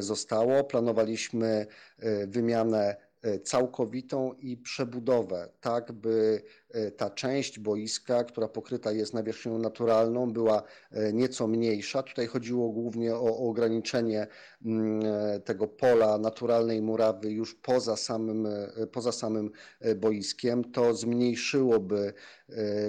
zostało. 0.00 0.64
Planowaliśmy 0.64 1.66
e, 1.98 2.26
wymianę 2.26 2.96
E, 2.96 3.11
całkowitą 3.44 4.32
i 4.32 4.56
przebudowę, 4.56 5.48
tak 5.60 5.92
by 5.92 6.42
e, 6.70 6.90
ta 6.90 7.10
część 7.10 7.58
boiska, 7.58 8.24
która 8.24 8.48
pokryta 8.48 8.92
jest 8.92 9.14
nawierzchnią 9.14 9.58
naturalną, 9.58 10.32
była 10.32 10.62
e, 10.90 11.12
nieco 11.12 11.46
mniejsza. 11.46 12.02
Tutaj 12.02 12.26
chodziło 12.26 12.68
głównie 12.68 13.14
o, 13.14 13.36
ograniczenie 13.48 14.26
mm, 14.64 15.02
tego 15.42 15.68
pola 15.68 16.18
naturalnej 16.18 16.82
murawy 16.82 17.30
już 17.30 17.54
poza 17.54 17.96
samym, 17.96 18.48
poza 18.92 19.12
samym 19.12 19.50
boiskiem. 19.96 20.64
To 20.64 20.94
zmniejszyłoby 20.94 22.12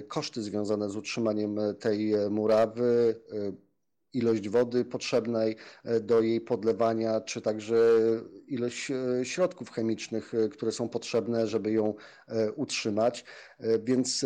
koszty 0.08 0.42
związane 0.42 0.90
z 0.90 0.96
utrzymaniem 0.96 1.58
tej 1.80 2.14
murawy 2.30 3.16
ilość 4.14 4.50
wody 4.50 4.86
potrzebnej 4.86 5.56
e, 5.84 6.00
do 6.00 6.22
jej 6.22 6.42
podlewania, 6.42 7.22
czy 7.22 7.42
także 7.42 7.76
ilość 8.48 8.92
e, 8.92 9.26
środków 9.26 9.72
chemicznych, 9.72 10.34
e, 10.34 10.50
które 10.50 10.72
są 10.72 10.90
potrzebne, 10.90 11.48
żeby 11.48 11.72
ją 11.72 11.94
utrzymać. 12.56 13.26
Więc 13.84 14.26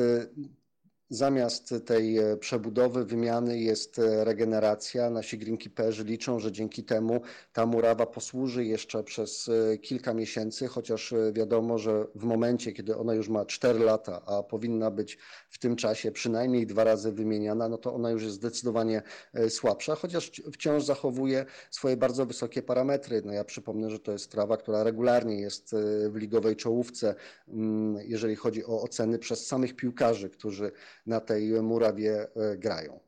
Zamiast 1.10 1.74
tej 1.86 2.18
e, 2.18 2.38
przebudowy, 2.38 3.06
wymiany 3.06 3.60
jest 3.60 4.00
e, 4.00 4.24
regeneracja. 4.26 5.10
Nasi 5.10 5.38
greenkeeperzy 5.38 6.04
liczą, 6.04 6.40
że 6.40 6.52
dzięki 6.52 6.84
temu 6.84 7.22
ta 7.54 7.66
murawa 7.66 8.06
posłuży 8.06 8.66
jeszcze 8.66 9.04
przez 9.04 9.50
e, 9.50 9.78
kilka 9.78 10.14
miesięcy, 10.14 10.68
chociaż 10.68 11.14
wiadomo, 11.34 11.78
że 11.78 12.06
w 12.16 12.24
momencie, 12.24 12.74
kiedy 12.74 12.98
ona 12.98 13.14
już 13.14 13.30
ma 13.30 13.46
4 13.46 13.80
lata, 13.80 14.22
a 14.26 14.44
powinna 14.44 14.92
być 14.92 15.18
w 15.50 15.60
tym 15.60 15.76
czasie 15.76 16.12
przynajmniej 16.12 16.68
dwa 16.68 16.84
razy 16.84 17.12
wymieniana, 17.12 17.70
no 17.70 17.78
to 17.78 17.94
ona 17.94 18.12
już 18.12 18.24
jest 18.24 18.36
zdecydowanie 18.36 19.02
słabsza, 19.50 19.96
chociaż 19.96 20.32
wciąż 20.54 20.84
zachowuje 20.84 21.46
swoje 21.72 21.98
bardzo 21.98 22.26
wysokie 22.26 22.64
parametry. 22.64 23.22
No 23.26 23.34
ja 23.34 23.44
przypomnę, 23.44 23.90
że 23.90 24.00
to 24.00 24.12
jest 24.12 24.32
trawa, 24.32 24.58
która 24.58 24.84
regularnie 24.84 25.42
jest 25.42 25.76
w 26.10 26.16
ligowej 26.16 26.56
czołówce, 26.56 27.16
mm, 27.48 27.98
jeżeli 28.06 28.36
chodzi 28.36 28.66
o 28.66 28.82
oceny 28.82 29.20
przez 29.20 29.48
samych 29.48 29.76
piłkarzy, 29.76 30.30
którzy 30.30 30.72
na 31.08 31.20
tej 31.20 31.62
murawie 31.62 32.28
e, 32.36 32.58
grają. 32.58 33.00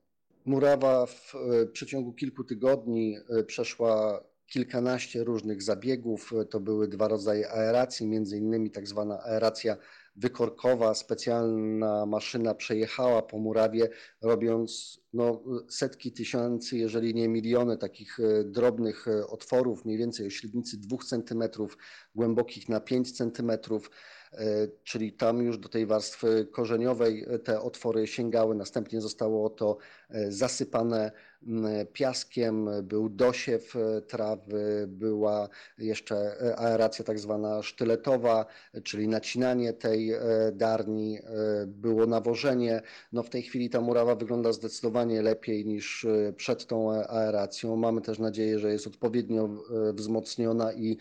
Murawa 0.45 1.05
w 1.05 1.35
e, 1.35 1.65
przeciągu 1.65 2.13
kilku 2.13 2.43
tygodni 2.43 3.17
e, 3.29 3.43
przeszła 3.43 4.23
kilkanaście 4.47 5.23
różnych 5.23 5.63
zabiegów. 5.63 6.33
To 6.49 6.59
były 6.59 6.87
dwa 6.87 7.07
rodzaje 7.07 7.51
aeracji, 7.51 8.07
między 8.07 8.37
innymi 8.37 8.71
tak 8.71 8.87
zwana 8.87 9.23
aeracja 9.23 9.77
wykorkowa. 10.15 10.93
Specjalna 10.93 12.05
maszyna 12.05 12.55
przejechała 12.55 13.21
po 13.21 13.39
murawie, 13.39 13.89
robiąc 14.21 14.99
no, 15.13 15.43
setki 15.69 16.11
tysięcy, 16.11 16.77
jeżeli 16.77 17.15
nie 17.15 17.27
miliony 17.27 17.77
takich 17.77 18.17
drobnych 18.45 19.05
otworów, 19.27 19.85
mniej 19.85 19.97
więcej 19.97 20.27
o 20.27 20.29
średnicy 20.29 20.77
2 20.77 20.97
cm, 20.97 21.43
głębokich 22.15 22.69
na 22.69 22.79
5 22.79 23.17
cm. 23.17 23.51
Czyli 24.84 25.13
tam 25.13 25.41
już 25.41 25.57
do 25.57 25.69
tej 25.69 25.86
warstwy 25.86 26.47
korzeniowej 26.51 27.25
te 27.43 27.61
otwory 27.61 28.07
sięgały, 28.07 28.55
następnie 28.55 29.01
zostało 29.01 29.49
to 29.49 29.77
zasypane 30.30 31.12
piaskiem, 31.93 32.70
był 32.84 33.10
dosiew 33.10 33.74
trawy, 34.07 34.86
była 34.88 35.49
jeszcze 35.78 36.36
aeracja 36.57 37.05
tak 37.05 37.20
zwana 37.20 37.64
sztyletowa, 37.64 38.45
czyli 38.84 39.07
nacinanie 39.07 39.74
tej 39.74 40.12
darni, 40.53 41.20
było 41.68 42.05
nawożenie. 42.05 42.82
No 43.12 43.24
w 43.24 43.30
tej 43.30 43.41
chwili 43.41 43.70
ta 43.70 43.82
murawa 43.82 44.16
wygląda 44.16 44.53
zdecydowanie 44.53 45.22
lepiej 45.22 45.66
niż 45.66 46.07
przed 46.36 46.66
tą 46.66 46.91
aeracją. 46.91 47.76
Mamy 47.76 48.01
też 48.01 48.20
nadzieję, 48.20 48.60
że 48.60 48.72
jest 48.72 48.88
odpowiednio 48.88 49.49
wzmocniona 49.93 50.74
i 50.74 50.97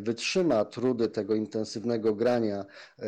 wytrzyma 0.00 0.64
trudy 0.64 1.08
tego 1.08 1.34
intensywnego 1.34 2.14
grania 2.14 2.64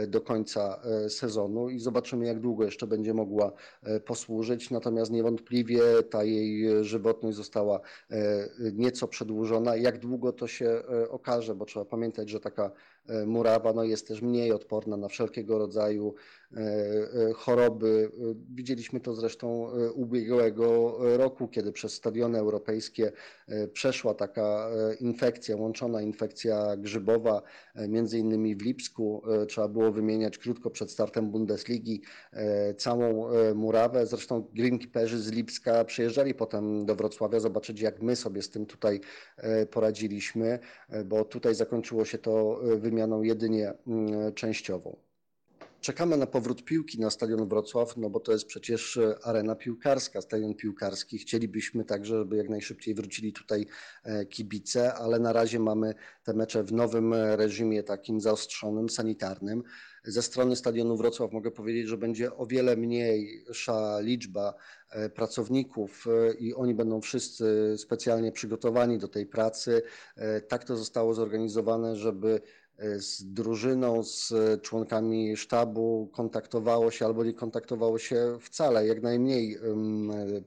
do 0.08 0.20
końca 0.20 0.80
sezonu 1.08 1.68
i 1.68 1.78
zobaczymy 1.78 2.26
jak 2.26 2.40
długo 2.40 2.64
jeszcze 2.64 2.86
będzie 2.86 3.14
mogła 3.14 3.52
posłużyć. 4.04 4.70
Natomiast 4.70 5.10
niewątpliwie 5.10 5.39
ta 6.10 6.24
jej 6.24 6.84
żywotność 6.84 7.36
została 7.36 7.80
e, 8.10 8.48
nieco 8.72 9.08
przedłużona. 9.08 9.76
Jak 9.76 9.98
długo 9.98 10.32
to 10.32 10.46
się 10.48 10.66
e, 10.66 11.08
okaże, 11.08 11.54
bo 11.54 11.64
trzeba 11.64 11.84
pamiętać, 11.84 12.28
że 12.28 12.40
taka 12.40 12.64
e, 12.64 12.70
murawa 13.26 13.72
no, 13.72 13.84
jest 13.84 14.08
też 14.08 14.22
mniej 14.22 14.52
odporna 14.52 14.96
na 14.96 15.08
wszelkiego 15.08 15.58
rodzaju 15.58 16.14
choroby. 17.34 18.10
Widzieliśmy 18.54 19.00
to 19.00 19.14
zresztą 19.14 19.70
ubiegłego 19.94 20.98
roku, 21.16 21.48
kiedy 21.48 21.72
przez 21.72 21.92
stadiony 21.92 22.38
europejskie 22.38 23.12
przeszła 23.72 24.14
taka 24.14 24.70
infekcja, 25.00 25.56
łączona 25.56 26.02
infekcja 26.02 26.76
grzybowa, 26.76 27.42
między 27.88 28.18
innymi 28.18 28.56
w 28.56 28.62
Lipsku. 28.62 29.22
Trzeba 29.48 29.68
było 29.68 29.92
wymieniać 29.92 30.38
krótko 30.38 30.70
przed 30.70 30.90
startem 30.90 31.30
Bundesligi 31.30 32.02
całą 32.76 33.30
murawę. 33.54 34.06
Zresztą 34.06 34.44
greenkeeperzy 34.54 35.18
z 35.18 35.30
Lipska 35.30 35.84
przyjeżdżali 35.84 36.34
potem 36.34 36.86
do 36.86 36.94
Wrocławia 36.94 37.40
zobaczyć, 37.40 37.80
jak 37.80 38.02
my 38.02 38.16
sobie 38.16 38.42
z 38.42 38.50
tym 38.50 38.66
tutaj 38.66 39.00
e, 39.36 39.66
poradziliśmy, 39.66 40.58
e, 40.88 41.04
bo 41.04 41.24
tutaj 41.24 41.54
zakończyło 41.54 42.04
się 42.04 42.18
to 42.18 42.60
e, 42.72 42.76
wymianą 43.00 43.22
jedynie 43.22 43.72
mm, 43.86 44.34
częściową. 44.34 44.96
Czekamy 45.80 46.16
na 46.16 46.26
powrót 46.26 46.64
piłki 46.64 47.00
na 47.00 47.10
Stadion 47.10 47.48
Wrocław, 47.48 47.96
no 47.96 48.10
bo 48.10 48.20
to 48.20 48.32
jest 48.32 48.46
przecież 48.46 48.98
arena 49.22 49.54
piłkarska, 49.54 50.20
stadion 50.20 50.54
piłkarski. 50.54 51.18
Chcielibyśmy 51.18 51.84
także, 51.84 52.18
żeby 52.18 52.36
jak 52.36 52.48
najszybciej 52.48 52.94
wrócili 52.94 53.32
tutaj 53.32 53.66
kibice, 54.30 54.94
ale 54.94 55.18
na 55.18 55.32
razie 55.32 55.58
mamy 55.58 55.94
te 56.24 56.34
mecze 56.34 56.62
w 56.62 56.72
nowym 56.72 57.14
reżimie 57.14 57.82
takim 57.82 58.20
zaostrzonym, 58.20 58.88
sanitarnym. 58.88 59.62
Ze 60.04 60.22
strony 60.22 60.56
Stadionu 60.56 60.96
Wrocław 60.96 61.32
mogę 61.32 61.50
powiedzieć, 61.50 61.88
że 61.88 61.96
będzie 61.96 62.36
o 62.36 62.46
wiele 62.46 62.76
mniejsza 62.76 64.00
liczba 64.00 64.54
e, 64.90 65.10
pracowników 65.10 66.06
e, 66.06 66.34
i 66.34 66.54
oni 66.54 66.74
będą 66.74 67.00
wszyscy 67.00 67.74
specjalnie 67.78 68.32
przygotowani 68.32 68.98
do 68.98 69.08
tej 69.08 69.26
pracy. 69.26 69.82
E, 70.16 70.40
tak 70.40 70.64
to 70.64 70.76
zostało 70.76 71.14
zorganizowane, 71.14 71.96
żeby 71.96 72.40
z 72.96 73.32
drużyną, 73.32 74.02
z 74.02 74.32
członkami 74.62 75.36
sztabu 75.36 76.10
kontaktowało 76.12 76.90
się 76.90 77.06
albo 77.06 77.24
nie 77.24 77.32
kontaktowało 77.32 77.98
się 77.98 78.38
wcale, 78.40 78.86
jak 78.86 79.02
najmniej 79.02 79.58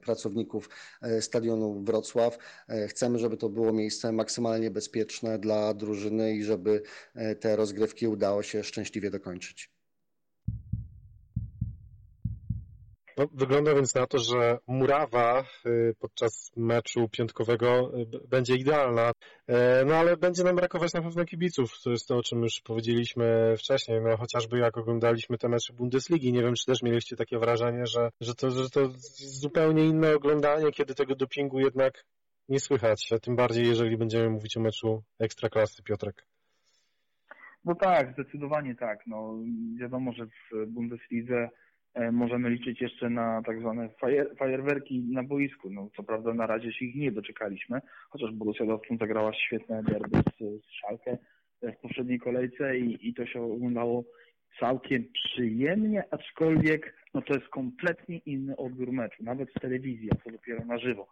pracowników 0.00 0.68
e, 1.02 1.22
stadionu 1.22 1.82
Wrocław. 1.84 2.38
E, 2.68 2.88
chcemy, 2.88 3.18
żeby 3.18 3.36
to 3.36 3.48
było 3.48 3.72
miejsce 3.72 4.12
maksymalnie 4.12 4.70
bezpieczne 4.70 5.38
dla 5.38 5.74
drużyny 5.74 6.34
i 6.34 6.44
żeby 6.44 6.82
e, 7.14 7.36
te 7.36 7.56
rozgrywki 7.56 8.08
udało 8.08 8.42
się 8.42 8.64
szczęśliwie 8.64 9.10
dokończyć. 9.10 9.73
No, 13.16 13.26
wygląda 13.32 13.74
więc 13.74 13.94
na 13.94 14.06
to, 14.06 14.18
że 14.18 14.58
murawa 14.66 15.44
y, 15.66 15.94
podczas 15.98 16.52
meczu 16.56 17.08
piątkowego 17.08 17.98
y, 17.98 18.28
będzie 18.28 18.54
idealna, 18.54 19.12
e, 19.46 19.84
no 19.84 19.94
ale 19.94 20.16
będzie 20.16 20.44
nam 20.44 20.56
brakować 20.56 20.92
na 20.92 21.02
pewno 21.02 21.24
kibiców. 21.24 21.82
To 21.84 21.90
jest 21.90 22.08
to, 22.08 22.16
o 22.16 22.22
czym 22.22 22.42
już 22.42 22.60
powiedzieliśmy 22.60 23.54
wcześniej, 23.58 24.00
no 24.00 24.16
chociażby 24.16 24.58
jak 24.58 24.78
oglądaliśmy 24.78 25.38
te 25.38 25.48
mecze 25.48 25.72
Bundesligi. 25.72 26.32
Nie 26.32 26.42
wiem, 26.42 26.54
czy 26.54 26.66
też 26.66 26.82
mieliście 26.82 27.16
takie 27.16 27.38
wrażenie, 27.38 27.86
że, 27.86 28.10
że, 28.20 28.34
to, 28.34 28.50
że 28.50 28.70
to 28.70 28.88
zupełnie 29.16 29.84
inne 29.84 30.14
oglądanie, 30.14 30.72
kiedy 30.72 30.94
tego 30.94 31.14
dopingu 31.14 31.60
jednak 31.60 32.04
nie 32.48 32.60
słychać, 32.60 33.12
a 33.12 33.18
tym 33.18 33.36
bardziej 33.36 33.66
jeżeli 33.66 33.96
będziemy 33.96 34.30
mówić 34.30 34.56
o 34.56 34.60
meczu 34.60 35.02
Ekstraklasy, 35.18 35.82
Piotrek. 35.82 36.26
No 37.64 37.74
tak, 37.74 38.12
zdecydowanie 38.12 38.74
tak. 38.74 38.98
No, 39.06 39.38
wiadomo, 39.80 40.12
że 40.12 40.26
w 40.26 40.66
Bundeslidze 40.66 41.48
możemy 42.12 42.50
liczyć 42.50 42.80
jeszcze 42.80 43.10
na 43.10 43.42
tak 43.42 43.60
zwane 43.60 43.88
fajerwerki 44.38 45.02
na 45.12 45.22
boisku. 45.22 45.70
No, 45.70 45.88
co 45.96 46.02
prawda 46.02 46.34
na 46.34 46.46
razie 46.46 46.72
się 46.72 46.84
ich 46.84 46.94
nie 46.94 47.12
doczekaliśmy, 47.12 47.80
chociaż 48.10 48.32
Borussia 48.32 48.66
Dortmund 48.66 49.00
zagrała 49.00 49.32
świetne 49.32 49.82
derby 49.82 50.18
z, 50.18 50.64
z 50.64 50.78
Schalke 50.78 51.18
w 51.62 51.76
poprzedniej 51.76 52.18
kolejce 52.18 52.78
i, 52.78 53.08
i 53.08 53.14
to 53.14 53.26
się 53.26 53.42
oglądało 53.42 54.04
całkiem 54.60 55.04
przyjemnie, 55.12 56.04
aczkolwiek 56.10 56.94
no 57.14 57.22
to 57.22 57.34
jest 57.34 57.48
kompletnie 57.48 58.18
inny 58.18 58.56
odbiór 58.56 58.92
meczu, 58.92 59.24
nawet 59.24 59.50
z 59.50 59.60
telewizji, 59.60 60.08
a 60.12 60.24
co 60.24 60.30
dopiero 60.30 60.64
na 60.64 60.78
żywo, 60.78 61.06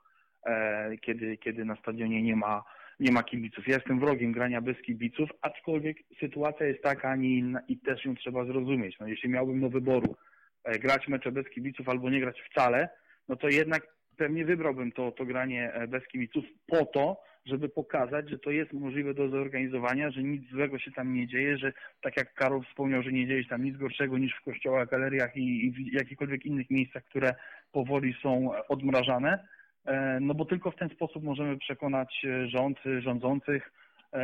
e, 0.47 0.97
kiedy, 0.97 1.37
kiedy 1.37 1.65
na 1.65 1.77
stadionie 1.77 2.23
nie 2.23 2.37
ma, 2.37 2.65
nie 3.01 3.13
ma 3.13 3.23
kibiców. 3.23 3.69
Ja 3.69 3.75
jestem 3.75 4.01
wrogiem 4.01 4.33
grania 4.33 4.61
bez 4.61 4.77
kibiców, 4.83 5.31
aczkolwiek 5.41 5.97
sytuacja 6.21 6.67
jest 6.67 6.83
taka, 6.83 7.09
a 7.09 7.17
nie 7.17 7.39
inna 7.39 7.61
i 7.69 7.79
też 7.79 8.05
ją 8.05 8.15
trzeba 8.15 8.45
zrozumieć. 8.45 8.97
No, 9.01 9.07
jeśli 9.07 9.29
miałbym 9.29 9.61
do 9.61 9.71
wyboru 9.71 10.15
E, 10.15 10.32
grać 10.65 11.09
mecze 11.09 11.33
bez 11.33 11.49
kibiców 11.49 11.89
albo 11.89 12.11
nie 12.11 12.21
grać 12.21 12.43
wcale, 12.51 12.89
no 13.29 13.37
to 13.37 13.49
jednak 13.49 13.87
pewnie 14.17 14.45
wybrałbym 14.45 14.93
to, 14.93 15.13
to 15.13 15.25
granie 15.25 15.73
e, 15.73 15.89
bez 15.89 16.07
kibiców 16.07 16.45
po 16.67 16.87
to, 16.87 17.21
żeby 17.47 17.69
pokazać, 17.69 18.31
że 18.31 18.39
to 18.39 18.51
jest 18.51 18.73
możliwe 18.73 19.15
do 19.15 19.29
zorganizowania, 19.29 20.11
że 20.11 20.23
nic 20.23 20.51
złego 20.51 20.79
się 20.79 20.93
tam 20.93 21.15
nie 21.15 21.27
dzieje, 21.27 21.59
że 21.59 21.73
tak 22.03 22.17
jak 22.17 22.35
Karol 22.35 22.63
wspomniał, 22.65 23.03
że 23.03 23.13
nie 23.13 23.27
dzieje 23.27 23.43
się 23.43 23.49
tam 23.49 23.65
nic 23.65 23.77
gorszego 23.77 24.19
niż 24.19 24.35
w 24.35 24.45
kościołach, 24.45 24.89
galeriach 24.89 25.37
i, 25.37 25.67
i 25.67 25.71
w 25.71 25.93
jakichkolwiek 25.93 26.47
innych 26.47 26.71
miejscach, 26.71 27.05
które 27.05 27.35
powoli 27.73 28.15
są 28.23 28.51
odmrażane, 28.69 29.49
e, 29.87 30.19
no 30.21 30.35
bo 30.35 30.45
tylko 30.45 30.71
w 30.71 30.77
ten 30.77 30.89
sposób 30.89 31.25
możemy 31.25 31.59
przekonać 31.59 32.27
rząd, 32.49 32.79
rządzących, 32.99 33.73
E, 33.73 33.82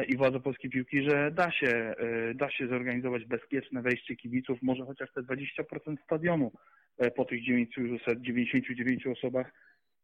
i 0.09 0.17
władze 0.17 0.41
polskiej 0.41 0.71
piłki, 0.71 1.03
że 1.03 1.31
da 1.31 1.51
się, 1.51 1.69
e, 1.69 2.35
da 2.35 2.51
się 2.51 2.69
zorganizować 2.69 3.25
bezpieczne 3.25 3.83
wejście 3.83 4.17
kibiców, 4.17 4.59
może 4.63 4.85
chociaż 4.85 5.13
te 5.13 5.23
20% 5.23 5.97
stadionu 6.05 6.53
e, 6.99 7.11
po 7.11 7.25
tych 7.25 7.45
999 7.45 9.07
osobach 9.07 9.53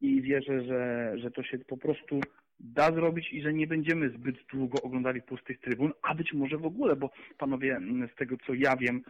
i 0.01 0.23
wierzę, 0.23 0.65
że, 0.65 1.13
że 1.19 1.31
to 1.31 1.43
się 1.43 1.59
po 1.59 1.77
prostu 1.77 2.21
da 2.61 2.93
zrobić 2.93 3.33
i 3.33 3.43
że 3.43 3.53
nie 3.53 3.67
będziemy 3.67 4.11
zbyt 4.11 4.37
długo 4.53 4.83
oglądali 4.83 5.23
pustych 5.23 5.61
trybun, 5.61 5.93
a 6.03 6.15
być 6.15 6.33
może 6.33 6.59
w 6.59 6.67
ogóle, 6.67 6.97
bo 6.97 7.11
panowie, 7.39 7.81
z 8.15 8.19
tego 8.19 8.37
co 8.47 8.55
ja 8.55 8.77
wiem, 8.77 9.03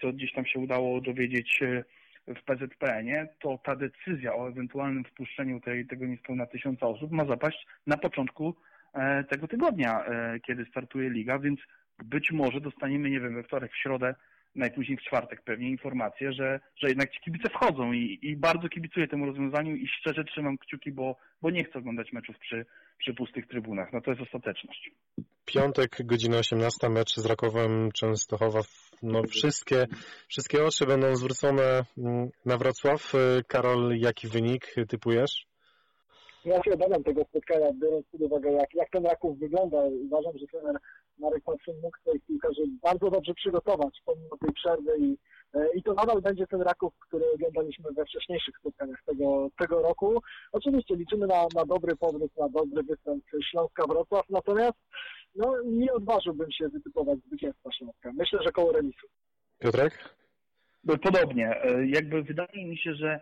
co 0.00 0.12
gdzieś 0.12 0.32
tam 0.32 0.46
się 0.46 0.58
udało 0.58 1.00
dowiedzieć 1.00 1.60
w 2.26 2.44
PZPN-ie, 2.44 3.28
to 3.40 3.58
ta 3.64 3.76
decyzja 3.76 4.34
o 4.34 4.48
ewentualnym 4.48 5.04
wpuszczeniu 5.04 5.60
tej, 5.60 5.86
tego 5.86 6.06
niespełna 6.06 6.46
tysiąca 6.46 6.86
osób 6.86 7.10
ma 7.10 7.24
zapaść 7.24 7.66
na 7.86 7.96
początku 7.96 8.54
E, 8.54 8.69
tego 9.28 9.48
tygodnia, 9.48 10.04
e, 10.04 10.40
kiedy 10.40 10.64
startuje 10.64 11.10
liga, 11.10 11.38
więc 11.38 11.60
być 12.04 12.32
może 12.32 12.60
dostaniemy, 12.60 13.10
nie 13.10 13.20
wiem, 13.20 13.34
we 13.34 13.42
wtorek, 13.42 13.72
w 13.72 13.82
środę, 13.82 14.14
najpóźniej 14.54 14.98
w 14.98 15.02
czwartek 15.02 15.42
pewnie 15.42 15.70
informację, 15.70 16.32
że, 16.32 16.60
że 16.76 16.88
jednak 16.88 17.10
ci 17.10 17.20
kibice 17.20 17.48
wchodzą 17.48 17.92
i, 17.92 18.18
i 18.22 18.36
bardzo 18.36 18.68
kibicuję 18.68 19.08
temu 19.08 19.26
rozwiązaniu 19.26 19.76
i 19.76 19.88
szczerze 19.88 20.24
trzymam 20.24 20.58
kciuki, 20.58 20.92
bo, 20.92 21.16
bo 21.42 21.50
nie 21.50 21.64
chcę 21.64 21.78
oglądać 21.78 22.12
meczów 22.12 22.38
przy, 22.38 22.66
przy 22.98 23.14
pustych 23.14 23.46
trybunach. 23.46 23.92
No 23.92 24.00
to 24.00 24.10
jest 24.10 24.22
ostateczność. 24.22 24.90
Piątek, 25.44 25.96
godzina 26.04 26.38
18, 26.38 26.88
mecz 26.88 27.16
z 27.16 27.26
Rakowem 27.26 27.92
Częstochowa. 27.92 28.60
No 29.02 29.22
wszystkie, 29.22 29.86
wszystkie 30.28 30.64
oczy 30.64 30.86
będą 30.86 31.16
zwrócone 31.16 31.82
mm, 31.98 32.28
na 32.46 32.56
Wrocław. 32.56 33.12
Karol, 33.48 33.96
jaki 33.98 34.28
wynik 34.28 34.74
typujesz? 34.88 35.49
Ja 36.44 36.62
się 36.62 36.74
obawiam 36.74 37.04
tego 37.04 37.24
spotkania, 37.24 37.72
biorąc 37.72 38.06
pod 38.06 38.20
uwagę, 38.20 38.52
jak, 38.52 38.74
jak 38.74 38.90
ten 38.90 39.04
Raków 39.04 39.38
wygląda. 39.38 39.78
Uważam, 39.84 40.38
że 40.38 40.46
trener 40.46 40.76
Marek 41.18 41.44
Patrzyn 41.44 41.80
mógł 41.82 41.98
swoich 41.98 42.24
piłkarzy 42.24 42.62
bardzo 42.82 43.10
dobrze 43.10 43.34
przygotować 43.34 44.02
pomimo 44.04 44.36
tej 44.40 44.52
przerwy 44.52 44.98
i, 44.98 45.16
e, 45.54 45.66
i 45.74 45.82
to 45.82 45.94
nadal 45.94 46.22
będzie 46.22 46.46
ten 46.46 46.62
Raków, 46.62 46.92
który 46.98 47.24
oglądaliśmy 47.34 47.92
we 47.92 48.04
wcześniejszych 48.04 48.56
spotkaniach 48.58 49.02
tego, 49.06 49.48
tego 49.58 49.82
roku. 49.82 50.22
Oczywiście 50.52 50.96
liczymy 50.96 51.26
na, 51.26 51.46
na 51.54 51.64
dobry 51.66 51.96
powrót, 51.96 52.36
na 52.36 52.48
dobry 52.48 52.82
występ 52.82 53.24
Śląska 53.50 53.86
Wrocław, 53.86 54.24
natomiast 54.30 54.78
no, 55.34 55.54
nie 55.64 55.92
odważyłbym 55.92 56.52
się 56.52 56.68
wytypować 56.68 57.18
zwycięstwa 57.26 57.72
Śląska. 57.72 58.12
Myślę, 58.12 58.38
że 58.42 58.52
koło 58.52 58.72
remisu. 58.72 59.06
Piotrek? 59.58 60.14
Podobnie. 61.02 61.62
E, 61.62 61.86
jakby 61.86 62.22
wydaje 62.22 62.66
mi 62.66 62.78
się, 62.78 62.94
że 62.94 63.20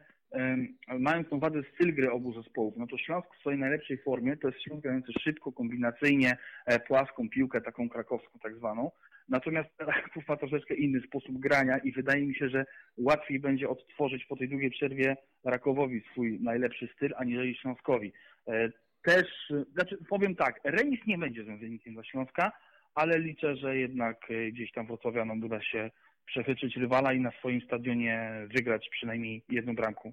mając 0.98 1.30
na 1.30 1.36
uwadze 1.36 1.62
styl 1.74 1.94
gry 1.94 2.10
obu 2.10 2.42
zespołów, 2.42 2.74
no 2.76 2.86
to 2.86 2.98
Śląsk 2.98 3.34
w 3.34 3.40
swojej 3.40 3.60
najlepszej 3.60 3.98
formie 3.98 4.36
to 4.36 4.48
jest 4.48 4.62
Śląsk 4.62 4.82
grający 4.82 5.12
szybko, 5.20 5.52
kombinacyjnie, 5.52 6.36
e, 6.66 6.80
płaską 6.80 7.28
piłkę, 7.28 7.60
taką 7.60 7.88
krakowską 7.88 8.38
tak 8.42 8.56
zwaną. 8.56 8.90
Natomiast 9.28 9.70
Raków 9.78 10.24
ma 10.28 10.36
troszeczkę 10.36 10.74
inny 10.74 11.00
sposób 11.00 11.38
grania 11.38 11.78
i 11.78 11.92
wydaje 11.92 12.26
mi 12.26 12.34
się, 12.34 12.48
że 12.48 12.66
łatwiej 12.96 13.40
będzie 13.40 13.68
odtworzyć 13.68 14.24
po 14.24 14.36
tej 14.36 14.48
długiej 14.48 14.70
przerwie 14.70 15.16
Rakowowi 15.44 16.02
swój 16.12 16.40
najlepszy 16.40 16.88
styl, 16.96 17.14
aniżeli 17.16 17.56
Śląskowi. 17.56 18.12
E, 18.48 18.68
też, 19.02 19.52
znaczy 19.72 19.98
powiem 20.08 20.36
tak, 20.36 20.60
remis 20.64 21.00
nie 21.06 21.18
będzie 21.18 21.44
złym 21.44 21.58
wynikiem 21.58 21.94
dla 21.94 22.04
Śląska, 22.04 22.52
ale 22.94 23.18
liczę, 23.18 23.56
że 23.56 23.76
jednak 23.76 24.30
e, 24.30 24.52
gdzieś 24.52 24.72
tam 24.72 24.86
wrocławianom 24.86 25.44
uda 25.44 25.62
się 25.62 25.90
przechyczyć 26.28 26.76
rywala 26.76 27.12
i 27.12 27.20
na 27.20 27.30
swoim 27.30 27.60
stadionie 27.60 28.46
wygrać 28.54 28.88
przynajmniej 28.92 29.42
jedną 29.48 29.74
bramką. 29.74 30.12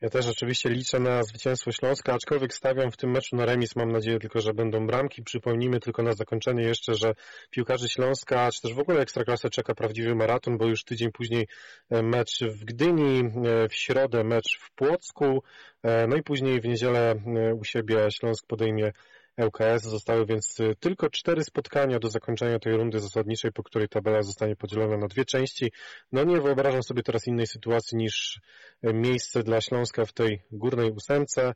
Ja 0.00 0.08
też 0.08 0.28
oczywiście 0.28 0.70
liczę 0.70 1.00
na 1.00 1.22
zwycięstwo 1.22 1.72
Śląska, 1.72 2.14
aczkolwiek 2.14 2.54
stawiam 2.54 2.90
w 2.90 2.96
tym 2.96 3.10
meczu 3.10 3.36
na 3.36 3.46
remis. 3.46 3.76
Mam 3.76 3.92
nadzieję 3.92 4.18
tylko, 4.18 4.40
że 4.40 4.54
będą 4.54 4.86
bramki. 4.86 5.22
Przypomnijmy 5.22 5.80
tylko 5.80 6.02
na 6.02 6.12
zakończenie 6.12 6.62
jeszcze, 6.62 6.94
że 6.94 7.14
piłkarzy 7.50 7.88
Śląska, 7.88 8.50
czy 8.54 8.62
też 8.62 8.74
w 8.74 8.78
ogóle 8.78 9.00
Ekstraklasę 9.00 9.50
czeka 9.50 9.74
prawdziwy 9.74 10.14
maraton, 10.14 10.58
bo 10.58 10.66
już 10.66 10.84
tydzień 10.84 11.12
później 11.12 11.46
e, 11.90 12.02
mecz 12.02 12.44
w 12.44 12.64
Gdyni, 12.64 13.20
e, 13.20 13.68
w 13.68 13.74
środę 13.74 14.24
mecz 14.24 14.58
w 14.60 14.74
Płocku, 14.74 15.42
e, 15.82 16.06
no 16.06 16.16
i 16.16 16.22
później 16.22 16.60
w 16.60 16.64
niedzielę 16.64 17.14
u 17.60 17.64
siebie 17.64 18.10
Śląsk 18.10 18.46
podejmie 18.46 18.92
ŁKS. 19.38 19.82
Zostały 19.82 20.26
więc 20.26 20.60
y, 20.60 20.76
tylko 20.80 21.10
cztery 21.10 21.44
spotkania 21.44 21.98
do 21.98 22.08
zakończenia 22.08 22.58
tej 22.58 22.76
rundy 22.76 23.00
zasadniczej, 23.00 23.52
po 23.52 23.62
której 23.62 23.88
tabela 23.88 24.22
zostanie 24.22 24.56
podzielona 24.56 24.96
na 24.96 25.06
dwie 25.06 25.24
części. 25.24 25.72
No 26.12 26.24
nie 26.24 26.40
wyobrażam 26.40 26.82
sobie 26.82 27.02
teraz 27.02 27.26
innej 27.26 27.46
sytuacji 27.46 27.98
niż 27.98 28.40
y, 28.84 28.92
miejsce 28.94 29.42
dla 29.42 29.60
Śląska 29.60 30.04
w 30.04 30.12
tej 30.12 30.42
górnej 30.52 30.90
ósemce. 30.90 31.54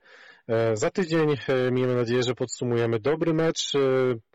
E, 0.48 0.76
za 0.76 0.90
tydzień 0.90 1.30
e, 1.48 1.70
miejmy 1.70 1.94
nadzieję, 1.94 2.22
że 2.22 2.34
podsumujemy 2.34 2.98
dobry 2.98 3.34
mecz. 3.34 3.74
E, 3.74 3.78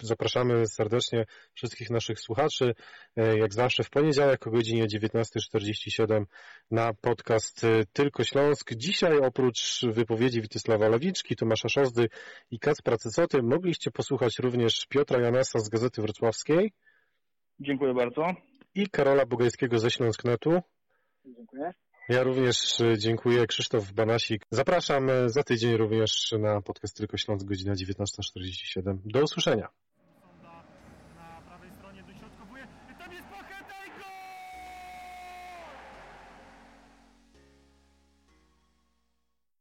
zapraszamy 0.02 0.68
serdecznie 0.68 1.26
wszystkich 1.54 1.90
naszych 1.90 2.20
słuchaczy, 2.20 2.74
jak 3.16 3.54
zawsze 3.54 3.84
w 3.84 3.90
poniedziałek 3.90 4.48
o 4.48 4.52
godzinie 4.52 4.86
19.47 4.86 6.26
na 6.72 6.94
podcast 6.94 7.66
Tylko 7.94 8.24
Śląsk. 8.24 8.74
Dzisiaj 8.74 9.18
oprócz 9.18 9.82
wypowiedzi 9.86 10.42
Witysława 10.42 10.90
Lawiczki, 10.90 11.36
Tomasza 11.36 11.70
Szozdy 11.70 12.10
i 12.52 12.60
Kacpra 12.60 12.98
Cecoty 12.98 13.44
mogliście 13.44 13.92
posłuchać 13.92 14.40
również 14.40 14.86
Piotra 14.90 15.22
Janasa 15.22 15.60
z 15.60 15.70
Gazety 15.70 16.02
Wrocławskiej. 16.02 16.74
Dziękuję 17.60 17.94
bardzo. 17.94 18.26
I 18.76 18.90
Karola 18.90 19.26
Bugajskiego 19.26 19.80
ze 19.80 19.92
Śląsknetu. 19.92 20.62
Dziękuję. 21.26 21.72
Ja 22.10 22.24
również 22.24 22.82
e, 22.82 22.98
dziękuję. 22.98 23.48
Krzysztof 23.48 23.92
Banasik. 23.92 24.46
Zapraszam 24.52 25.10
e, 25.10 25.30
za 25.30 25.44
tydzień 25.44 25.78
również 25.78 26.36
na 26.40 26.62
podcast 26.62 26.98
Tylko 26.98 27.18
Śląsk, 27.18 27.46
godzina 27.46 27.74
19.47. 27.74 28.98
Do 29.06 29.24
usłyszenia. 29.24 29.68